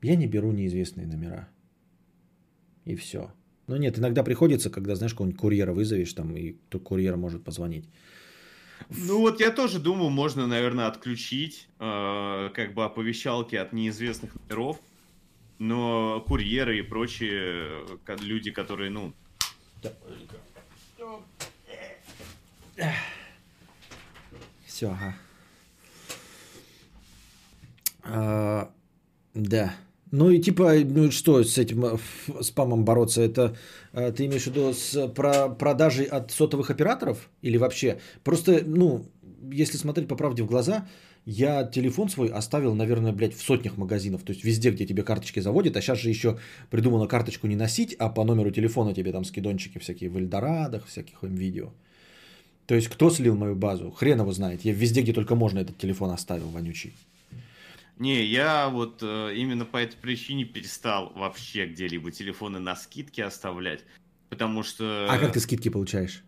[0.03, 1.49] я не беру неизвестные номера.
[2.85, 3.33] И все.
[3.67, 7.89] Но нет, иногда приходится, когда, знаешь, какого-нибудь курьера вызовешь, там, и то курьер может позвонить.
[8.91, 14.81] Ну вот я тоже думаю, можно, наверное, отключить э, как бы оповещалки от неизвестных номеров,
[15.59, 19.13] но курьеры и прочие э, люди, которые, ну...
[24.65, 25.17] Все, ага.
[28.03, 28.71] А,
[29.35, 29.75] да.
[30.13, 31.99] Ну и типа, ну что с этим э,
[32.43, 33.23] спамом бороться?
[33.23, 33.57] Это
[33.93, 37.99] э, ты имеешь в виду с про продажей от сотовых операторов или вообще?
[38.23, 39.05] Просто, ну,
[39.51, 40.87] если смотреть по правде в глаза,
[41.25, 44.23] я телефон свой оставил, наверное, блядь, в сотнях магазинов.
[44.23, 45.77] То есть везде, где тебе карточки заводят.
[45.77, 46.39] А сейчас же еще
[46.71, 51.23] придумано карточку не носить, а по номеру телефона тебе там скидончики всякие в Эльдорадах, всяких
[51.23, 51.73] видео.
[52.67, 53.91] То есть кто слил мою базу?
[53.91, 54.63] Хрен его знает.
[54.63, 56.95] Я везде, где только можно, этот телефон оставил вонючий.
[57.99, 63.85] Не, я вот э, именно по этой причине перестал вообще где-либо телефоны на скидки оставлять.
[64.29, 65.07] Потому что...
[65.09, 66.23] А как ты скидки получаешь?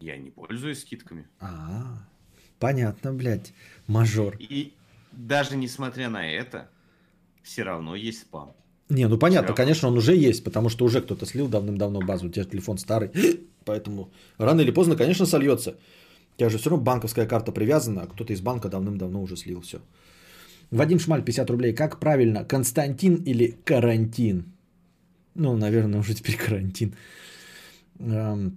[0.00, 1.28] Я не пользуюсь скидками.
[1.38, 2.08] А,
[2.58, 3.52] понятно, блядь.
[3.86, 4.36] Мажор.
[4.40, 4.72] И
[5.12, 6.70] даже несмотря на это,
[7.42, 8.56] все равно есть спам.
[8.88, 12.30] Не, ну понятно, конечно, он уже есть, потому что уже кто-то слил давным-давно базу, у
[12.30, 13.10] тебя телефон старый.
[13.64, 15.70] Поэтому рано или поздно, конечно, сольется.
[16.34, 19.60] У тебя же все равно банковская карта привязана, а кто-то из банка давным-давно уже слил
[19.60, 19.78] все.
[20.70, 21.74] Вадим Шмаль, 50 рублей.
[21.74, 24.44] Как правильно, Константин или карантин?
[25.34, 26.94] Ну, наверное, уже теперь карантин.
[27.98, 28.56] Эм,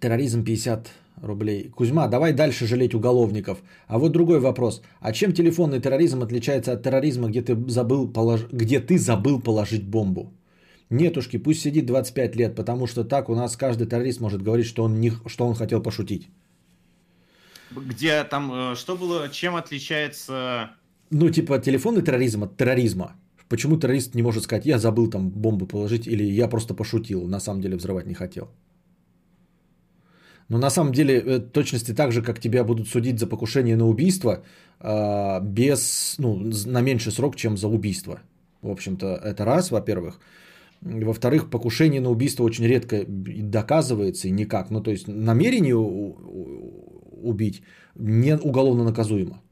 [0.00, 0.90] терроризм 50
[1.22, 1.70] рублей.
[1.76, 3.58] Кузьма, давай дальше жалеть уголовников.
[3.86, 4.82] А вот другой вопрос.
[5.00, 8.46] А чем телефонный терроризм отличается от терроризма, где ты забыл, полож...
[8.52, 10.32] где ты забыл положить бомбу?
[10.90, 14.82] Нетушки, пусть сидит 25 лет, потому что так у нас каждый террорист может говорить, что
[14.84, 15.12] он, не...
[15.26, 16.28] что он хотел пошутить.
[17.70, 20.70] Где там, э, что было, чем отличается...
[21.10, 23.12] Ну, типа, телефонный терроризм от терроризма.
[23.48, 27.40] Почему террорист не может сказать, я забыл там бомбу положить, или я просто пошутил, на
[27.40, 28.48] самом деле взрывать не хотел.
[30.48, 33.86] Но на самом деле, э, точности так же, как тебя будут судить за покушение на
[33.86, 34.42] убийство,
[34.80, 38.20] а, без, ну, на меньший срок, чем за убийство.
[38.62, 40.18] В общем-то, это раз, во-первых.
[40.80, 44.70] Во-вторых, покушение на убийство очень редко доказывается и никак.
[44.70, 47.62] Ну, то есть намерение убить
[47.94, 49.42] не уголовно наказуемо.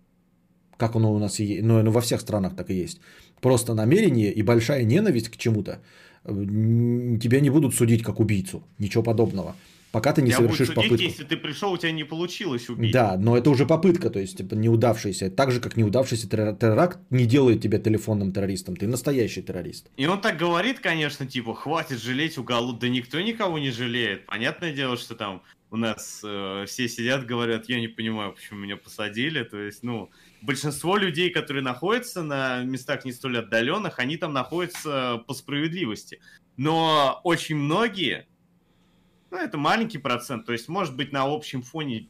[0.76, 1.62] Как оно у нас и есть.
[1.65, 3.00] Ну, во всех странах так и есть.
[3.40, 5.81] Просто намерение и большая ненависть к чему-то
[6.24, 8.62] тебя не будут судить как убийцу.
[8.78, 9.55] Ничего подобного.
[9.91, 11.02] Пока ты не Я совершишь судить, попытку.
[11.02, 12.92] если ты пришел, у тебя не получилось убить.
[12.92, 15.31] Да, но это уже попытка, то есть типа, неудавшаяся.
[15.31, 18.76] Так же, как неудавшийся теракт не делает тебя телефонным террористом.
[18.76, 19.91] Ты настоящий террорист.
[19.97, 22.75] И он так говорит, конечно, типа, хватит жалеть уголу.
[22.75, 24.26] Да никто никого не жалеет.
[24.26, 28.76] Понятное дело, что там у нас э, все сидят, говорят, я не понимаю, почему меня
[28.76, 29.42] посадили.
[29.42, 30.10] То есть, ну,
[30.41, 36.20] большинство людей, которые находятся на местах не столь отдаленных, они там находятся по справедливости.
[36.57, 38.26] Но очень многие,
[39.31, 42.08] ну, это маленький процент, то есть, может быть, на общем фоне,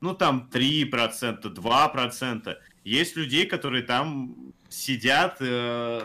[0.00, 2.56] ну, там 3%, 2%.
[2.84, 4.34] Есть людей, которые там
[4.68, 6.00] сидят э,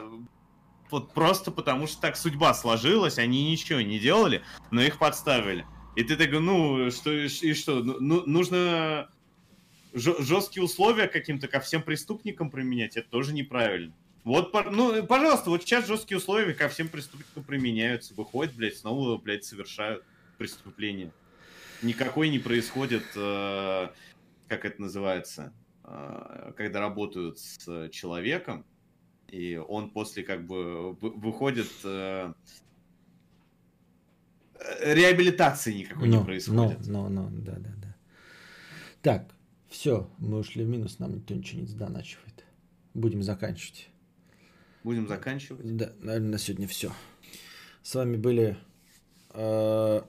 [0.91, 5.65] вот просто потому, что так судьба сложилась, они ничего не делали, но их подставили.
[5.95, 9.09] И ты такой, ну, что, и что, ну, ну, нужно
[9.93, 13.93] жесткие условия каким-то ко всем преступникам применять, это тоже неправильно.
[14.25, 18.15] Вот, ну, пожалуйста, вот сейчас жесткие условия ко всем преступникам применяются.
[18.15, 20.03] Выходят, блядь, снова, блядь, совершают
[20.37, 21.11] преступление.
[21.81, 23.89] Никакой не происходит, э,
[24.47, 28.65] как это называется, э, когда работают с человеком,
[29.27, 31.67] и он после как бы вы- выходит...
[31.83, 32.33] э,
[34.81, 36.87] реабилитации никакой не Ну, происходит.
[36.87, 37.95] Ну, ну, ну, да, да, да.
[39.01, 39.35] Так,
[39.67, 42.43] все, мы ушли в минус, нам никто ничего не заначивает.
[42.93, 43.89] Будем заканчивать.
[44.83, 45.75] Будем заканчивать.
[45.75, 46.91] Да, наверное, на сегодня все.
[47.83, 48.57] С вами были
[49.31, 50.01] э,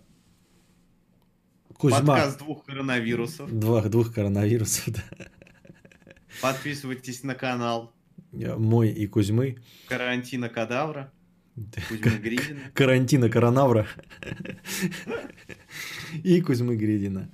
[1.78, 2.00] Кузьма.
[2.00, 3.50] Подкаст двух коронавирусов.
[3.50, 5.02] Два, двух коронавирусов, да.
[6.40, 7.92] Подписывайтесь на канал
[8.32, 9.58] Мой и Кузьмы.
[9.88, 11.12] Карантина Кадавра.
[11.55, 11.80] Да.
[11.88, 12.60] Кузьмы Гридина.
[12.74, 13.86] Карантина Коронавра.
[16.22, 17.30] И Кузьмы Гридина.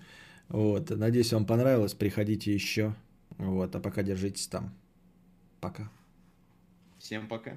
[0.49, 0.91] Вот.
[0.91, 1.95] Надеюсь, вам понравилось.
[1.95, 2.95] Приходите еще.
[3.39, 3.75] Вот.
[3.75, 4.75] А пока держитесь там.
[5.61, 5.91] Пока.
[6.99, 7.57] Всем пока.